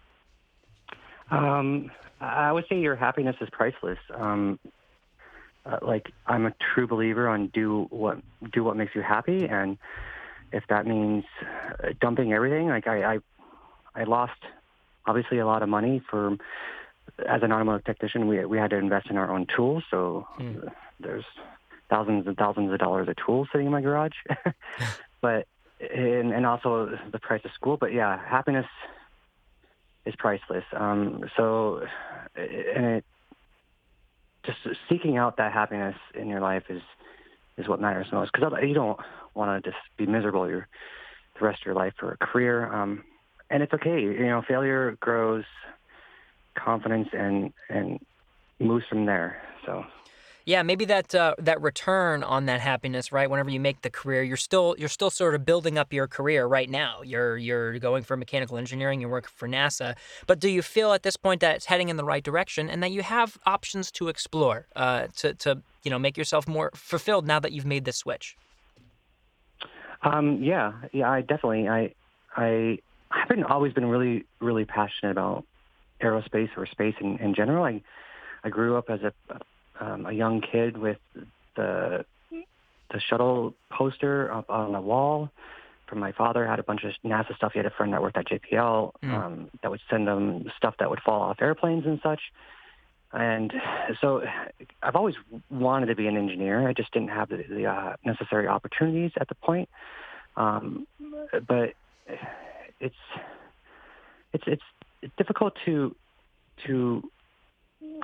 Um, 1.33 1.91
I 2.21 2.53
would 2.53 2.67
say 2.69 2.79
your 2.79 2.97
happiness 2.97 3.37
is 3.41 3.49
priceless. 3.51 3.99
Um, 4.15 4.59
uh, 5.67 5.79
like 5.83 6.11
I'm 6.27 6.47
a 6.47 6.55
true 6.75 6.87
believer 6.87 7.29
on 7.29 7.49
do 7.49 7.87
what 7.91 8.19
do 8.53 8.65
what 8.65 8.77
makes 8.77 8.95
you 8.95 9.03
happy, 9.03 9.47
and 9.47 9.79
if 10.53 10.65
that 10.69 10.87
means 10.87 11.25
uh, 11.43 11.89
dumping 12.01 12.33
everything, 12.33 12.69
like 12.69 12.87
I, 12.87 13.15
I, 13.15 13.19
I 13.95 14.05
lost 14.05 14.41
obviously 15.07 15.39
a 15.39 15.47
lot 15.47 15.63
of 15.63 15.69
money 15.69 16.03
for 16.11 16.37
as 17.27 17.43
an 17.43 17.53
automotive 17.53 17.85
technician. 17.85 18.27
We 18.27 18.45
we 18.45 18.59
had 18.59 18.71
to 18.71 18.77
invest 18.77 19.09
in 19.11 19.17
our 19.17 19.31
own 19.31 19.47
tools, 19.55 19.85
so 19.91 20.27
mm. 20.39 20.71
there's 20.99 21.25
thousands 21.89 22.27
and 22.27 22.37
thousands 22.37 22.73
of 22.73 22.79
dollars 22.79 23.09
of 23.09 23.17
tools 23.25 23.49
sitting 23.53 23.67
in 23.67 23.73
my 23.73 23.81
garage. 23.81 24.17
but 25.21 25.47
and 25.81 26.33
and 26.33 26.47
also 26.47 26.99
the 27.13 27.19
price 27.19 27.43
of 27.45 27.53
school. 27.53 27.77
But 27.77 27.93
yeah, 27.93 28.19
happiness 28.27 28.67
is 30.07 30.15
priceless. 30.17 30.65
Um, 30.73 31.25
so 31.37 31.83
and 32.35 32.87
it 32.87 33.05
just 34.45 34.59
seeking 34.89 35.17
out 35.17 35.37
that 35.37 35.53
happiness 35.53 35.97
in 36.15 36.29
your 36.29 36.41
life 36.41 36.65
is 36.69 36.83
is 37.59 37.69
what 37.69 37.81
matters 37.81 38.07
most. 38.13 38.33
Because 38.33 38.53
you 38.63 38.75
don't 38.75 38.99
want 39.35 39.63
to 39.63 39.71
just 39.71 39.81
be 39.97 40.07
miserable 40.07 40.49
your 40.49 40.67
the 41.39 41.47
rest 41.47 41.63
of 41.63 41.67
your 41.67 41.75
life 41.75 41.93
for 41.99 42.13
a 42.13 42.27
career 42.27 42.73
um, 42.73 43.05
and 43.51 43.63
it's 43.63 43.73
okay 43.73 44.01
you 44.01 44.27
know 44.27 44.43
failure 44.47 44.97
grows 45.01 45.45
confidence 46.57 47.09
and 47.13 47.53
and 47.69 47.99
moves 48.59 48.85
from 48.89 49.07
there 49.07 49.41
so 49.65 49.85
yeah, 50.45 50.63
maybe 50.63 50.85
that 50.87 51.15
uh, 51.15 51.35
that 51.39 51.61
return 51.61 52.23
on 52.23 52.47
that 52.47 52.61
happiness, 52.61 53.13
right? 53.13 53.29
Whenever 53.29 53.51
you 53.51 53.61
make 53.61 53.83
the 53.83 53.91
career, 53.91 54.23
you're 54.23 54.37
still 54.37 54.75
you're 54.79 54.89
still 54.89 55.11
sort 55.11 55.35
of 55.35 55.45
building 55.45 55.79
up 55.79 55.93
your 55.93 56.07
career 56.07 56.47
right 56.47 56.69
now. 56.69 57.03
You're 57.03 57.37
you're 57.37 57.79
going 57.79 58.03
for 58.03 58.17
mechanical 58.17 58.57
engineering, 58.57 59.01
you're 59.01 59.11
working 59.11 59.31
for 59.35 59.49
NASA. 59.49 59.97
But 60.27 60.41
do 60.41 60.49
you 60.49 60.63
feel 60.63 60.93
at 60.93 61.03
this 61.03 61.17
point 61.17 61.41
that 61.41 61.57
it's 61.57 61.67
heading 61.67 61.89
in 61.89 61.97
the 61.97 62.05
right 62.05 62.23
direction 62.23 62.71
and 62.71 62.83
that 62.83 62.91
you 62.91 63.03
have 63.03 63.39
options 63.47 63.91
to 63.93 64.09
explore, 64.09 64.67
uh, 64.77 65.09
to 65.17 65.35
to 65.35 65.63
you 65.83 65.91
know 65.91 65.99
make 65.99 66.17
yourself 66.17 66.49
more 66.49 66.71
fulfilled 66.75 67.27
now 67.27 67.39
that 67.41 67.53
you've 67.53 67.67
made 67.67 67.85
this 67.85 67.97
switch? 67.97 68.37
Um, 70.03 70.43
yeah, 70.43 70.73
yeah, 70.93 71.11
I 71.11 71.21
definitely 71.21 71.69
I 71.69 71.95
I 72.37 72.79
I've 73.11 73.29
been 73.29 73.45
always 73.45 73.73
been 73.73 73.87
really 73.87 74.25
really 74.41 74.65
passionate 74.65 75.13
about 75.13 75.45
aerospace 76.01 76.49
or 76.57 76.67
space 76.67 76.95
in, 77.01 77.19
in 77.19 77.35
general. 77.35 77.65
I 77.65 77.83
I 78.43 78.49
grew 78.49 78.77
up 78.77 78.89
as 78.89 79.01
a 79.03 79.13
um, 79.81 80.07
a 80.07 80.13
young 80.13 80.41
kid 80.41 80.77
with 80.77 80.99
the 81.57 82.05
the 82.31 83.01
shuttle 83.09 83.55
poster 83.71 84.33
up 84.33 84.51
on 84.51 84.73
the 84.73 84.81
wall 84.81 85.31
from 85.89 86.01
my 86.01 86.13
father. 86.13 86.47
Had 86.47 86.59
a 86.59 86.63
bunch 86.63 86.85
of 86.85 86.93
NASA 87.05 87.35
stuff. 87.37 87.53
He 87.53 87.59
had 87.59 87.67
a 87.67 87.71
friend 87.71 87.93
that 87.93 88.03
worked 88.03 88.17
at 88.17 88.27
JPL 88.27 88.93
mm. 89.03 89.15
um, 89.15 89.51
that 89.63 89.71
would 89.71 89.81
send 89.89 90.09
him 90.09 90.51
stuff 90.57 90.75
that 90.79 90.91
would 90.91 91.01
fall 91.01 91.23
off 91.23 91.39
airplanes 91.41 91.87
and 91.87 92.01
such. 92.03 92.21
And 93.13 93.53
so 94.01 94.23
I've 94.83 94.95
always 94.95 95.17
wanted 95.51 95.87
to 95.87 95.97
be 95.97 96.07
an 96.07 96.17
engineer. 96.17 96.69
I 96.69 96.73
just 96.73 96.93
didn't 96.93 97.09
have 97.09 97.29
the, 97.29 97.45
the 97.49 97.67
uh, 97.67 97.97
necessary 98.05 98.47
opportunities 98.47 99.11
at 99.21 99.29
the 99.29 99.35
point. 99.35 99.69
Um, 100.37 100.87
but 101.49 101.75
it's 102.79 102.95
it's 104.33 104.45
it's 104.47 104.63
difficult 105.17 105.55
to 105.65 105.95
to 106.67 107.03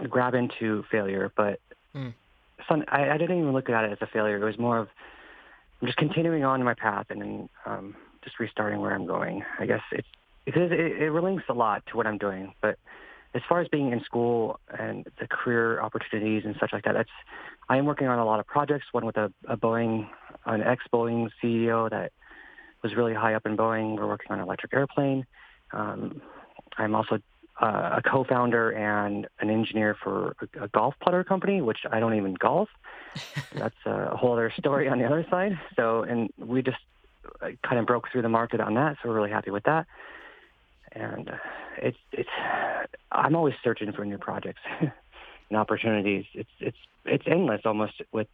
grab 0.08 0.34
into 0.34 0.84
failure, 0.90 1.32
but 1.36 1.60
mm. 1.96 2.14
fun, 2.68 2.84
I, 2.88 3.10
I, 3.10 3.18
didn't 3.18 3.38
even 3.38 3.52
look 3.52 3.68
at 3.70 3.84
it 3.84 3.92
as 3.92 3.98
a 4.00 4.06
failure. 4.06 4.36
It 4.36 4.44
was 4.44 4.58
more 4.58 4.78
of 4.78 4.88
I'm 5.80 5.86
just 5.86 5.98
continuing 5.98 6.44
on 6.44 6.62
my 6.62 6.74
path 6.74 7.06
and 7.10 7.20
then 7.20 7.48
um, 7.66 7.96
just 8.24 8.38
restarting 8.38 8.80
where 8.80 8.94
I'm 8.94 9.06
going. 9.06 9.42
I 9.58 9.66
guess 9.66 9.82
it's 9.92 10.08
because 10.44 10.70
it, 10.72 10.80
it 10.80 11.12
relinks 11.12 11.42
a 11.48 11.52
lot 11.52 11.84
to 11.86 11.96
what 11.96 12.06
I'm 12.06 12.18
doing. 12.18 12.54
But 12.62 12.78
as 13.34 13.42
far 13.48 13.60
as 13.60 13.68
being 13.68 13.92
in 13.92 14.02
school 14.02 14.58
and 14.78 15.06
the 15.20 15.26
career 15.26 15.80
opportunities 15.80 16.44
and 16.44 16.56
such 16.58 16.72
like 16.72 16.84
that, 16.84 16.94
that's 16.94 17.10
I 17.68 17.76
am 17.76 17.84
working 17.84 18.06
on 18.06 18.18
a 18.18 18.24
lot 18.24 18.40
of 18.40 18.46
projects. 18.46 18.86
One 18.92 19.04
with 19.04 19.16
a, 19.16 19.30
a 19.48 19.56
Boeing, 19.56 20.08
an 20.46 20.62
ex-Boeing 20.62 21.28
CEO 21.42 21.90
that 21.90 22.12
was 22.82 22.94
really 22.94 23.14
high 23.14 23.34
up 23.34 23.44
in 23.44 23.56
Boeing. 23.56 23.96
We're 23.96 24.06
working 24.06 24.28
on 24.30 24.38
an 24.38 24.44
electric 24.44 24.72
airplane. 24.72 25.26
Um, 25.72 26.22
I'm 26.78 26.94
also 26.94 27.18
uh, 27.60 27.98
a 27.98 28.02
co-founder 28.02 28.70
and 28.70 29.26
an 29.40 29.50
engineer 29.50 29.96
for 30.02 30.36
a, 30.40 30.64
a, 30.64 30.68
golf 30.68 30.94
putter 31.00 31.24
company, 31.24 31.62
which 31.62 31.78
I 31.90 32.00
don't 32.00 32.14
even 32.14 32.34
golf. 32.34 32.68
That's 33.54 33.74
a 33.86 34.16
whole 34.16 34.34
other 34.34 34.52
story 34.58 34.88
on 34.88 34.98
the 34.98 35.06
other 35.06 35.24
side. 35.30 35.58
So, 35.74 36.02
and 36.02 36.30
we 36.36 36.62
just 36.62 36.76
uh, 37.40 37.48
kind 37.66 37.78
of 37.78 37.86
broke 37.86 38.10
through 38.12 38.22
the 38.22 38.28
market 38.28 38.60
on 38.60 38.74
that, 38.74 38.96
so 39.02 39.08
we're 39.08 39.14
really 39.14 39.30
happy 39.30 39.50
with 39.50 39.64
that. 39.64 39.86
And 40.92 41.30
uh, 41.30 41.36
it's 41.78 41.98
it's 42.12 42.28
I'm 43.10 43.34
always 43.34 43.54
searching 43.64 43.92
for 43.92 44.04
new 44.04 44.18
projects 44.18 44.60
and 44.80 45.58
opportunities. 45.58 46.24
It's 46.34 46.50
it's 46.60 46.76
it's 47.04 47.24
endless 47.26 47.62
almost 47.64 48.02
with 48.12 48.28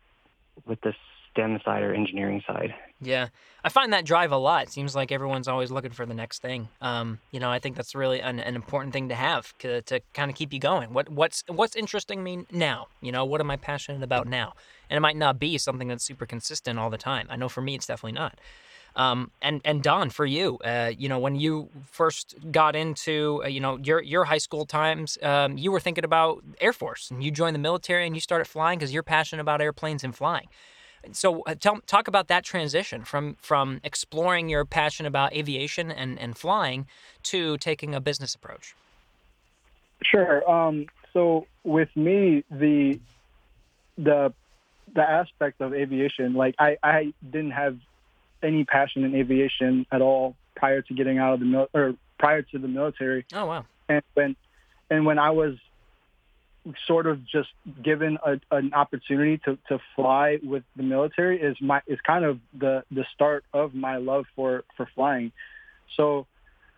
with 0.66 0.80
this 0.80 0.96
STEM 1.32 1.60
side 1.64 1.82
or 1.82 1.92
engineering 1.92 2.42
side. 2.46 2.74
Yeah, 3.00 3.28
I 3.64 3.68
find 3.68 3.92
that 3.92 4.04
drive 4.04 4.32
a 4.32 4.36
lot. 4.36 4.64
It 4.64 4.72
seems 4.72 4.94
like 4.94 5.10
everyone's 5.10 5.48
always 5.48 5.70
looking 5.70 5.90
for 5.90 6.06
the 6.06 6.14
next 6.14 6.40
thing. 6.40 6.68
Um, 6.80 7.18
you 7.32 7.40
know, 7.40 7.50
I 7.50 7.58
think 7.58 7.76
that's 7.76 7.94
really 7.94 8.20
an, 8.20 8.38
an 8.38 8.54
important 8.54 8.92
thing 8.92 9.08
to 9.08 9.14
have 9.14 9.56
to, 9.58 9.82
to 9.82 10.00
kind 10.14 10.30
of 10.30 10.36
keep 10.36 10.52
you 10.52 10.60
going. 10.60 10.92
What 10.92 11.08
what's 11.08 11.42
what's 11.48 11.74
interesting 11.74 12.22
me 12.22 12.46
now? 12.52 12.86
You 13.00 13.12
know, 13.12 13.24
what 13.24 13.40
am 13.40 13.50
I 13.50 13.56
passionate 13.56 14.02
about 14.02 14.28
now? 14.28 14.52
And 14.88 14.96
it 14.96 15.00
might 15.00 15.16
not 15.16 15.38
be 15.38 15.58
something 15.58 15.88
that's 15.88 16.04
super 16.04 16.26
consistent 16.26 16.78
all 16.78 16.90
the 16.90 16.98
time. 16.98 17.26
I 17.28 17.36
know 17.36 17.48
for 17.48 17.60
me, 17.60 17.74
it's 17.74 17.86
definitely 17.86 18.12
not. 18.12 18.38
Um, 18.94 19.30
and 19.40 19.60
and 19.64 19.82
Don, 19.82 20.10
for 20.10 20.26
you, 20.26 20.58
uh, 20.58 20.92
you 20.96 21.08
know, 21.08 21.18
when 21.18 21.34
you 21.36 21.70
first 21.90 22.36
got 22.50 22.76
into, 22.76 23.40
uh, 23.44 23.48
you 23.48 23.60
know, 23.60 23.78
your 23.78 24.02
your 24.02 24.24
high 24.24 24.38
school 24.38 24.66
times, 24.66 25.18
um, 25.22 25.56
you 25.56 25.72
were 25.72 25.80
thinking 25.80 26.04
about 26.04 26.44
Air 26.60 26.72
Force, 26.72 27.10
and 27.10 27.24
you 27.24 27.30
joined 27.30 27.54
the 27.54 27.60
military, 27.60 28.06
and 28.06 28.14
you 28.14 28.20
started 28.20 28.44
flying 28.44 28.78
because 28.78 28.92
you're 28.92 29.02
passionate 29.02 29.40
about 29.40 29.62
airplanes 29.62 30.04
and 30.04 30.14
flying. 30.14 30.46
So 31.12 31.42
uh, 31.42 31.54
tell, 31.54 31.80
talk 31.86 32.08
about 32.08 32.28
that 32.28 32.44
transition 32.44 33.04
from 33.04 33.36
from 33.40 33.80
exploring 33.82 34.48
your 34.48 34.64
passion 34.64 35.06
about 35.06 35.32
aviation 35.32 35.90
and, 35.90 36.18
and 36.18 36.36
flying 36.36 36.86
to 37.24 37.58
taking 37.58 37.94
a 37.94 38.00
business 38.00 38.34
approach. 38.34 38.74
Sure. 40.02 40.48
Um, 40.48 40.86
so 41.12 41.46
with 41.64 41.88
me, 41.96 42.44
the 42.50 43.00
the 43.98 44.32
the 44.94 45.02
aspect 45.02 45.60
of 45.60 45.74
aviation, 45.74 46.34
like 46.34 46.54
I, 46.58 46.76
I 46.82 47.12
didn't 47.22 47.52
have 47.52 47.78
any 48.42 48.64
passion 48.64 49.04
in 49.04 49.14
aviation 49.14 49.86
at 49.90 50.02
all 50.02 50.36
prior 50.56 50.82
to 50.82 50.94
getting 50.94 51.18
out 51.18 51.34
of 51.34 51.40
the 51.40 51.46
mil- 51.46 51.68
or 51.74 51.94
prior 52.18 52.42
to 52.42 52.58
the 52.58 52.68
military. 52.68 53.24
Oh 53.32 53.46
wow! 53.46 53.64
And 53.88 54.02
when 54.14 54.36
and 54.90 55.06
when 55.06 55.18
I 55.18 55.30
was 55.30 55.54
sort 56.86 57.06
of 57.06 57.24
just 57.26 57.48
given 57.82 58.18
a, 58.24 58.38
an 58.50 58.72
opportunity 58.72 59.38
to, 59.44 59.58
to 59.68 59.80
fly 59.96 60.38
with 60.42 60.62
the 60.76 60.82
military 60.82 61.40
is 61.40 61.56
my 61.60 61.80
is 61.86 61.98
kind 62.06 62.24
of 62.24 62.38
the 62.58 62.84
the 62.90 63.04
start 63.14 63.44
of 63.52 63.74
my 63.74 63.96
love 63.96 64.26
for 64.36 64.64
for 64.76 64.88
flying. 64.94 65.32
So 65.96 66.26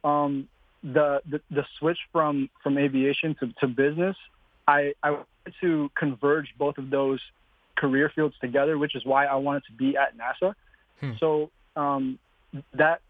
um, 0.02 0.48
the, 0.82 1.20
the 1.28 1.40
the 1.50 1.64
switch 1.78 1.98
from 2.12 2.48
from 2.62 2.78
aviation 2.78 3.36
to, 3.40 3.52
to 3.60 3.66
business, 3.66 4.16
I 4.66 4.94
I 5.02 5.10
wanted 5.10 5.54
to 5.60 5.90
converge 5.94 6.54
both 6.58 6.78
of 6.78 6.90
those 6.90 7.20
career 7.76 8.10
fields 8.14 8.34
together, 8.40 8.78
which 8.78 8.94
is 8.94 9.04
why 9.04 9.26
I 9.26 9.36
wanted 9.36 9.64
to 9.66 9.72
be 9.72 9.96
at 9.96 10.16
NASA. 10.16 10.54
Hmm. 11.00 11.12
So 11.20 11.50
um, 11.76 12.18
that 12.72 13.00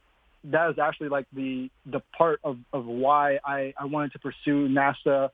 that 0.45 0.71
is 0.71 0.79
actually 0.79 1.09
like 1.09 1.27
the 1.33 1.71
the 1.87 2.01
part 2.17 2.41
of, 2.45 2.59
of 2.73 2.87
why 2.87 3.39
I, 3.45 3.75
I 3.79 3.85
wanted 3.85 4.13
to 4.13 4.19
pursue 4.19 4.69
NASA 4.69 5.31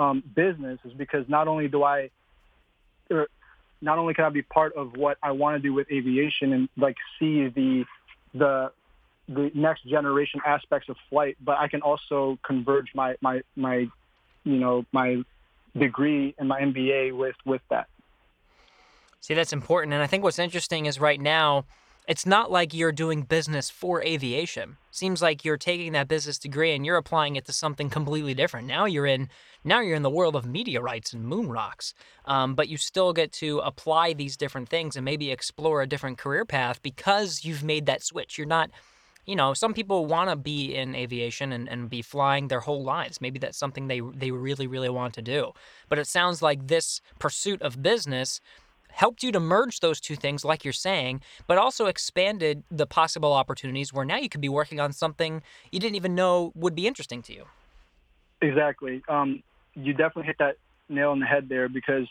um, 0.00 0.22
business 0.34 0.78
is 0.84 0.94
because 0.94 1.28
not 1.28 1.46
only 1.46 1.68
do 1.68 1.84
I, 1.84 2.10
or 3.10 3.28
not 3.82 3.98
only 3.98 4.14
can 4.14 4.24
I 4.24 4.30
be 4.30 4.42
part 4.42 4.74
of 4.74 4.96
what 4.96 5.18
I 5.22 5.32
want 5.32 5.56
to 5.56 5.60
do 5.60 5.74
with 5.74 5.90
aviation 5.90 6.52
and 6.54 6.68
like 6.76 6.96
see 7.18 7.48
the 7.48 7.84
the 8.34 8.72
the 9.28 9.50
next 9.54 9.86
generation 9.86 10.40
aspects 10.44 10.88
of 10.88 10.96
flight, 11.10 11.36
but 11.40 11.58
I 11.58 11.68
can 11.68 11.82
also 11.82 12.38
converge 12.44 12.88
my 12.94 13.14
my 13.20 13.42
my 13.56 13.88
you 14.44 14.56
know 14.56 14.86
my 14.90 15.22
degree 15.78 16.34
and 16.38 16.48
my 16.48 16.60
MBA 16.60 17.16
with 17.16 17.36
with 17.44 17.62
that. 17.68 17.86
See, 19.20 19.34
that's 19.34 19.52
important, 19.52 19.92
and 19.92 20.02
I 20.02 20.06
think 20.06 20.24
what's 20.24 20.38
interesting 20.38 20.86
is 20.86 20.98
right 20.98 21.20
now. 21.20 21.66
It's 22.10 22.26
not 22.26 22.50
like 22.50 22.74
you're 22.74 22.90
doing 22.90 23.22
business 23.22 23.70
for 23.70 24.02
aviation. 24.02 24.78
Seems 24.90 25.22
like 25.22 25.44
you're 25.44 25.56
taking 25.56 25.92
that 25.92 26.08
business 26.08 26.38
degree 26.38 26.74
and 26.74 26.84
you're 26.84 26.96
applying 26.96 27.36
it 27.36 27.44
to 27.44 27.52
something 27.52 27.88
completely 27.88 28.34
different. 28.34 28.66
Now 28.66 28.84
you're 28.84 29.06
in 29.06 29.28
now 29.62 29.78
you're 29.78 29.94
in 29.94 30.02
the 30.02 30.10
world 30.10 30.34
of 30.34 30.44
meteorites 30.44 31.12
and 31.12 31.24
moon 31.24 31.48
rocks, 31.48 31.94
um, 32.24 32.56
but 32.56 32.68
you 32.68 32.78
still 32.78 33.12
get 33.12 33.30
to 33.34 33.60
apply 33.60 34.14
these 34.14 34.36
different 34.36 34.68
things 34.68 34.96
and 34.96 35.04
maybe 35.04 35.30
explore 35.30 35.82
a 35.82 35.86
different 35.86 36.18
career 36.18 36.44
path 36.44 36.82
because 36.82 37.44
you've 37.44 37.62
made 37.62 37.86
that 37.86 38.02
switch. 38.02 38.36
You're 38.36 38.48
not 38.48 38.70
you 39.24 39.36
know, 39.36 39.54
some 39.54 39.72
people 39.72 40.06
want 40.06 40.30
to 40.30 40.34
be 40.34 40.74
in 40.74 40.96
aviation 40.96 41.52
and, 41.52 41.68
and 41.68 41.88
be 41.88 42.02
flying 42.02 42.48
their 42.48 42.58
whole 42.58 42.82
lives. 42.82 43.20
Maybe 43.20 43.38
that's 43.38 43.56
something 43.56 43.86
they 43.86 44.00
they 44.00 44.32
really 44.32 44.66
really 44.66 44.90
want 44.90 45.14
to 45.14 45.22
do. 45.22 45.52
But 45.88 46.00
it 46.00 46.08
sounds 46.08 46.42
like 46.42 46.66
this 46.66 47.00
pursuit 47.20 47.62
of 47.62 47.80
business 47.80 48.40
helped 48.92 49.22
you 49.22 49.32
to 49.32 49.40
merge 49.40 49.80
those 49.80 50.00
two 50.00 50.16
things, 50.16 50.44
like 50.44 50.64
you're 50.64 50.72
saying, 50.72 51.20
but 51.46 51.58
also 51.58 51.86
expanded 51.86 52.62
the 52.70 52.86
possible 52.86 53.32
opportunities 53.32 53.92
where 53.92 54.04
now 54.04 54.16
you 54.16 54.28
could 54.28 54.40
be 54.40 54.48
working 54.48 54.80
on 54.80 54.92
something 54.92 55.42
you 55.70 55.80
didn't 55.80 55.96
even 55.96 56.14
know 56.14 56.52
would 56.54 56.74
be 56.74 56.86
interesting 56.86 57.22
to 57.22 57.32
you. 57.32 57.44
Exactly. 58.42 59.02
Um, 59.08 59.42
you 59.74 59.92
definitely 59.92 60.24
hit 60.24 60.36
that 60.38 60.56
nail 60.88 61.10
on 61.10 61.20
the 61.20 61.26
head 61.26 61.48
there 61.48 61.68
because 61.68 62.08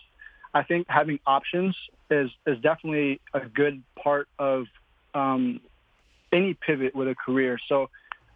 I 0.54 0.64
think 0.64 0.88
having 0.90 1.20
options 1.26 1.76
is 2.10 2.30
is 2.48 2.60
definitely 2.60 3.20
a 3.34 3.42
good 3.42 3.84
part 4.02 4.28
of 4.40 4.66
um, 5.14 5.60
any 6.32 6.54
pivot 6.54 6.96
with 6.96 7.08
a 7.08 7.16
career. 7.16 7.60
So 7.68 7.90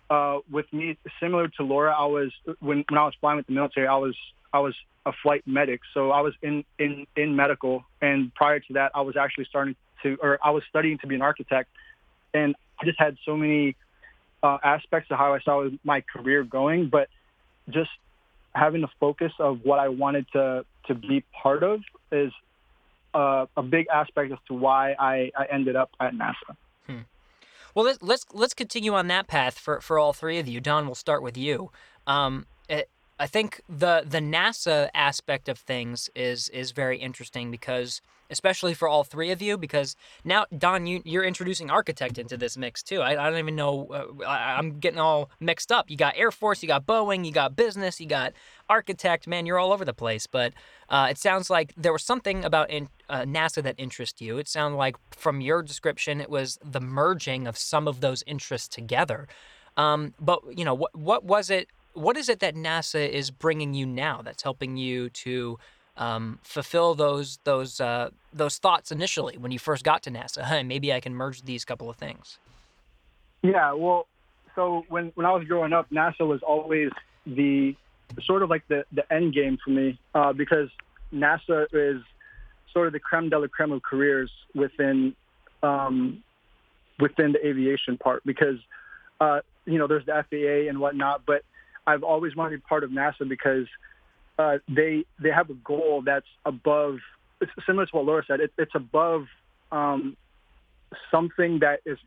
uh, 0.09 0.39
with 0.51 0.71
me, 0.71 0.97
similar 1.19 1.47
to 1.47 1.63
Laura, 1.63 1.93
I 1.97 2.05
was 2.05 2.31
when 2.59 2.83
when 2.89 2.97
I 2.97 3.05
was 3.05 3.15
flying 3.19 3.37
with 3.37 3.47
the 3.47 3.53
military, 3.53 3.87
I 3.87 3.97
was 3.97 4.15
I 4.53 4.59
was 4.59 4.75
a 5.05 5.11
flight 5.21 5.43
medic, 5.45 5.81
so 5.93 6.11
I 6.11 6.21
was 6.21 6.33
in 6.41 6.63
in 6.79 7.05
in 7.15 7.35
medical, 7.35 7.83
and 8.01 8.33
prior 8.33 8.59
to 8.59 8.73
that, 8.73 8.91
I 8.93 9.01
was 9.01 9.17
actually 9.17 9.45
starting 9.45 9.75
to, 10.03 10.17
or 10.21 10.39
I 10.43 10.51
was 10.51 10.63
studying 10.69 10.99
to 10.99 11.07
be 11.07 11.15
an 11.15 11.21
architect, 11.21 11.69
and 12.33 12.55
I 12.79 12.85
just 12.85 12.99
had 12.99 13.17
so 13.25 13.35
many 13.35 13.75
uh, 14.43 14.57
aspects 14.63 15.09
of 15.11 15.17
how 15.17 15.33
I 15.33 15.39
saw 15.39 15.67
my 15.83 16.01
career 16.01 16.43
going, 16.43 16.89
but 16.89 17.09
just 17.69 17.89
having 18.53 18.81
the 18.81 18.89
focus 18.99 19.31
of 19.39 19.61
what 19.63 19.79
I 19.79 19.89
wanted 19.89 20.27
to 20.33 20.65
to 20.87 20.95
be 20.95 21.23
part 21.41 21.63
of 21.63 21.81
is 22.11 22.31
uh, 23.13 23.45
a 23.55 23.63
big 23.63 23.87
aspect 23.87 24.31
as 24.31 24.39
to 24.47 24.53
why 24.53 24.95
I, 24.99 25.31
I 25.37 25.45
ended 25.51 25.75
up 25.75 25.91
at 25.99 26.13
NASA. 26.13 26.55
Hmm. 26.87 26.99
Well, 27.73 27.85
let's 28.01 28.25
let's 28.31 28.53
continue 28.53 28.93
on 28.93 29.07
that 29.07 29.27
path 29.27 29.57
for 29.57 29.81
for 29.81 29.97
all 29.97 30.13
three 30.13 30.37
of 30.37 30.47
you. 30.47 30.59
Don, 30.59 30.85
we'll 30.85 30.95
start 30.95 31.23
with 31.23 31.37
you. 31.37 31.71
Um, 32.05 32.45
I 33.19 33.27
think 33.27 33.61
the 33.69 34.03
the 34.05 34.19
NASA 34.19 34.89
aspect 34.93 35.47
of 35.47 35.59
things 35.59 36.09
is 36.15 36.49
is 36.49 36.71
very 36.71 36.97
interesting 36.97 37.51
because 37.51 38.01
especially 38.29 38.73
for 38.73 38.87
all 38.87 39.03
three 39.03 39.29
of 39.29 39.41
you 39.41 39.57
because 39.57 39.95
now 40.23 40.45
Don 40.57 40.87
you 40.87 41.01
you're 41.05 41.23
introducing 41.23 41.69
architect 41.69 42.17
into 42.17 42.37
this 42.37 42.57
mix 42.57 42.81
too. 42.81 43.01
I, 43.01 43.11
I 43.11 43.29
don't 43.29 43.37
even 43.37 43.55
know 43.55 43.87
uh, 43.91 44.25
I, 44.25 44.57
am 44.57 44.79
getting 44.79 44.99
all 44.99 45.29
mixed 45.39 45.71
up. 45.71 45.89
You 45.89 45.97
got 45.97 46.15
Air 46.17 46.31
Force, 46.31 46.63
you 46.63 46.67
got 46.67 46.85
Boeing, 46.85 47.25
you 47.25 47.31
got 47.31 47.55
business, 47.55 48.01
you 48.01 48.07
got 48.07 48.33
architect. 48.69 49.27
Man, 49.27 49.45
you're 49.45 49.59
all 49.59 49.71
over 49.71 49.85
the 49.85 49.93
place. 49.93 50.25
But 50.25 50.53
uh, 50.89 51.07
it 51.11 51.17
sounds 51.17 51.49
like 51.49 51.73
there 51.77 51.93
was 51.93 52.03
something 52.03 52.43
about 52.43 52.71
in, 52.71 52.89
uh, 53.09 53.21
NASA 53.21 53.61
that 53.61 53.75
interests 53.77 54.21
you. 54.21 54.39
It 54.39 54.47
sounded 54.47 54.77
like 54.77 54.95
from 55.11 55.39
your 55.39 55.61
description 55.61 56.19
it 56.19 56.29
was 56.29 56.57
the 56.63 56.81
merging 56.81 57.45
of 57.45 57.57
some 57.57 57.87
of 57.87 58.01
those 58.01 58.23
interests 58.25 58.67
together. 58.67 59.27
Um, 59.77 60.13
but 60.19 60.41
you 60.57 60.65
know 60.65 60.73
what 60.73 60.95
what 60.95 61.23
was 61.23 61.49
it 61.49 61.69
what 61.93 62.17
is 62.17 62.29
it 62.29 62.39
that 62.39 62.55
NASA 62.55 63.07
is 63.07 63.31
bringing 63.31 63.73
you 63.73 63.85
now 63.85 64.21
that's 64.21 64.43
helping 64.43 64.77
you 64.77 65.09
to 65.09 65.57
um, 65.95 66.39
fulfill 66.43 66.95
those 66.95 67.39
those 67.43 67.79
uh, 67.79 68.09
those 68.31 68.57
thoughts 68.57 68.91
initially 68.91 69.37
when 69.37 69.51
you 69.51 69.59
first 69.59 69.83
got 69.83 70.03
to 70.03 70.11
NASA? 70.11 70.43
Hey, 70.43 70.63
maybe 70.63 70.91
I 70.91 70.99
can 70.99 71.13
merge 71.13 71.43
these 71.43 71.65
couple 71.65 71.89
of 71.89 71.95
things. 71.95 72.39
Yeah, 73.41 73.73
well, 73.73 74.07
so 74.55 74.85
when 74.89 75.11
when 75.15 75.25
I 75.25 75.31
was 75.31 75.47
growing 75.47 75.73
up, 75.73 75.89
NASA 75.89 76.27
was 76.27 76.41
always 76.41 76.89
the 77.25 77.75
sort 78.23 78.43
of 78.43 78.49
like 78.49 78.67
the 78.67 78.85
the 78.91 79.11
end 79.13 79.33
game 79.33 79.57
for 79.63 79.71
me 79.71 79.99
uh, 80.15 80.33
because 80.33 80.69
NASA 81.13 81.67
is 81.71 82.01
sort 82.71 82.87
of 82.87 82.93
the 82.93 82.99
creme 82.99 83.29
de 83.29 83.37
la 83.37 83.47
creme 83.47 83.71
of 83.71 83.83
careers 83.83 84.31
within 84.55 85.15
um, 85.61 86.23
within 86.99 87.33
the 87.33 87.47
aviation 87.47 87.97
part 87.97 88.23
because 88.25 88.57
uh, 89.19 89.39
you 89.65 89.77
know 89.77 89.87
there's 89.87 90.05
the 90.05 90.25
FAA 90.29 90.69
and 90.69 90.79
whatnot, 90.79 91.21
but 91.25 91.43
I've 91.85 92.03
always 92.03 92.35
wanted 92.35 92.51
to 92.51 92.57
be 92.57 92.63
part 92.67 92.83
of 92.83 92.91
NASA 92.91 93.27
because 93.27 93.67
uh, 94.39 94.57
they 94.67 95.05
they 95.21 95.29
have 95.29 95.49
a 95.49 95.53
goal 95.53 96.03
that's 96.05 96.25
above, 96.45 96.97
it's 97.41 97.51
similar 97.65 97.85
to 97.85 97.95
what 97.95 98.05
Laura 98.05 98.23
said. 98.25 98.39
It, 98.39 98.51
it's 98.57 98.73
above 98.73 99.25
um, 99.71 100.17
something 101.11 101.59
that 101.59 101.81
is 101.85 101.97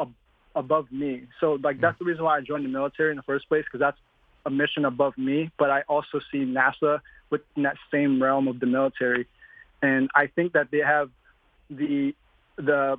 ab- 0.00 0.14
above 0.54 0.90
me. 0.90 1.24
So 1.40 1.58
like 1.62 1.80
that's 1.80 1.98
the 1.98 2.04
reason 2.04 2.24
why 2.24 2.38
I 2.38 2.40
joined 2.40 2.64
the 2.64 2.68
military 2.68 3.10
in 3.10 3.16
the 3.16 3.22
first 3.22 3.48
place 3.48 3.64
because 3.64 3.80
that's 3.80 3.98
a 4.44 4.50
mission 4.50 4.84
above 4.84 5.16
me. 5.16 5.50
But 5.58 5.70
I 5.70 5.82
also 5.82 6.20
see 6.32 6.38
NASA 6.38 7.00
within 7.30 7.62
that 7.62 7.76
same 7.92 8.22
realm 8.22 8.48
of 8.48 8.60
the 8.60 8.66
military, 8.66 9.26
and 9.82 10.10
I 10.14 10.26
think 10.26 10.52
that 10.52 10.70
they 10.70 10.78
have 10.78 11.10
the 11.70 12.14
the 12.56 12.98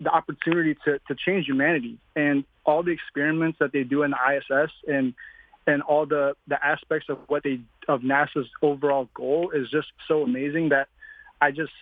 the 0.00 0.10
opportunity 0.10 0.76
to, 0.84 0.98
to 1.08 1.14
change 1.14 1.46
humanity 1.46 1.98
and 2.16 2.44
all 2.66 2.82
the 2.82 2.90
experiments 2.90 3.58
that 3.60 3.72
they 3.72 3.84
do 3.84 4.02
in 4.02 4.10
the 4.10 4.16
ISS 4.16 4.70
and 4.86 5.14
and 5.66 5.82
all 5.82 6.06
the 6.06 6.34
the 6.46 6.64
aspects 6.64 7.08
of 7.08 7.18
what 7.28 7.42
they 7.42 7.60
of 7.88 8.00
NASA's 8.00 8.48
overall 8.62 9.08
goal 9.14 9.50
is 9.54 9.70
just 9.70 9.88
so 10.06 10.22
amazing 10.22 10.70
that 10.70 10.88
I 11.40 11.50
just 11.50 11.72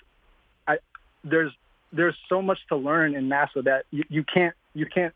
I 0.66 0.78
there's 1.24 1.53
there's 1.93 2.16
so 2.28 2.41
much 2.43 2.59
to 2.68 2.76
learn 2.76 3.14
in 3.14 3.28
NASA 3.28 3.64
that 3.64 3.85
you, 3.91 4.05
you 4.09 4.24
can't 4.24 4.55
you 4.74 4.87
can't 4.87 5.14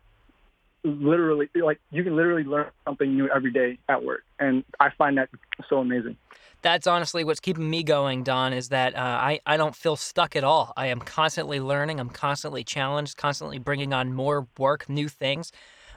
literally 0.84 1.48
like 1.54 1.80
you 1.90 2.04
can 2.04 2.14
literally 2.16 2.44
learn 2.44 2.66
something 2.84 3.14
new 3.14 3.28
every 3.28 3.50
day 3.50 3.78
at 3.88 4.04
work 4.04 4.22
and 4.38 4.64
I 4.78 4.90
find 4.90 5.18
that 5.18 5.28
so 5.68 5.78
amazing. 5.78 6.16
That's 6.62 6.86
honestly 6.86 7.22
what's 7.22 7.38
keeping 7.38 7.68
me 7.68 7.82
going, 7.82 8.24
Don, 8.24 8.52
is 8.52 8.70
that 8.70 8.96
uh, 8.96 8.98
I, 8.98 9.40
I 9.46 9.56
don't 9.56 9.76
feel 9.76 9.94
stuck 9.94 10.34
at 10.34 10.42
all. 10.42 10.72
I 10.76 10.86
am 10.86 10.98
constantly 11.00 11.60
learning. 11.60 12.00
I'm 12.00 12.08
constantly 12.08 12.64
challenged, 12.64 13.16
constantly 13.16 13.58
bringing 13.58 13.92
on 13.92 14.12
more 14.12 14.48
work, 14.58 14.88
new 14.88 15.08
things 15.08 15.52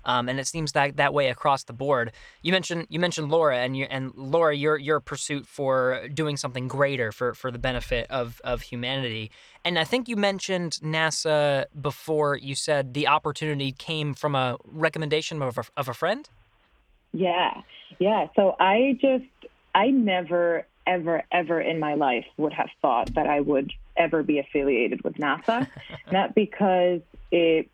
um, 0.06 0.30
and 0.30 0.40
it 0.40 0.48
seems 0.48 0.72
that 0.74 0.98
that 0.98 1.14
way 1.14 1.30
across 1.30 1.64
the 1.64 1.74
board. 1.74 2.12
You 2.42 2.52
mentioned 2.52 2.88
you 2.90 3.00
mentioned 3.00 3.30
Laura, 3.30 3.58
and 3.58 3.76
you 3.76 3.86
and 3.90 4.14
Laura, 4.16 4.56
your 4.56 4.78
your 4.78 5.00
pursuit 5.00 5.48
for 5.48 6.08
doing 6.14 6.38
something 6.38 6.68
greater 6.68 7.12
for 7.12 7.34
for 7.34 7.52
the 7.52 7.60
benefit 7.60 8.10
of 8.10 8.42
of 8.44 8.62
humanity. 8.62 9.32
And 9.66 9.78
I 9.78 9.84
think 9.84 10.08
you 10.08 10.16
mentioned 10.16 10.80
NASA 10.84 11.66
before. 11.80 12.38
You 12.38 12.56
said 12.56 12.94
the 12.94 13.08
opportunity 13.08 13.72
came 13.72 14.14
from 14.14 14.36
a 14.36 14.58
recommendation 14.66 15.42
of 15.42 15.58
a, 15.58 15.64
of 15.76 15.90
a 15.90 15.94
friend. 15.94 16.30
Yeah, 17.12 17.62
yeah. 18.00 18.28
So 18.36 18.56
I 18.60 18.98
just 19.02 19.26
I 19.76 19.88
never 19.88 20.66
ever 20.88 21.24
ever 21.32 21.62
in 21.62 21.80
my 21.80 21.94
life 21.94 22.26
would 22.38 22.54
have 22.54 22.70
thought 22.82 23.14
that 23.16 23.28
I 23.28 23.40
would 23.40 23.72
ever 23.96 24.24
be 24.24 24.40
affiliated 24.40 25.04
with 25.04 25.16
NASA. 25.16 25.68
Not 26.12 26.34
because 26.34 27.02
it 27.32 27.70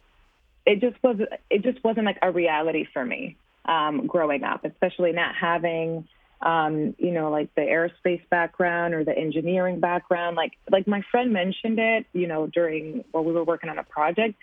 it 0.65 0.81
just 0.81 1.01
was 1.03 1.17
it 1.49 1.63
just 1.63 1.83
wasn't 1.83 2.05
like 2.05 2.17
a 2.21 2.31
reality 2.31 2.85
for 2.91 3.05
me 3.05 3.37
um, 3.65 4.07
growing 4.07 4.43
up, 4.43 4.65
especially 4.65 5.11
not 5.11 5.35
having 5.35 6.07
um, 6.41 6.95
you 6.97 7.11
know 7.11 7.29
like 7.29 7.53
the 7.55 7.61
aerospace 7.61 8.21
background 8.29 8.93
or 8.93 9.03
the 9.03 9.17
engineering 9.17 9.79
background. 9.79 10.35
Like 10.35 10.53
like 10.71 10.87
my 10.87 11.01
friend 11.11 11.31
mentioned 11.31 11.79
it, 11.79 12.05
you 12.13 12.27
know, 12.27 12.47
during 12.47 13.03
while 13.11 13.23
we 13.23 13.33
were 13.33 13.43
working 13.43 13.69
on 13.69 13.77
a 13.77 13.83
project. 13.83 14.35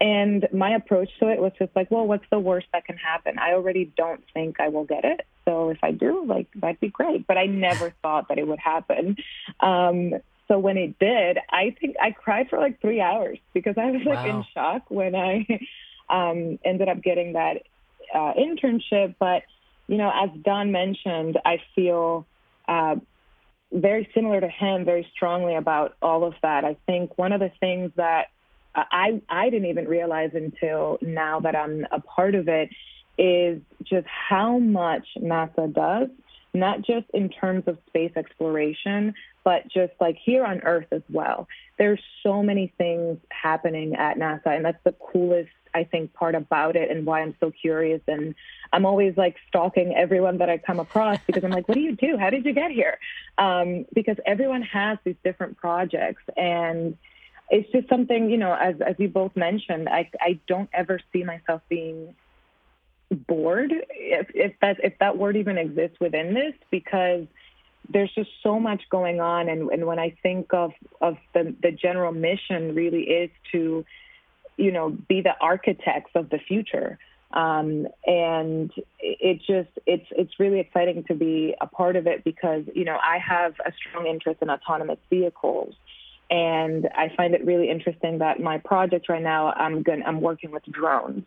And 0.00 0.48
my 0.52 0.74
approach 0.74 1.10
to 1.20 1.28
it 1.28 1.38
was 1.38 1.52
just 1.60 1.70
like, 1.76 1.88
well, 1.88 2.04
what's 2.04 2.24
the 2.28 2.40
worst 2.40 2.66
that 2.72 2.84
can 2.84 2.96
happen? 2.96 3.38
I 3.38 3.52
already 3.52 3.92
don't 3.96 4.20
think 4.34 4.58
I 4.58 4.66
will 4.66 4.82
get 4.82 5.04
it. 5.04 5.24
So 5.44 5.70
if 5.70 5.78
I 5.80 5.92
do, 5.92 6.24
like, 6.26 6.48
that'd 6.56 6.80
be 6.80 6.88
great. 6.88 7.24
But 7.24 7.38
I 7.38 7.46
never 7.46 7.94
thought 8.02 8.26
that 8.28 8.36
it 8.36 8.48
would 8.48 8.58
happen. 8.58 9.16
Um, 9.60 10.14
so 10.52 10.58
when 10.58 10.76
it 10.76 10.98
did, 10.98 11.38
I 11.48 11.74
think 11.80 11.96
I 12.00 12.10
cried 12.10 12.50
for 12.50 12.58
like 12.58 12.78
three 12.82 13.00
hours 13.00 13.38
because 13.54 13.74
I 13.78 13.90
was 13.90 14.02
like 14.04 14.26
wow. 14.26 14.38
in 14.38 14.44
shock 14.52 14.82
when 14.90 15.14
I 15.14 15.46
um, 16.10 16.58
ended 16.62 16.88
up 16.88 17.02
getting 17.02 17.32
that 17.32 17.62
uh, 18.14 18.34
internship. 18.34 19.14
But 19.18 19.44
you 19.88 19.96
know, 19.96 20.12
as 20.14 20.28
Don 20.42 20.70
mentioned, 20.70 21.38
I 21.42 21.62
feel 21.74 22.26
uh, 22.68 22.96
very 23.72 24.10
similar 24.14 24.42
to 24.42 24.48
him, 24.48 24.84
very 24.84 25.08
strongly 25.14 25.54
about 25.54 25.96
all 26.02 26.24
of 26.24 26.34
that. 26.42 26.66
I 26.66 26.76
think 26.84 27.16
one 27.16 27.32
of 27.32 27.40
the 27.40 27.50
things 27.58 27.90
that 27.96 28.26
I 28.74 29.22
I 29.30 29.48
didn't 29.48 29.70
even 29.70 29.88
realize 29.88 30.32
until 30.34 30.98
now 31.00 31.40
that 31.40 31.56
I'm 31.56 31.86
a 31.90 32.00
part 32.00 32.34
of 32.34 32.48
it 32.48 32.68
is 33.16 33.62
just 33.84 34.06
how 34.06 34.58
much 34.58 35.06
NASA 35.18 35.72
does 35.72 36.10
not 36.54 36.82
just 36.82 37.06
in 37.14 37.28
terms 37.28 37.64
of 37.66 37.78
space 37.86 38.12
exploration, 38.16 39.14
but 39.44 39.68
just 39.68 39.92
like 40.00 40.16
here 40.22 40.44
on 40.44 40.60
Earth 40.60 40.86
as 40.92 41.02
well. 41.08 41.48
There's 41.78 42.00
so 42.22 42.42
many 42.42 42.72
things 42.78 43.18
happening 43.30 43.94
at 43.96 44.16
NASA, 44.16 44.46
and 44.46 44.64
that's 44.64 44.82
the 44.84 44.92
coolest 44.92 45.50
I 45.74 45.84
think, 45.84 46.12
part 46.12 46.34
about 46.34 46.76
it 46.76 46.90
and 46.90 47.06
why 47.06 47.22
I'm 47.22 47.34
so 47.40 47.50
curious. 47.50 48.00
And 48.06 48.34
I'm 48.72 48.86
always 48.86 49.16
like 49.16 49.36
stalking 49.48 49.94
everyone 49.94 50.38
that 50.38 50.50
I 50.50 50.58
come 50.58 50.80
across 50.80 51.18
because 51.26 51.44
I'm 51.44 51.50
like, 51.50 51.68
what 51.68 51.74
do 51.74 51.80
you 51.80 51.96
do? 51.96 52.16
How 52.18 52.30
did 52.30 52.44
you 52.44 52.52
get 52.52 52.70
here? 52.70 52.98
Um, 53.38 53.86
because 53.94 54.16
everyone 54.26 54.62
has 54.62 54.98
these 55.04 55.16
different 55.24 55.56
projects. 55.56 56.22
And 56.36 56.96
it's 57.50 57.70
just 57.72 57.88
something, 57.88 58.30
you 58.30 58.38
know, 58.38 58.54
as, 58.54 58.76
as 58.80 58.96
you 58.98 59.08
both 59.08 59.36
mentioned, 59.36 59.88
I, 59.88 60.10
I 60.20 60.40
don't 60.46 60.70
ever 60.72 61.00
see 61.12 61.24
myself 61.24 61.62
being 61.68 62.14
bored, 63.10 63.72
if, 63.90 64.30
if 64.34 64.54
that 64.62 64.78
if 64.82 64.98
that 64.98 65.18
word 65.18 65.36
even 65.36 65.58
exists 65.58 66.00
within 66.00 66.32
this, 66.32 66.54
because 66.70 67.26
there's 67.92 68.12
just 68.14 68.30
so 68.42 68.58
much 68.58 68.82
going 68.90 69.20
on. 69.20 69.48
And, 69.48 69.70
and 69.70 69.86
when 69.86 69.98
I 69.98 70.14
think 70.22 70.52
of, 70.52 70.72
of 71.00 71.16
the, 71.34 71.54
the 71.62 71.70
general 71.70 72.12
mission 72.12 72.74
really 72.74 73.02
is 73.02 73.30
to, 73.52 73.84
you 74.56 74.72
know, 74.72 74.90
be 74.90 75.20
the 75.20 75.34
architects 75.40 76.12
of 76.14 76.30
the 76.30 76.38
future. 76.38 76.98
Um, 77.32 77.88
and 78.06 78.70
it 79.00 79.38
just 79.38 79.70
it's 79.86 80.06
it's 80.10 80.38
really 80.38 80.60
exciting 80.60 81.04
to 81.04 81.14
be 81.14 81.54
a 81.60 81.66
part 81.66 81.96
of 81.96 82.06
it 82.06 82.24
because 82.24 82.64
you 82.74 82.84
know 82.84 82.98
I 83.02 83.18
have 83.18 83.54
a 83.64 83.72
strong 83.72 84.06
interest 84.06 84.42
in 84.42 84.50
autonomous 84.50 84.98
vehicles, 85.08 85.74
and 86.30 86.88
I 86.94 87.10
find 87.16 87.34
it 87.34 87.42
really 87.46 87.70
interesting 87.70 88.18
that 88.18 88.38
my 88.38 88.58
project 88.58 89.08
right 89.08 89.22
now 89.22 89.50
I'm 89.50 89.82
going 89.82 90.02
I'm 90.02 90.20
working 90.20 90.50
with 90.50 90.62
drones, 90.64 91.24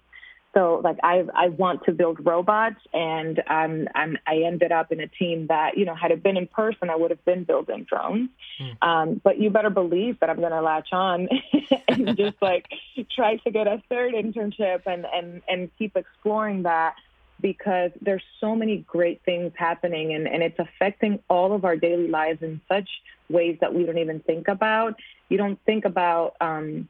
so 0.56 0.80
like 0.84 0.98
I 1.04 1.26
I 1.34 1.50
want 1.50 1.84
to 1.86 1.92
build 1.92 2.26
robots, 2.26 2.80
and 2.94 3.40
um, 3.48 3.88
I'm 3.94 4.18
I 4.26 4.44
ended 4.46 4.72
up 4.72 4.92
in 4.92 5.02
a 5.02 5.08
team 5.08 5.48
that 5.48 5.78
you 5.78 5.84
know 5.86 5.96
had 5.96 6.12
it 6.12 6.24
been 6.24 6.38
in 6.38 6.48
person, 6.48 6.90
I 6.90 6.96
would 6.96 7.12
have 7.12 7.24
been 7.26 7.44
building 7.44 7.84
drones. 7.84 8.30
Mm. 8.60 8.88
Um, 8.88 9.22
but 9.24 9.38
you 9.40 9.50
better 9.50 9.70
believe 9.70 10.20
that 10.22 10.30
I'm 10.30 10.38
going 10.38 10.52
to 10.52 10.62
latch 10.62 10.90
on 10.94 11.28
and 11.90 12.16
just 12.16 12.42
like 12.42 12.68
try 13.14 13.36
to 13.38 13.52
get 13.52 13.68
a 13.68 13.82
third 13.90 14.14
internship 14.14 14.84
and 14.86 15.06
and 15.14 15.42
and 15.50 15.70
keep 15.78 15.98
exploring 15.98 16.64
that 16.64 16.96
because 17.42 17.92
there's 18.02 18.24
so 18.40 18.56
many 18.56 18.78
great 18.78 19.22
things 19.26 19.52
happening 19.58 20.14
and, 20.14 20.26
and 20.26 20.42
it's 20.42 20.58
affecting 20.58 21.20
all 21.30 21.54
of 21.54 21.66
our 21.66 21.76
daily 21.76 22.08
lives 22.08 22.42
in 22.42 22.62
such 22.70 22.90
ways 23.30 23.58
that 23.60 23.74
we 23.74 23.84
don't 23.84 23.98
even 23.98 24.22
think 24.22 24.48
about. 24.48 24.96
You 25.28 25.38
don't 25.38 25.60
think 25.66 25.84
about 25.84 26.36
um, 26.40 26.88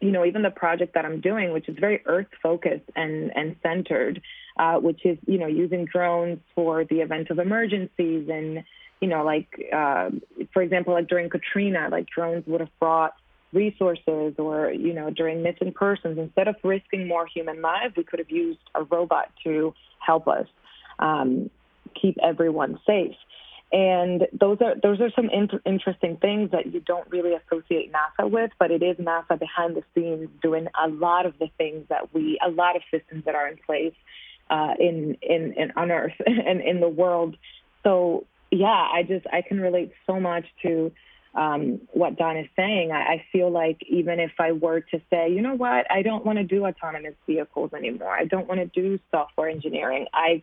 you 0.00 0.10
know, 0.10 0.24
even 0.24 0.42
the 0.42 0.50
project 0.50 0.94
that 0.94 1.04
I'm 1.04 1.20
doing, 1.20 1.52
which 1.52 1.68
is 1.68 1.76
very 1.78 2.02
earth 2.06 2.26
focused 2.42 2.88
and, 2.94 3.32
and 3.34 3.56
centered, 3.62 4.20
uh, 4.58 4.74
which 4.74 5.04
is, 5.04 5.18
you 5.26 5.38
know, 5.38 5.46
using 5.46 5.84
drones 5.86 6.38
for 6.54 6.84
the 6.84 7.00
event 7.00 7.30
of 7.30 7.38
emergencies. 7.38 8.28
And, 8.28 8.64
you 9.00 9.08
know, 9.08 9.24
like, 9.24 9.48
uh, 9.72 10.10
for 10.52 10.62
example, 10.62 10.92
like 10.92 11.08
during 11.08 11.30
Katrina, 11.30 11.88
like 11.90 12.06
drones 12.08 12.44
would 12.46 12.60
have 12.60 12.78
brought 12.78 13.14
resources 13.52 14.34
or, 14.38 14.70
you 14.70 14.92
know, 14.92 15.10
during 15.10 15.42
missing 15.42 15.72
persons, 15.72 16.18
instead 16.18 16.48
of 16.48 16.56
risking 16.62 17.08
more 17.08 17.26
human 17.26 17.62
lives, 17.62 17.94
we 17.96 18.04
could 18.04 18.18
have 18.18 18.30
used 18.30 18.60
a 18.74 18.84
robot 18.84 19.30
to 19.44 19.74
help 19.98 20.28
us 20.28 20.46
um, 20.98 21.50
keep 22.00 22.16
everyone 22.22 22.78
safe. 22.86 23.14
And 23.72 24.28
those 24.32 24.58
are 24.60 24.76
those 24.80 25.00
are 25.00 25.10
some 25.10 25.28
in- 25.28 25.60
interesting 25.64 26.16
things 26.18 26.52
that 26.52 26.72
you 26.72 26.80
don't 26.80 27.10
really 27.10 27.32
associate 27.34 27.92
NASA 27.92 28.30
with, 28.30 28.52
but 28.60 28.70
it 28.70 28.82
is 28.82 28.96
NASA 28.96 29.38
behind 29.38 29.76
the 29.76 29.82
scenes 29.94 30.28
doing 30.40 30.68
a 30.80 30.88
lot 30.88 31.26
of 31.26 31.36
the 31.38 31.48
things 31.58 31.84
that 31.88 32.14
we, 32.14 32.38
a 32.46 32.48
lot 32.48 32.76
of 32.76 32.82
systems 32.92 33.24
that 33.24 33.34
are 33.34 33.48
in 33.48 33.56
place 33.66 33.94
uh, 34.50 34.74
in, 34.78 35.16
in 35.20 35.52
in 35.54 35.72
on 35.76 35.90
Earth 35.90 36.14
and 36.26 36.60
in 36.60 36.80
the 36.80 36.88
world. 36.88 37.36
So 37.82 38.24
yeah, 38.52 38.68
I 38.68 39.02
just 39.02 39.26
I 39.32 39.42
can 39.42 39.60
relate 39.60 39.92
so 40.06 40.20
much 40.20 40.46
to 40.62 40.92
um, 41.34 41.80
what 41.92 42.16
Don 42.16 42.36
is 42.36 42.46
saying. 42.56 42.92
I, 42.92 43.14
I 43.14 43.24
feel 43.32 43.50
like 43.50 43.82
even 43.88 44.20
if 44.20 44.32
I 44.38 44.52
were 44.52 44.80
to 44.80 45.00
say, 45.10 45.28
you 45.30 45.42
know 45.42 45.54
what, 45.54 45.90
I 45.90 46.02
don't 46.02 46.24
want 46.24 46.38
to 46.38 46.44
do 46.44 46.64
autonomous 46.64 47.14
vehicles 47.26 47.72
anymore. 47.74 48.12
I 48.12 48.24
don't 48.24 48.48
want 48.48 48.60
to 48.60 48.66
do 48.66 48.98
software 49.10 49.48
engineering. 49.48 50.06
I 50.14 50.42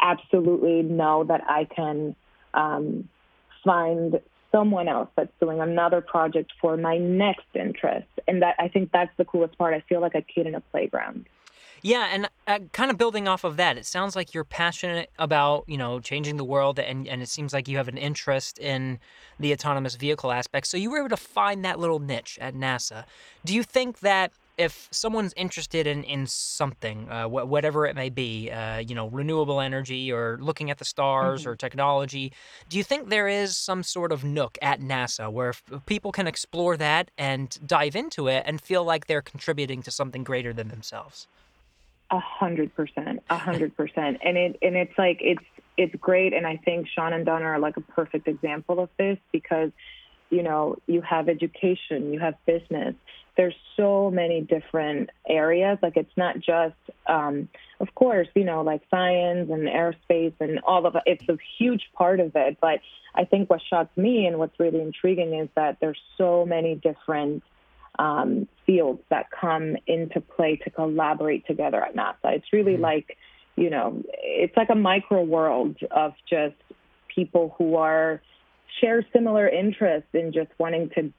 absolutely 0.00 0.82
know 0.82 1.24
that 1.24 1.42
I 1.48 1.64
can 1.64 2.14
um, 2.54 3.08
find 3.64 4.20
someone 4.52 4.88
else 4.88 5.08
that's 5.16 5.32
doing 5.40 5.60
another 5.60 6.00
project 6.00 6.52
for 6.60 6.76
my 6.76 6.96
next 6.96 7.46
interest. 7.54 8.06
And 8.28 8.42
that 8.42 8.54
I 8.58 8.68
think 8.68 8.90
that's 8.92 9.10
the 9.16 9.24
coolest 9.24 9.58
part. 9.58 9.74
I 9.74 9.80
feel 9.88 10.00
like 10.00 10.14
a 10.14 10.22
kid 10.22 10.46
in 10.46 10.54
a 10.54 10.60
playground. 10.60 11.26
Yeah, 11.82 12.08
and 12.10 12.30
uh, 12.46 12.60
kind 12.72 12.90
of 12.90 12.96
building 12.96 13.28
off 13.28 13.44
of 13.44 13.58
that, 13.58 13.76
it 13.76 13.84
sounds 13.84 14.16
like 14.16 14.32
you're 14.32 14.42
passionate 14.42 15.10
about 15.18 15.64
you 15.66 15.76
know 15.76 16.00
changing 16.00 16.38
the 16.38 16.44
world, 16.44 16.78
and 16.78 17.06
and 17.06 17.20
it 17.20 17.28
seems 17.28 17.52
like 17.52 17.68
you 17.68 17.76
have 17.76 17.88
an 17.88 17.98
interest 17.98 18.58
in 18.58 19.00
the 19.38 19.52
autonomous 19.52 19.94
vehicle 19.94 20.32
aspect. 20.32 20.66
So 20.66 20.78
you 20.78 20.90
were 20.90 20.98
able 20.98 21.10
to 21.10 21.16
find 21.18 21.62
that 21.66 21.78
little 21.78 21.98
niche 21.98 22.38
at 22.40 22.54
NASA. 22.54 23.04
Do 23.44 23.54
you 23.54 23.62
think 23.62 24.00
that 24.00 24.32
if 24.56 24.88
someone's 24.90 25.32
interested 25.36 25.86
in 25.86 26.04
in 26.04 26.26
something, 26.26 27.08
uh, 27.10 27.26
wh- 27.26 27.48
whatever 27.48 27.86
it 27.86 27.96
may 27.96 28.08
be, 28.08 28.50
uh, 28.50 28.78
you 28.78 28.94
know, 28.94 29.08
renewable 29.08 29.60
energy 29.60 30.12
or 30.12 30.38
looking 30.40 30.70
at 30.70 30.78
the 30.78 30.84
stars 30.84 31.42
mm-hmm. 31.42 31.50
or 31.50 31.56
technology, 31.56 32.32
do 32.68 32.78
you 32.78 32.84
think 32.84 33.08
there 33.08 33.28
is 33.28 33.56
some 33.56 33.82
sort 33.82 34.12
of 34.12 34.24
nook 34.24 34.58
at 34.62 34.80
NASA 34.80 35.30
where 35.30 35.54
people 35.86 36.12
can 36.12 36.26
explore 36.26 36.76
that 36.76 37.10
and 37.18 37.58
dive 37.66 37.96
into 37.96 38.28
it 38.28 38.44
and 38.46 38.60
feel 38.60 38.84
like 38.84 39.06
they're 39.06 39.22
contributing 39.22 39.82
to 39.82 39.90
something 39.90 40.22
greater 40.22 40.52
than 40.52 40.68
themselves? 40.68 41.26
A 42.10 42.20
hundred 42.20 42.74
percent, 42.74 43.22
a 43.30 43.38
hundred 43.48 43.76
percent, 43.76 44.18
and 44.24 44.36
it 44.36 44.58
and 44.62 44.76
it's 44.76 44.96
like 44.96 45.18
it's 45.20 45.44
it's 45.76 45.94
great, 45.96 46.32
and 46.32 46.46
I 46.46 46.56
think 46.56 46.86
Shawn 46.88 47.12
and 47.12 47.26
Don 47.26 47.42
are 47.42 47.58
like 47.58 47.76
a 47.76 47.80
perfect 47.80 48.28
example 48.28 48.78
of 48.78 48.88
this 48.96 49.18
because 49.32 49.72
you 50.34 50.42
know 50.42 50.76
you 50.86 51.00
have 51.02 51.28
education, 51.28 52.12
you 52.12 52.20
have 52.20 52.34
business 52.46 52.94
there's 53.36 53.54
so 53.76 54.10
many 54.10 54.40
different 54.40 55.10
areas. 55.28 55.78
Like 55.82 55.96
it's 55.96 56.16
not 56.16 56.36
just, 56.38 56.76
um, 57.06 57.48
of 57.80 57.94
course, 57.94 58.28
you 58.34 58.44
know, 58.44 58.62
like 58.62 58.82
science 58.90 59.50
and 59.50 59.66
aerospace 59.66 60.34
and 60.40 60.60
all 60.60 60.86
of 60.86 60.94
it. 60.94 61.02
It's 61.06 61.28
a 61.28 61.36
huge 61.58 61.82
part 61.94 62.20
of 62.20 62.32
it. 62.36 62.58
But 62.60 62.80
I 63.14 63.24
think 63.24 63.50
what 63.50 63.60
shocks 63.68 63.96
me 63.96 64.26
and 64.26 64.38
what's 64.38 64.58
really 64.60 64.80
intriguing 64.80 65.34
is 65.34 65.48
that 65.56 65.78
there's 65.80 65.98
so 66.16 66.46
many 66.46 66.76
different 66.76 67.42
um, 67.98 68.48
fields 68.66 69.02
that 69.10 69.30
come 69.30 69.76
into 69.86 70.20
play 70.20 70.56
to 70.56 70.70
collaborate 70.70 71.46
together 71.46 71.82
at 71.82 71.96
NASA. 71.96 72.36
It's 72.36 72.52
really 72.52 72.74
mm-hmm. 72.74 72.82
like, 72.82 73.16
you 73.56 73.70
know, 73.70 74.02
it's 74.22 74.56
like 74.56 74.70
a 74.70 74.76
micro 74.76 75.22
world 75.22 75.76
of 75.90 76.14
just 76.28 76.56
people 77.08 77.54
who 77.58 77.76
are 77.76 78.20
share 78.80 79.04
similar 79.12 79.48
interests 79.48 80.08
in 80.12 80.32
just 80.32 80.50
wanting 80.58 80.90
to 80.90 81.12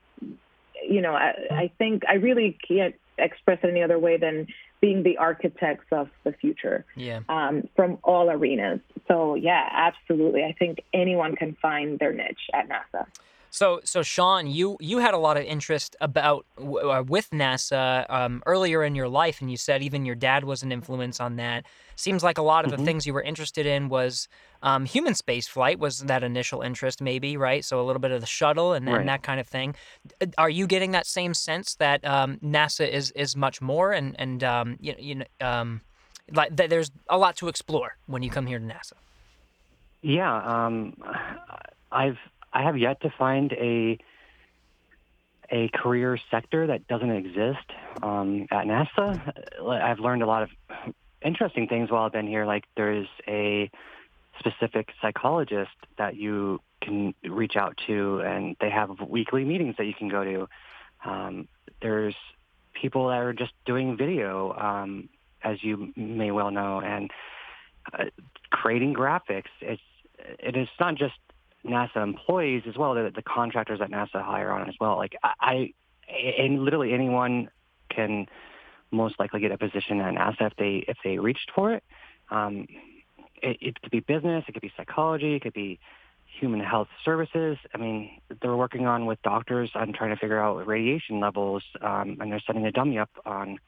you 0.88 1.00
know, 1.00 1.14
I, 1.14 1.34
I 1.50 1.70
think 1.78 2.02
I 2.08 2.14
really 2.14 2.56
can't 2.66 2.94
express 3.18 3.58
it 3.62 3.68
any 3.68 3.82
other 3.82 3.98
way 3.98 4.16
than 4.16 4.46
being 4.80 5.02
the 5.02 5.16
architects 5.16 5.86
of 5.90 6.08
the 6.24 6.32
future 6.32 6.84
yeah. 6.94 7.20
um, 7.28 7.68
from 7.74 7.98
all 8.04 8.30
arenas. 8.30 8.80
So, 9.08 9.34
yeah, 9.34 9.68
absolutely. 9.72 10.44
I 10.44 10.54
think 10.58 10.82
anyone 10.92 11.34
can 11.34 11.56
find 11.60 11.98
their 11.98 12.12
niche 12.12 12.50
at 12.52 12.68
NASA. 12.68 13.06
So, 13.50 13.80
so 13.84 14.02
Shawn, 14.02 14.46
you 14.46 14.76
you 14.80 14.98
had 14.98 15.14
a 15.14 15.18
lot 15.18 15.36
of 15.36 15.44
interest 15.44 15.96
about 16.00 16.46
uh, 16.58 17.02
with 17.06 17.30
NASA 17.30 18.08
um, 18.10 18.42
earlier 18.46 18.84
in 18.84 18.94
your 18.94 19.08
life, 19.08 19.40
and 19.40 19.50
you 19.50 19.56
said 19.56 19.82
even 19.82 20.04
your 20.04 20.14
dad 20.14 20.44
was 20.44 20.62
an 20.62 20.72
influence 20.72 21.20
on 21.20 21.36
that. 21.36 21.64
Seems 21.96 22.22
like 22.22 22.36
a 22.36 22.42
lot 22.42 22.64
of 22.64 22.72
mm-hmm. 22.72 22.80
the 22.80 22.86
things 22.86 23.06
you 23.06 23.14
were 23.14 23.22
interested 23.22 23.64
in 23.64 23.88
was 23.88 24.28
um, 24.62 24.84
human 24.84 25.14
space 25.14 25.48
flight 25.48 25.78
was 25.78 26.00
that 26.00 26.22
initial 26.22 26.60
interest, 26.60 27.00
maybe 27.00 27.36
right? 27.36 27.64
So 27.64 27.80
a 27.80 27.84
little 27.84 28.00
bit 28.00 28.10
of 28.10 28.20
the 28.20 28.26
shuttle 28.26 28.74
and, 28.74 28.86
right. 28.86 29.00
and 29.00 29.08
that 29.08 29.22
kind 29.22 29.40
of 29.40 29.46
thing. 29.46 29.74
Uh, 30.20 30.26
are 30.36 30.50
you 30.50 30.66
getting 30.66 30.90
that 30.90 31.06
same 31.06 31.32
sense 31.32 31.74
that 31.76 32.04
um, 32.04 32.38
NASA 32.38 32.88
is 32.88 33.10
is 33.12 33.36
much 33.36 33.62
more, 33.62 33.92
and 33.92 34.14
and 34.18 34.44
um, 34.44 34.76
you, 34.80 34.94
you 34.98 35.14
know, 35.16 35.24
um, 35.40 35.80
like 36.32 36.54
that 36.56 36.70
there's 36.70 36.90
a 37.08 37.16
lot 37.16 37.36
to 37.36 37.48
explore 37.48 37.96
when 38.06 38.22
you 38.22 38.30
come 38.30 38.46
here 38.46 38.58
to 38.58 38.64
NASA? 38.64 38.92
Yeah, 40.02 40.36
um, 40.42 40.94
I've 41.90 42.18
I 42.56 42.62
have 42.62 42.78
yet 42.78 43.02
to 43.02 43.10
find 43.10 43.52
a 43.52 43.98
a 45.52 45.68
career 45.68 46.18
sector 46.30 46.66
that 46.66 46.88
doesn't 46.88 47.10
exist 47.10 47.70
um, 48.02 48.46
at 48.50 48.64
NASA. 48.64 49.32
I've 49.62 50.00
learned 50.00 50.22
a 50.22 50.26
lot 50.26 50.42
of 50.42 50.48
interesting 51.22 51.68
things 51.68 51.90
while 51.90 52.04
I've 52.04 52.12
been 52.12 52.26
here. 52.26 52.46
Like 52.46 52.64
there's 52.76 53.06
a 53.28 53.70
specific 54.38 54.88
psychologist 55.00 55.76
that 55.98 56.16
you 56.16 56.60
can 56.80 57.14
reach 57.22 57.56
out 57.56 57.78
to, 57.86 58.20
and 58.20 58.56
they 58.60 58.70
have 58.70 58.90
weekly 59.06 59.44
meetings 59.44 59.76
that 59.76 59.84
you 59.84 59.94
can 59.94 60.08
go 60.08 60.24
to. 60.24 60.48
Um, 61.04 61.48
there's 61.82 62.16
people 62.72 63.08
that 63.08 63.18
are 63.18 63.34
just 63.34 63.52
doing 63.66 63.96
video, 63.98 64.52
um, 64.58 65.10
as 65.44 65.62
you 65.62 65.92
may 65.94 66.30
well 66.30 66.50
know, 66.50 66.80
and 66.80 67.10
uh, 67.92 68.06
creating 68.50 68.94
graphics. 68.94 69.52
It's 69.60 69.82
it 70.18 70.56
is 70.56 70.68
not 70.80 70.94
just 70.94 71.14
NASA 71.66 72.02
employees 72.02 72.62
as 72.68 72.76
well, 72.76 72.94
the, 72.94 73.12
the 73.14 73.22
contractors 73.22 73.80
that 73.80 73.90
NASA 73.90 74.22
hire 74.22 74.50
on 74.50 74.68
as 74.68 74.74
well. 74.80 74.96
Like 74.96 75.16
I, 75.22 75.72
and 76.08 76.64
literally 76.64 76.92
anyone 76.92 77.48
can 77.90 78.26
most 78.90 79.18
likely 79.18 79.40
get 79.40 79.52
a 79.52 79.58
position 79.58 80.00
at 80.00 80.14
NASA 80.14 80.46
if 80.46 80.56
they 80.56 80.84
if 80.88 80.96
they 81.02 81.18
reached 81.18 81.50
for 81.54 81.72
it. 81.72 81.84
Um, 82.30 82.66
it, 83.42 83.58
it 83.60 83.82
could 83.82 83.90
be 83.90 84.00
business, 84.00 84.44
it 84.48 84.52
could 84.52 84.62
be 84.62 84.72
psychology, 84.76 85.34
it 85.34 85.42
could 85.42 85.52
be 85.52 85.78
human 86.40 86.60
health 86.60 86.88
services. 87.04 87.56
I 87.74 87.78
mean, 87.78 88.20
they're 88.42 88.56
working 88.56 88.86
on 88.86 89.06
with 89.06 89.20
doctors 89.22 89.70
on 89.74 89.92
trying 89.92 90.10
to 90.10 90.16
figure 90.16 90.40
out 90.40 90.66
radiation 90.66 91.20
levels, 91.20 91.62
um, 91.80 92.18
and 92.20 92.30
they're 92.32 92.42
setting 92.46 92.66
a 92.66 92.72
dummy 92.72 92.98
up 92.98 93.10
on 93.24 93.58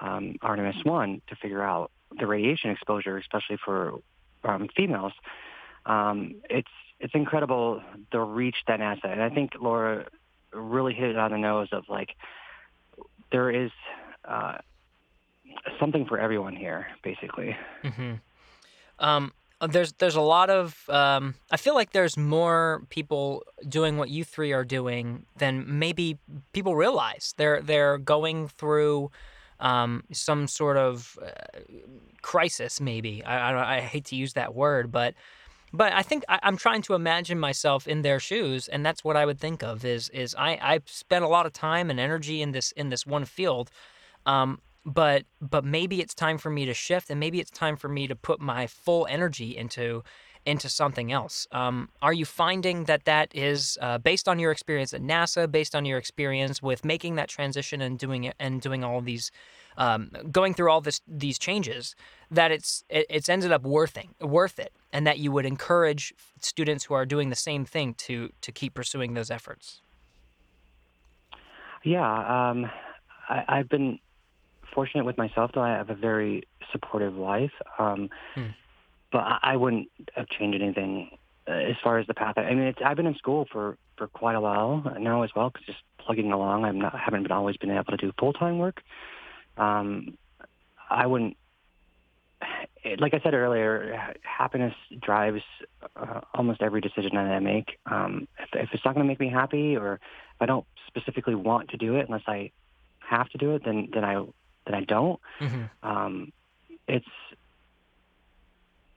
um, 0.00 0.36
Artemis 0.42 0.84
One 0.84 1.22
to 1.28 1.36
figure 1.36 1.62
out 1.62 1.90
the 2.18 2.26
radiation 2.26 2.70
exposure, 2.70 3.16
especially 3.16 3.58
for 3.64 4.00
um, 4.44 4.68
females. 4.76 5.12
Um, 5.86 6.36
it's 6.48 6.68
it's 7.00 7.14
incredible 7.14 7.82
the 8.12 8.20
reach 8.20 8.56
that 8.66 8.80
NASA 8.80 9.06
and 9.06 9.22
I 9.22 9.30
think 9.30 9.52
Laura 9.60 10.06
really 10.52 10.94
hit 10.94 11.10
it 11.10 11.16
on 11.16 11.30
the 11.30 11.38
nose 11.38 11.68
of 11.72 11.84
like 11.88 12.10
there 13.32 13.50
is 13.50 13.70
uh, 14.24 14.58
something 15.78 16.06
for 16.06 16.18
everyone 16.18 16.54
here, 16.54 16.86
basically. 17.02 17.56
Mm-hmm. 17.84 18.14
Um, 18.98 19.32
there's 19.68 19.92
there's 19.94 20.16
a 20.16 20.20
lot 20.20 20.50
of 20.50 20.88
um, 20.88 21.34
I 21.50 21.56
feel 21.56 21.74
like 21.74 21.92
there's 21.92 22.16
more 22.16 22.82
people 22.88 23.44
doing 23.68 23.98
what 23.98 24.08
you 24.08 24.24
three 24.24 24.52
are 24.52 24.64
doing 24.64 25.26
than 25.36 25.78
maybe 25.78 26.18
people 26.52 26.74
realize. 26.74 27.34
They're 27.36 27.60
they're 27.60 27.98
going 27.98 28.48
through 28.48 29.10
um, 29.58 30.04
some 30.12 30.46
sort 30.48 30.78
of 30.78 31.18
uh, 31.22 31.60
crisis, 32.22 32.80
maybe. 32.80 33.22
I, 33.24 33.52
I, 33.52 33.76
I 33.76 33.80
hate 33.80 34.06
to 34.06 34.16
use 34.16 34.32
that 34.32 34.54
word, 34.54 34.90
but 34.90 35.14
but 35.72 35.92
I 35.92 36.02
think 36.02 36.24
I, 36.28 36.38
am 36.42 36.56
trying 36.56 36.82
to 36.82 36.94
imagine 36.94 37.38
myself 37.38 37.86
in 37.86 38.02
their 38.02 38.18
shoes, 38.20 38.68
and 38.68 38.84
that's 38.84 39.04
what 39.04 39.16
I 39.16 39.24
would 39.24 39.38
think 39.38 39.62
of. 39.62 39.84
Is 39.84 40.08
is 40.10 40.34
I 40.36 40.58
I 40.60 40.80
spent 40.86 41.24
a 41.24 41.28
lot 41.28 41.46
of 41.46 41.52
time 41.52 41.90
and 41.90 42.00
energy 42.00 42.42
in 42.42 42.52
this 42.52 42.72
in 42.72 42.88
this 42.88 43.06
one 43.06 43.24
field, 43.24 43.70
um, 44.26 44.60
but 44.84 45.24
but 45.40 45.64
maybe 45.64 46.00
it's 46.00 46.14
time 46.14 46.38
for 46.38 46.50
me 46.50 46.66
to 46.66 46.74
shift, 46.74 47.10
and 47.10 47.20
maybe 47.20 47.40
it's 47.40 47.50
time 47.50 47.76
for 47.76 47.88
me 47.88 48.08
to 48.08 48.16
put 48.16 48.40
my 48.40 48.66
full 48.66 49.06
energy 49.08 49.56
into 49.56 50.02
into 50.50 50.68
something 50.68 51.12
else. 51.12 51.46
Um, 51.52 51.88
are 52.02 52.12
you 52.12 52.24
finding 52.24 52.84
that 52.84 53.04
that 53.04 53.28
is 53.34 53.78
uh, 53.80 53.98
based 53.98 54.28
on 54.28 54.38
your 54.38 54.50
experience 54.50 54.92
at 54.92 55.02
NASA, 55.02 55.50
based 55.50 55.74
on 55.74 55.84
your 55.84 55.98
experience 55.98 56.62
with 56.62 56.84
making 56.84 57.14
that 57.14 57.28
transition 57.28 57.80
and 57.80 57.98
doing 57.98 58.24
it 58.24 58.34
and 58.38 58.60
doing 58.60 58.82
all 58.84 59.00
these, 59.00 59.30
um, 59.76 60.10
going 60.30 60.52
through 60.54 60.70
all 60.70 60.80
this 60.80 61.00
these 61.06 61.38
changes, 61.38 61.94
that 62.30 62.50
it's 62.50 62.84
it, 62.90 63.06
it's 63.08 63.28
ended 63.28 63.52
up 63.52 63.62
worthing 63.62 64.10
worth 64.20 64.58
it, 64.58 64.72
and 64.92 65.06
that 65.06 65.18
you 65.18 65.30
would 65.32 65.46
encourage 65.46 66.12
students 66.40 66.84
who 66.84 66.94
are 66.94 67.06
doing 67.06 67.30
the 67.30 67.42
same 67.50 67.64
thing 67.64 67.94
to 67.94 68.30
to 68.40 68.50
keep 68.52 68.74
pursuing 68.74 69.14
those 69.14 69.30
efforts? 69.30 69.80
Yeah, 71.84 72.50
um, 72.50 72.70
I, 73.28 73.44
I've 73.48 73.68
been 73.68 73.98
fortunate 74.74 75.04
with 75.04 75.16
myself, 75.16 75.52
though. 75.54 75.62
I 75.62 75.70
have 75.70 75.90
a 75.90 75.94
very 75.94 76.42
supportive 76.72 77.16
life. 77.16 77.52
Um, 77.78 78.10
hmm 78.34 78.50
but 79.12 79.18
I, 79.18 79.38
I 79.42 79.56
wouldn't 79.56 79.88
have 80.14 80.28
changed 80.28 80.60
anything 80.60 81.10
uh, 81.48 81.52
as 81.52 81.76
far 81.82 81.98
as 81.98 82.06
the 82.06 82.14
path. 82.14 82.34
I 82.36 82.50
mean, 82.50 82.64
it's, 82.64 82.78
I've 82.84 82.96
been 82.96 83.06
in 83.06 83.16
school 83.16 83.46
for 83.50 83.76
for 83.96 84.06
quite 84.08 84.34
a 84.34 84.40
while 84.40 84.96
now 84.98 85.22
as 85.22 85.30
well, 85.34 85.50
because 85.50 85.66
just 85.66 85.82
plugging 85.98 86.32
along. 86.32 86.64
I'm 86.64 86.80
not 86.80 86.98
haven't 86.98 87.22
been 87.22 87.32
always 87.32 87.56
been 87.56 87.70
able 87.70 87.84
to 87.84 87.96
do 87.96 88.12
full 88.18 88.32
time 88.32 88.58
work. 88.58 88.82
Um, 89.56 90.16
I 90.88 91.06
wouldn't. 91.06 91.36
Like 92.98 93.12
I 93.12 93.20
said 93.20 93.34
earlier, 93.34 94.14
happiness 94.22 94.74
drives 94.98 95.42
uh, 95.96 96.22
almost 96.32 96.62
every 96.62 96.80
decision 96.80 97.10
that 97.14 97.26
I 97.26 97.38
make. 97.38 97.78
Um, 97.84 98.26
if, 98.38 98.48
if 98.54 98.68
it's 98.72 98.84
not 98.84 98.94
going 98.94 99.04
to 99.04 99.08
make 99.08 99.20
me 99.20 99.28
happy, 99.28 99.76
or 99.76 99.94
if 99.94 100.00
I 100.40 100.46
don't 100.46 100.64
specifically 100.86 101.34
want 101.34 101.68
to 101.70 101.76
do 101.76 101.96
it 101.96 102.06
unless 102.08 102.22
I 102.26 102.50
have 103.00 103.28
to 103.30 103.38
do 103.38 103.54
it, 103.54 103.64
then 103.64 103.90
then 103.92 104.04
I 104.04 104.24
then 104.66 104.74
I 104.74 104.84
don't. 104.84 105.20
Mm-hmm. 105.40 105.88
Um, 105.88 106.32
it's 106.88 107.06
uh, 107.32 107.36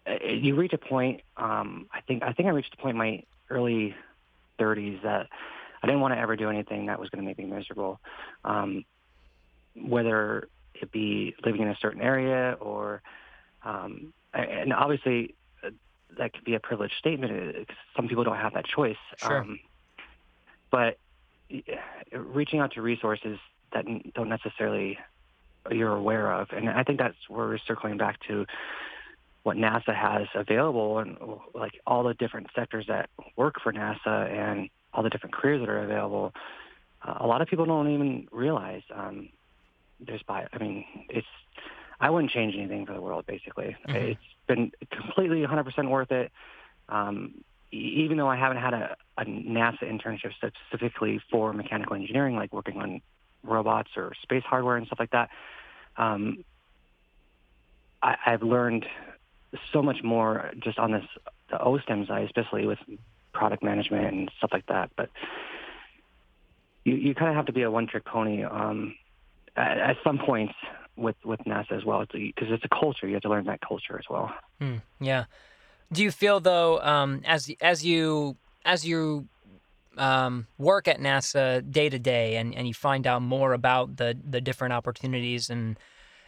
you 0.06 0.56
reach 0.56 0.74
a 0.74 0.78
point. 0.78 1.22
Um, 1.38 1.88
I 1.92 2.02
think 2.02 2.24
I 2.24 2.34
think 2.34 2.48
I 2.48 2.52
reached 2.52 2.74
a 2.74 2.78
point 2.78 2.96
in 2.96 2.98
my 2.98 3.24
early 3.50 3.96
30s 4.60 5.02
that 5.04 5.28
I 5.82 5.88
didn't 5.88 6.02
want 6.02 6.14
to 6.14 6.20
ever 6.20 6.36
do 6.36 6.50
anything 6.50 6.88
that 6.88 7.00
was 7.00 7.10
going 7.10 7.24
to 7.24 7.28
make 7.28 7.38
me 7.38 7.46
miserable, 7.46 8.00
um, 8.44 8.86
whether 9.76 10.48
it 10.74 10.92
be 10.92 11.36
living 11.46 11.62
in 11.62 11.68
a 11.68 11.78
certain 11.82 12.02
area 12.02 12.58
or, 12.60 13.02
um, 13.64 14.14
and 14.34 14.74
obviously 14.74 15.36
uh, 15.64 15.70
that 16.18 16.34
could 16.34 16.46
be 16.46 16.56
a 16.56 16.60
privileged 16.60 16.96
statement. 17.00 17.56
Uh, 17.56 17.74
some 17.96 18.08
people 18.08 18.24
don't 18.24 18.38
have 18.38 18.54
that 18.54 18.66
choice. 18.66 18.98
Sure. 19.18 19.42
Um, 19.42 19.60
but 20.72 20.98
reaching 22.12 22.60
out 22.60 22.74
to 22.74 22.82
resources 22.82 23.38
that 23.74 23.86
don't 24.14 24.30
necessarily 24.30 24.98
you're 25.72 25.96
aware 25.96 26.32
of, 26.34 26.48
and 26.52 26.70
I 26.70 26.84
think 26.84 27.00
that's 27.00 27.16
where 27.30 27.48
we're 27.48 27.58
circling 27.58 27.98
back 27.98 28.20
to 28.28 28.46
what 29.44 29.58
NASA 29.58 29.94
has 29.94 30.28
available 30.36 31.00
and 31.00 31.18
like 31.54 31.74
all 31.86 32.04
the 32.04 32.14
different 32.14 32.48
sectors 32.56 32.86
that 32.88 33.10
work 33.36 33.56
for 33.62 33.72
NASA 33.74 34.30
and 34.32 34.70
all 34.94 35.04
the 35.04 35.10
different 35.10 35.36
careers 35.36 35.60
that 35.60 35.70
are 35.70 35.84
available. 35.84 36.34
Uh, 37.06 37.18
a 37.20 37.28
lot 37.28 37.42
of 37.42 37.48
people 37.48 37.66
don't 37.66 37.92
even 37.92 38.28
realize 38.32 38.82
um, 38.94 39.30
there's 40.00 40.24
bio. 40.24 40.48
I 40.54 40.58
mean, 40.58 40.86
it's 41.10 41.28
I 42.00 42.10
wouldn't 42.10 42.32
change 42.32 42.56
anything 42.56 42.86
for 42.86 42.94
the 42.94 43.02
world. 43.02 43.26
Basically, 43.26 43.76
mm-hmm. 43.88 43.96
it's 43.96 44.20
been 44.48 44.72
completely 44.92 45.42
100% 45.42 45.90
worth 45.90 46.12
it. 46.12 46.32
Um, 46.90 47.44
even 47.72 48.18
though 48.18 48.28
I 48.28 48.36
haven't 48.36 48.58
had 48.58 48.74
a, 48.74 48.96
a 49.18 49.26
NASA 49.26 49.84
internship 49.84 50.32
specifically 50.68 51.22
for 51.32 51.54
mechanical 51.54 51.96
engineering, 51.96 52.36
like 52.36 52.54
working 52.54 52.78
on 52.78 53.02
robots 53.44 53.90
or 53.98 54.14
space 54.22 54.44
hardware 54.44 54.78
and 54.78 54.86
stuff 54.86 55.00
like 55.00 55.12
that, 55.12 55.30
um, 55.98 56.44
I, 58.02 58.16
I've 58.26 58.44
learned 58.44 58.86
so 59.72 59.82
much 59.82 60.04
more 60.04 60.52
just 60.60 60.80
on 60.80 60.92
this 60.92 61.06
the 61.50 61.58
OSTEM 61.58 62.08
side, 62.08 62.26
especially 62.26 62.66
with 62.66 62.80
product 63.34 63.64
management 63.64 64.14
and 64.14 64.32
stuff 64.38 64.52
like 64.54 64.66
that. 64.68 64.92
But 64.96 65.10
you 66.84 66.96
you 66.96 67.16
kind 67.16 67.30
of 67.30 67.36
have 67.36 67.46
to 67.48 67.54
be 67.54 67.64
a 67.64 67.72
one 67.72 67.88
trick 67.88 68.06
pony 68.06 68.44
um, 68.44 68.96
at, 69.56 69.78
at 69.78 69.98
some 70.04 70.20
points 70.20 70.54
with 70.96 71.16
with 71.24 71.40
NASA 71.42 71.72
as 71.72 71.86
well 71.86 72.06
because 72.12 72.50
it's 72.50 72.66
a 72.66 72.70
culture. 72.70 73.08
You 73.08 73.14
have 73.14 73.24
to 73.24 73.30
learn 73.30 73.46
that 73.46 73.62
culture 73.62 73.98
as 73.98 74.06
well. 74.10 74.34
Hmm, 74.60 74.78
yeah. 75.00 75.26
Do 75.92 76.04
you 76.04 76.12
feel 76.12 76.40
though, 76.40 76.80
um, 76.82 77.22
as 77.26 77.52
as 77.62 77.86
you 77.86 78.38
as 78.66 78.86
you 78.86 79.28
um, 79.98 80.48
work 80.58 80.88
at 80.88 81.00
NASA 81.00 81.70
day 81.70 81.90
to 81.90 82.00
day, 82.00 82.38
and 82.38 82.56
and 82.56 82.68
you 82.68 82.74
find 82.74 83.06
out 83.08 83.22
more 83.22 83.54
about 83.54 83.98
the 83.98 84.18
the 84.28 84.42
different 84.42 84.74
opportunities 84.74 85.50
and 85.50 85.78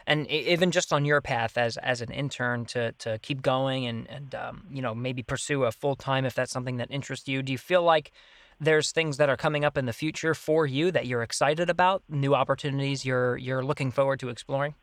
and 0.06 0.26
even 0.30 0.70
just 0.70 0.92
on 0.92 1.04
your 1.04 1.20
path 1.20 1.58
as 1.58 1.76
as 1.78 2.00
an 2.00 2.10
intern 2.10 2.64
to 2.66 2.92
to 2.92 3.18
keep 3.18 3.42
going 3.42 3.86
and 3.86 4.08
and 4.08 4.34
um, 4.34 4.64
you 4.70 4.80
know 4.82 4.94
maybe 4.94 5.22
pursue 5.22 5.64
a 5.64 5.72
full 5.72 5.96
time 5.96 6.24
if 6.24 6.34
that's 6.34 6.52
something 6.52 6.76
that 6.76 6.90
interests 6.90 7.28
you. 7.28 7.42
Do 7.42 7.52
you 7.52 7.58
feel 7.58 7.82
like 7.82 8.12
there's 8.60 8.92
things 8.92 9.16
that 9.18 9.28
are 9.28 9.36
coming 9.36 9.64
up 9.64 9.76
in 9.76 9.86
the 9.86 9.92
future 9.92 10.34
for 10.34 10.66
you 10.66 10.90
that 10.90 11.06
you're 11.06 11.22
excited 11.22 11.68
about, 11.68 12.02
new 12.08 12.34
opportunities 12.34 13.04
you're 13.04 13.36
you're 13.36 13.64
looking 13.64 13.90
forward 13.90 14.20
to 14.20 14.28
exploring? 14.28 14.74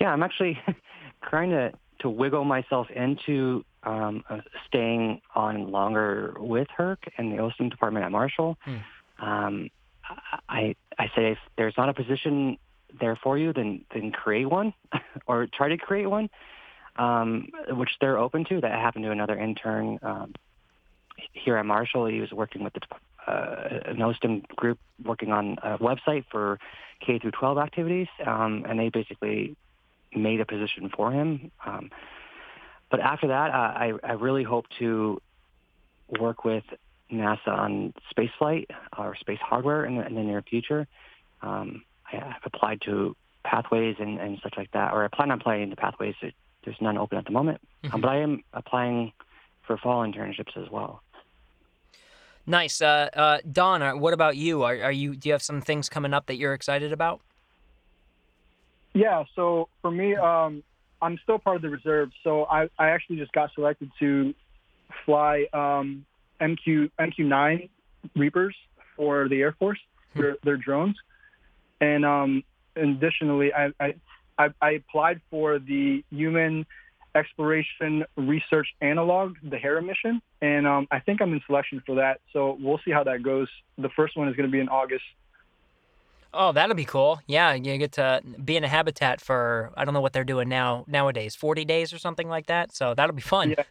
Yeah, 0.00 0.10
I'm 0.12 0.22
actually 0.22 0.58
trying 1.28 1.50
to 1.50 1.72
to 2.00 2.10
wiggle 2.10 2.44
myself 2.44 2.88
into 2.90 3.64
um, 3.82 4.22
uh, 4.28 4.40
staying 4.66 5.20
on 5.34 5.70
longer 5.70 6.36
with 6.38 6.68
HERC 6.78 6.98
and 7.16 7.32
the 7.32 7.36
OSTEM 7.36 7.70
department 7.70 8.04
at 8.04 8.12
Marshall. 8.12 8.58
Hmm. 8.62 8.76
Um, 9.18 9.70
I 10.48 10.76
I 10.98 11.06
say 11.16 11.32
if 11.32 11.38
there's 11.56 11.74
not 11.76 11.88
a 11.88 11.94
position 11.94 12.58
there 13.00 13.16
for 13.22 13.36
you, 13.38 13.52
then 13.52 13.84
then 13.92 14.12
create 14.12 14.48
one 14.48 14.72
or 15.26 15.46
try 15.46 15.68
to 15.68 15.76
create 15.76 16.06
one, 16.06 16.28
um, 16.96 17.48
which 17.70 17.90
they're 18.00 18.18
open 18.18 18.44
to. 18.46 18.60
That 18.60 18.72
happened 18.72 19.04
to 19.04 19.10
another 19.10 19.38
intern 19.38 19.98
um, 20.02 20.34
here 21.32 21.56
at 21.56 21.66
Marshall. 21.66 22.06
He 22.06 22.20
was 22.20 22.32
working 22.32 22.64
with 22.64 22.74
the 22.74 22.80
uh, 23.26 23.80
an 23.86 23.96
OSTEM 23.96 24.46
group 24.54 24.78
working 25.04 25.32
on 25.32 25.56
a 25.62 25.78
website 25.78 26.24
for 26.30 26.58
K 27.04 27.18
through 27.18 27.32
12 27.32 27.58
activities, 27.58 28.06
um, 28.24 28.64
and 28.68 28.78
they 28.78 28.88
basically 28.88 29.56
made 30.14 30.40
a 30.40 30.46
position 30.46 30.90
for 30.94 31.12
him. 31.12 31.50
Um, 31.64 31.90
but 32.90 33.00
after 33.00 33.28
that, 33.28 33.50
uh, 33.50 33.52
I, 33.52 33.92
I 34.04 34.12
really 34.12 34.44
hope 34.44 34.66
to 34.78 35.20
work 36.20 36.44
with 36.44 36.64
NASA 37.12 37.48
on 37.48 37.94
spaceflight 38.16 38.66
or 38.96 39.16
space 39.16 39.40
hardware 39.40 39.84
in 39.84 39.96
the, 39.96 40.06
in 40.06 40.14
the 40.14 40.22
near 40.22 40.42
future. 40.42 40.86
Um, 41.42 41.82
I've 42.12 42.44
applied 42.44 42.80
to 42.82 43.16
pathways 43.44 43.96
and, 43.98 44.18
and 44.18 44.38
such 44.42 44.54
like 44.56 44.70
that, 44.72 44.92
or 44.92 45.04
I 45.04 45.08
plan 45.08 45.30
on 45.30 45.40
applying 45.40 45.70
to 45.70 45.76
pathways. 45.76 46.14
There's 46.20 46.76
none 46.80 46.98
open 46.98 47.18
at 47.18 47.24
the 47.24 47.30
moment, 47.30 47.60
mm-hmm. 47.84 47.94
um, 47.94 48.00
but 48.00 48.08
I 48.08 48.18
am 48.18 48.42
applying 48.52 49.12
for 49.66 49.76
fall 49.76 50.04
internships 50.06 50.56
as 50.56 50.70
well. 50.70 51.02
Nice, 52.46 52.80
uh, 52.80 53.08
uh, 53.12 53.38
Don. 53.50 53.82
Uh, 53.82 53.96
what 53.96 54.14
about 54.14 54.36
you? 54.36 54.62
Are, 54.62 54.80
are 54.80 54.92
you? 54.92 55.16
Do 55.16 55.28
you 55.28 55.32
have 55.32 55.42
some 55.42 55.60
things 55.60 55.88
coming 55.88 56.14
up 56.14 56.26
that 56.26 56.36
you're 56.36 56.54
excited 56.54 56.92
about? 56.92 57.20
Yeah. 58.94 59.24
So 59.34 59.68
for 59.82 59.90
me, 59.90 60.14
um, 60.14 60.62
I'm 61.02 61.18
still 61.22 61.38
part 61.38 61.56
of 61.56 61.62
the 61.62 61.70
reserve. 61.70 62.10
So 62.22 62.44
I, 62.44 62.68
I 62.78 62.90
actually 62.90 63.16
just 63.16 63.32
got 63.32 63.52
selected 63.54 63.90
to 63.98 64.32
fly 65.04 65.46
um, 65.52 66.06
MQ 66.40 66.90
MQ9 66.98 67.68
Reapers 68.14 68.56
for 68.96 69.28
the 69.28 69.40
Air 69.40 69.52
Force. 69.58 69.78
Hmm. 70.14 70.20
They're, 70.20 70.36
they're 70.44 70.56
drones. 70.56 70.96
And 71.80 72.04
um, 72.04 72.42
additionally, 72.74 73.52
I, 73.52 73.72
I, 74.38 74.48
I 74.60 74.70
applied 74.70 75.20
for 75.30 75.58
the 75.58 76.04
Human 76.10 76.66
Exploration 77.14 78.04
Research 78.16 78.68
Analog, 78.80 79.36
the 79.42 79.56
HERA 79.56 79.82
mission, 79.82 80.20
and 80.42 80.66
um, 80.66 80.86
I 80.90 81.00
think 81.00 81.22
I'm 81.22 81.32
in 81.32 81.40
selection 81.46 81.82
for 81.86 81.96
that. 81.96 82.20
So 82.32 82.58
we'll 82.60 82.80
see 82.84 82.90
how 82.90 83.04
that 83.04 83.22
goes. 83.22 83.48
The 83.78 83.88
first 83.96 84.16
one 84.16 84.28
is 84.28 84.36
going 84.36 84.48
to 84.48 84.52
be 84.52 84.60
in 84.60 84.68
August. 84.68 85.04
Oh, 86.36 86.52
that'll 86.52 86.76
be 86.76 86.84
cool. 86.84 87.20
Yeah, 87.26 87.54
you 87.54 87.78
get 87.78 87.92
to 87.92 88.20
be 88.44 88.56
in 88.56 88.64
a 88.64 88.68
habitat 88.68 89.20
for 89.20 89.72
I 89.76 89.84
don't 89.84 89.94
know 89.94 90.00
what 90.00 90.12
they're 90.12 90.24
doing 90.24 90.48
now 90.48 90.84
nowadays, 90.86 91.34
40 91.34 91.64
days 91.64 91.92
or 91.92 91.98
something 91.98 92.28
like 92.28 92.46
that. 92.46 92.74
So 92.74 92.94
that'll 92.94 93.14
be 93.16 93.22
fun. 93.22 93.50
Yeah. 93.50 93.64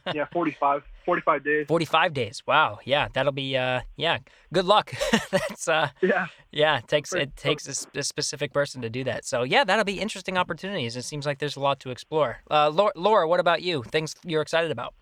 yeah, 0.14 0.24
45, 0.32 0.82
45 1.04 1.44
days. 1.44 1.66
45 1.68 2.14
days. 2.14 2.42
Wow. 2.46 2.78
Yeah, 2.86 3.08
that'll 3.12 3.32
be 3.32 3.54
uh 3.56 3.82
yeah, 3.96 4.18
good 4.52 4.64
luck. 4.64 4.94
That's 5.30 5.68
uh 5.68 5.90
Yeah. 6.00 6.28
yeah, 6.50 6.78
it 6.78 6.88
takes 6.88 7.12
it 7.12 7.36
takes 7.36 7.66
a, 7.66 7.70
s- 7.72 7.86
a 7.94 8.02
specific 8.02 8.54
person 8.54 8.80
to 8.80 8.88
do 8.88 9.04
that. 9.04 9.26
So 9.26 9.42
yeah, 9.42 9.64
that'll 9.64 9.84
be 9.84 10.00
interesting 10.00 10.38
opportunities. 10.38 10.96
It 10.96 11.02
seems 11.04 11.26
like 11.26 11.38
there's 11.38 11.56
a 11.56 11.60
lot 11.60 11.80
to 11.80 11.90
explore. 11.90 12.38
Uh 12.50 12.70
Laura, 12.70 12.92
Laura 12.96 13.28
what 13.28 13.40
about 13.40 13.60
you? 13.60 13.82
Things 13.82 14.16
you're 14.24 14.40
excited 14.42 14.70
about? 14.70 14.94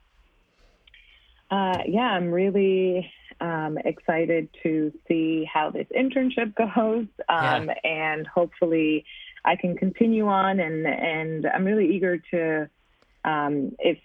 Uh, 1.49 1.79
yeah, 1.87 2.09
I'm 2.11 2.33
really 2.33 3.09
um, 3.41 3.79
excited 3.85 4.49
to 4.63 4.93
see 5.07 5.49
how 5.53 5.71
this 5.71 5.87
internship 5.97 6.55
goes, 6.55 7.07
um, 7.29 7.71
and 7.85 8.27
hopefully, 8.27 9.05
I 9.45 9.57
can 9.57 9.77
continue 9.77 10.27
on. 10.27 10.61
and 10.61 10.87
And 10.87 11.47
I'm 11.47 11.65
really 11.65 11.95
eager 11.95 12.19
to, 12.33 12.69
um, 13.25 13.77
if 13.79 13.99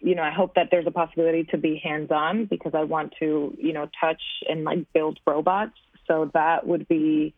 you 0.00 0.14
know, 0.14 0.22
I 0.22 0.30
hope 0.30 0.54
that 0.54 0.68
there's 0.70 0.86
a 0.86 0.90
possibility 0.90 1.44
to 1.44 1.58
be 1.58 1.76
hands-on 1.76 2.46
because 2.46 2.72
I 2.74 2.84
want 2.84 3.14
to, 3.18 3.54
you 3.58 3.72
know, 3.74 3.88
touch 4.00 4.22
and 4.48 4.64
like 4.64 4.90
build 4.94 5.20
robots. 5.26 5.76
So 6.06 6.30
that 6.32 6.66
would 6.66 6.88
be 6.88 7.34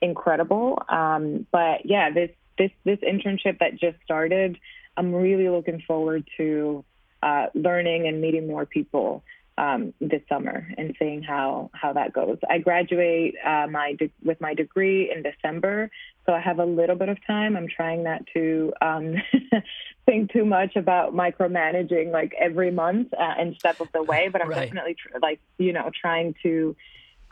incredible. 0.00 0.80
Um, 0.88 1.46
but 1.50 1.84
yeah, 1.84 2.10
this 2.10 2.30
this 2.56 2.70
this 2.84 2.98
internship 3.00 3.58
that 3.58 3.72
just 3.78 3.96
started, 4.04 4.58
I'm 4.96 5.12
really 5.12 5.48
looking 5.48 5.82
forward 5.86 6.24
to 6.36 6.84
uh, 7.22 7.46
learning 7.54 8.06
and 8.06 8.20
meeting 8.20 8.46
more 8.46 8.64
people 8.64 9.24
um, 9.58 9.94
this 10.00 10.22
summer 10.28 10.66
and 10.76 10.94
seeing 10.98 11.22
how 11.22 11.70
how 11.74 11.92
that 11.92 12.12
goes. 12.12 12.38
I 12.48 12.58
graduate 12.58 13.34
uh, 13.44 13.66
my 13.70 13.94
de- 13.98 14.12
with 14.22 14.40
my 14.40 14.54
degree 14.54 15.12
in 15.14 15.22
December, 15.22 15.90
so 16.26 16.32
I 16.32 16.40
have 16.40 16.58
a 16.58 16.64
little 16.64 16.96
bit 16.96 17.08
of 17.08 17.18
time. 17.26 17.56
I'm 17.56 17.68
trying 17.68 18.02
not 18.02 18.22
to 18.34 18.72
um, 18.80 19.14
think 20.06 20.32
too 20.32 20.44
much 20.44 20.76
about 20.76 21.14
micromanaging 21.14 22.10
like 22.10 22.32
every 22.40 22.70
month 22.70 23.12
uh, 23.14 23.34
and 23.38 23.54
step 23.58 23.80
of 23.80 23.88
the 23.92 24.02
way, 24.02 24.28
but 24.30 24.42
I'm 24.42 24.48
Right. 24.48 24.64
definitely 24.64 24.94
tr- 24.94 25.18
like 25.22 25.40
you 25.58 25.72
know 25.72 25.90
trying 26.00 26.34
to 26.42 26.74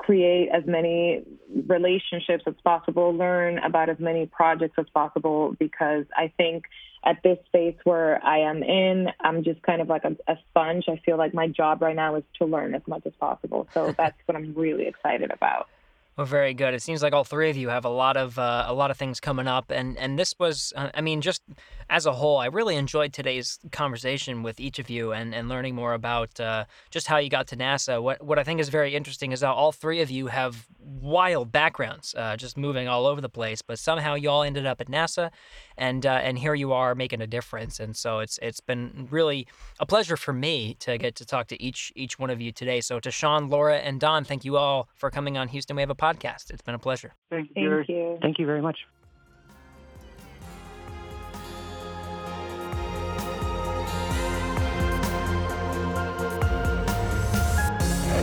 create 0.03 0.49
as 0.53 0.65
many 0.67 1.23
relationships 1.67 2.45
as 2.47 2.55
possible, 2.65 3.15
learn 3.15 3.59
about 3.59 3.89
as 3.89 3.99
many 3.99 4.27
projects 4.27 4.75
as 4.79 4.87
possible, 4.93 5.55
because 5.59 6.05
I 6.17 6.33
think 6.37 6.65
at 7.05 7.23
this 7.23 7.39
space 7.47 7.77
where 7.85 8.25
I 8.25 8.39
am 8.39 8.63
in, 8.63 9.09
I'm 9.21 9.43
just 9.43 9.63
kind 9.63 9.81
of 9.81 9.89
like 9.89 10.05
a, 10.05 10.17
a 10.29 10.37
sponge. 10.51 10.85
I 10.89 11.01
feel 11.05 11.17
like 11.17 11.35
my 11.35 11.49
job 11.49 11.83
right 11.83 11.97
now 11.97 12.17
is 12.17 12.25
to 12.39 12.47
learn 12.47 12.75
as 12.75 12.83
much 12.87 13.07
as 13.07 13.13
possible. 13.15 13.69
So 13.75 13.93
that's 13.97 14.17
what 14.27 14.37
I'm 14.37 14.55
really 14.55 14.87
excited 14.87 15.31
about. 15.31 15.69
Well, 16.17 16.27
very 16.27 16.53
good. 16.53 16.75
It 16.75 16.83
seems 16.83 17.03
like 17.03 17.15
all 17.15 17.25
three 17.25 17.49
of 17.49 17.57
you 17.57 17.71
have 17.71 17.87
a 17.87 17.89
lot 17.89 18.19
of 18.19 18.39
uh, 18.39 18.67
a 18.69 18.75
lot 18.75 18.91
of 18.91 18.99
things 18.99 19.19
coming 19.19 19.49
up, 19.49 19.71
and 19.71 19.97
and 19.97 20.19
this 20.19 20.35
was, 20.39 20.71
uh, 20.77 20.91
I 20.93 21.01
mean, 21.01 21.23
just 21.23 21.41
as 21.89 22.05
a 22.05 22.13
whole, 22.13 22.37
I 22.37 22.47
really 22.47 22.77
enjoyed 22.77 23.15
today's 23.15 23.59
conversation 23.71 24.43
with 24.43 24.61
each 24.61 24.79
of 24.79 24.91
you, 24.91 25.13
and, 25.13 25.35
and 25.35 25.49
learning 25.49 25.75
more 25.75 25.95
about 25.95 26.39
uh, 26.39 26.67
just 26.91 27.07
how 27.07 27.17
you 27.17 27.31
got 27.31 27.47
to 27.49 27.57
NASA. 27.57 28.03
What 28.03 28.23
what 28.23 28.39
I 28.39 28.45
think 28.45 28.61
is 28.61 28.69
very 28.69 28.95
interesting 28.95 29.33
is 29.33 29.41
how 29.41 29.55
all 29.55 29.73
three 29.73 30.03
of 30.03 30.11
you 30.11 30.27
have 30.27 30.67
wild 30.79 31.51
backgrounds, 31.51 32.15
uh, 32.15 32.37
just 32.37 32.59
moving 32.59 32.89
all 32.89 33.07
over 33.07 33.23
the 33.23 33.31
place, 33.31 33.63
but 33.63 33.79
somehow 33.79 34.15
you 34.15 34.29
all 34.29 34.43
ended 34.43 34.67
up 34.67 34.83
at 34.83 34.89
NASA, 34.89 35.31
and 35.79 36.05
uh, 36.05 36.21
and 36.23 36.39
here 36.39 36.55
you 36.55 36.75
are 36.75 36.95
making 36.95 37.23
a 37.23 37.27
difference. 37.27 37.81
And 37.81 37.97
so 37.97 38.19
it's 38.19 38.39
it's 38.43 38.61
been 38.61 39.09
really 39.11 39.47
a 39.81 39.87
pleasure 39.87 40.19
for 40.19 40.35
me 40.35 40.77
to 40.81 40.99
get 40.99 41.15
to 41.17 41.25
talk 41.25 41.47
to 41.49 41.63
each 41.63 41.91
each 41.97 42.19
one 42.19 42.29
of 42.29 42.39
you 42.39 42.53
today. 42.53 42.83
So 42.83 43.01
to 43.01 43.11
Shawn, 43.11 43.49
Laura, 43.49 43.79
and 43.79 43.99
Don, 43.99 44.25
thank 44.25 44.45
you 44.45 44.59
all 44.59 44.91
for 44.95 45.11
coming 45.11 45.39
on 45.39 45.49
Houston. 45.49 45.75
We 45.77 45.81
have 45.81 45.89
a 45.89 46.02
podcast. 46.03 46.51
It's 46.51 46.63
been 46.63 46.75
a 46.75 46.81
pleasure. 46.81 47.15
Thank 47.31 47.51
you, 47.55 47.77
Thank 47.77 47.89
you. 47.89 48.19
Thank 48.21 48.39
you 48.41 48.47
very 48.47 48.61
much. 48.61 48.79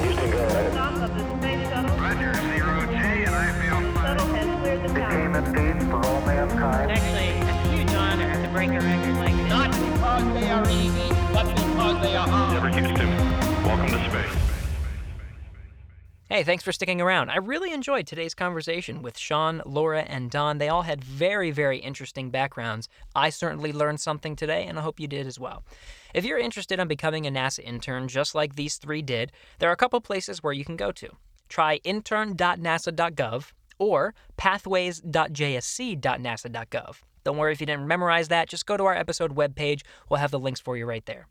Houston, 0.01 0.31
go 0.31 0.37
ahead. 0.37 0.71
Stop 0.73 0.93
of 0.95 1.15
the 1.15 1.37
space 1.37 1.69
shuttle. 1.69 1.97
Roger, 1.97 2.33
zero 2.33 2.85
G, 2.85 2.95
and 3.23 3.35
I 3.35 3.47
feel 3.59 3.79
Shuttle 4.01 4.27
has 4.27 4.61
cleared 4.61 4.83
the 4.83 4.87
tower. 4.99 5.09
Became 5.09 5.35
a 5.35 5.49
stage 5.49 5.89
for 5.89 6.05
all 6.05 6.21
mankind. 6.25 6.91
It's 6.91 6.99
actually 6.99 7.29
a 7.47 7.75
huge 7.77 7.93
honor 7.95 8.33
to 8.43 8.49
break 8.49 8.69
a 8.69 8.81
record 8.81 9.15
like 9.15 9.35
this. 9.35 9.49
Not 9.49 9.71
because 9.71 10.33
they 10.33 10.49
are 10.51 10.69
easy, 10.69 11.09
but 11.33 11.47
because 11.55 12.01
they 12.03 12.15
are 12.15 12.27
hard. 12.27 12.53
Never 12.53 12.69
Houston. 12.69 13.09
Welcome 13.63 13.87
to 13.87 14.09
space. 14.09 14.48
Hey, 16.31 16.43
thanks 16.43 16.63
for 16.63 16.71
sticking 16.71 17.01
around. 17.01 17.31
I 17.31 17.37
really 17.37 17.73
enjoyed 17.73 18.05
today's 18.05 18.35
conversation 18.35 19.01
with 19.01 19.17
Shawn, 19.17 19.63
Laura, 19.65 20.03
and 20.03 20.29
Don. 20.29 20.59
They 20.59 20.69
all 20.69 20.83
had 20.83 21.03
very, 21.03 21.49
very 21.49 21.79
interesting 21.79 22.29
backgrounds. 22.29 22.87
I 23.15 23.31
certainly 23.31 23.73
learned 23.73 23.99
something 23.99 24.35
today, 24.35 24.67
and 24.67 24.77
I 24.77 24.83
hope 24.83 24.99
you 24.99 25.07
did 25.07 25.25
as 25.25 25.39
well. 25.39 25.63
If 26.13 26.25
you're 26.25 26.37
interested 26.37 26.79
in 26.79 26.87
becoming 26.87 27.25
a 27.25 27.31
NASA 27.31 27.61
intern 27.61 28.07
just 28.07 28.35
like 28.35 28.55
these 28.55 28.77
three 28.77 29.01
did, 29.01 29.31
there 29.57 29.71
are 29.71 29.73
a 29.73 29.75
couple 29.75 29.99
places 30.01 30.43
where 30.43 30.53
you 30.53 30.63
can 30.63 30.75
go 30.75 30.91
to. 30.91 31.09
Try 31.47 31.77
intern.nasa.gov 31.77 33.51
or 33.79 34.13
pathways.jsc.nasa.gov. 34.37 36.95
Don't 37.23 37.37
worry 37.37 37.53
if 37.53 37.59
you 37.59 37.65
didn't 37.65 37.87
memorize 37.87 38.27
that, 38.27 38.49
just 38.49 38.67
go 38.67 38.77
to 38.77 38.85
our 38.85 38.95
episode 38.95 39.35
webpage. 39.35 39.81
We'll 40.07 40.19
have 40.19 40.29
the 40.29 40.37
links 40.37 40.59
for 40.59 40.77
you 40.77 40.85
right 40.85 41.07
there. 41.07 41.25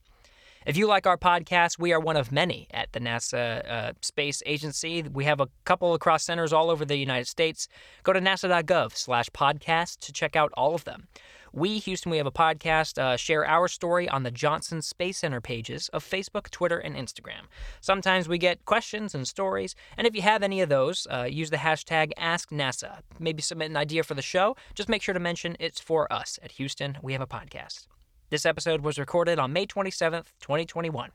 If 0.69 0.77
you 0.77 0.87
like 0.87 1.07
our 1.07 1.17
podcast, 1.17 1.79
we 1.79 1.95
are 1.95 1.99
one 1.99 2.19
of 2.19 2.31
many 2.31 2.69
at 2.73 2.93
the 2.93 3.01
NASA 3.01 3.67
uh, 3.67 3.93
Space 4.03 4.43
Agency. 4.45 5.03
We 5.03 5.25
have 5.25 5.41
a 5.41 5.49
couple 5.65 5.95
across 5.95 6.25
centers 6.25 6.53
all 6.53 6.69
over 6.69 6.85
the 6.85 6.99
United 6.99 7.27
States. 7.27 7.69
Go 8.03 8.13
to 8.13 8.21
nasa.gov 8.21 8.95
slash 8.95 9.31
podcast 9.31 10.01
to 10.01 10.13
check 10.13 10.37
out 10.37 10.53
all 10.59 10.75
of 10.75 10.85
them. 10.85 11.09
We, 11.55 11.79
Houston, 11.79 12.11
we 12.11 12.19
have 12.19 12.27
a 12.27 12.31
podcast, 12.31 12.99
uh, 12.99 13.17
share 13.17 13.47
our 13.47 13.67
story 13.67 14.11
on 14.11 14.25
the 14.25 14.31
Johnson 14.31 14.83
Space 14.83 15.17
Center 15.17 15.41
pages 15.41 15.89
of 15.95 16.05
Facebook, 16.05 16.51
Twitter, 16.51 16.77
and 16.77 16.95
Instagram. 16.95 17.49
Sometimes 17.81 18.29
we 18.29 18.37
get 18.37 18.67
questions 18.67 19.15
and 19.15 19.27
stories, 19.27 19.75
and 19.97 20.07
if 20.07 20.15
you 20.15 20.21
have 20.21 20.43
any 20.43 20.61
of 20.61 20.69
those, 20.69 21.07
uh, 21.11 21.23
use 21.23 21.49
the 21.49 21.57
hashtag 21.57 22.13
AskNASA. 22.19 22.99
Maybe 23.19 23.41
submit 23.41 23.71
an 23.71 23.79
idea 23.79 24.03
for 24.03 24.13
the 24.13 24.21
show. 24.21 24.55
Just 24.75 24.91
make 24.91 25.01
sure 25.01 25.15
to 25.15 25.19
mention 25.21 25.57
it's 25.59 25.81
for 25.81 26.13
us 26.13 26.39
at 26.43 26.53
Houston. 26.53 26.99
We 27.01 27.15
have 27.15 27.23
a 27.23 27.27
podcast. 27.27 27.87
This 28.31 28.45
episode 28.45 28.83
was 28.83 28.99
recorded 28.99 29.39
on 29.39 29.55
May 29.55 29.67
27th, 29.67 30.27
2021. 30.41 31.11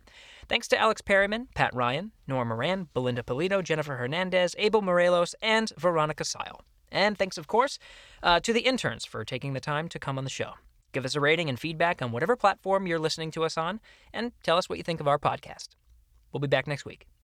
Thanks 0.49 0.67
to 0.69 0.79
Alex 0.79 1.01
Perryman, 1.01 1.47
Pat 1.53 1.73
Ryan, 1.75 2.11
Norah 2.27 2.43
Moran, 2.43 2.87
Belinda 2.95 3.21
Pulido, 3.21 3.63
Jennifer 3.63 3.97
Hernandez, 3.97 4.55
Abel 4.57 4.81
Morelos, 4.81 5.35
and 5.39 5.71
Veronica 5.77 6.23
Seyl. 6.23 6.61
And 6.91 7.15
thanks, 7.15 7.37
of 7.37 7.45
course, 7.45 7.77
uh, 8.23 8.39
to 8.39 8.51
the 8.51 8.61
interns 8.61 9.05
for 9.05 9.23
taking 9.23 9.53
the 9.53 9.59
time 9.59 9.89
to 9.89 9.99
come 9.99 10.17
on 10.17 10.23
the 10.23 10.29
show. 10.29 10.53
Give 10.91 11.05
us 11.05 11.15
a 11.15 11.19
rating 11.19 11.49
and 11.49 11.59
feedback 11.59 12.01
on 12.01 12.11
whatever 12.11 12.35
platform 12.35 12.87
you're 12.87 12.99
listening 12.99 13.29
to 13.31 13.43
us 13.43 13.57
on, 13.57 13.79
and 14.11 14.31
tell 14.41 14.57
us 14.57 14.67
what 14.67 14.79
you 14.79 14.83
think 14.83 14.99
of 14.99 15.07
our 15.07 15.19
podcast. 15.19 15.69
We'll 16.31 16.41
be 16.41 16.47
back 16.47 16.65
next 16.65 16.83
week. 16.83 17.05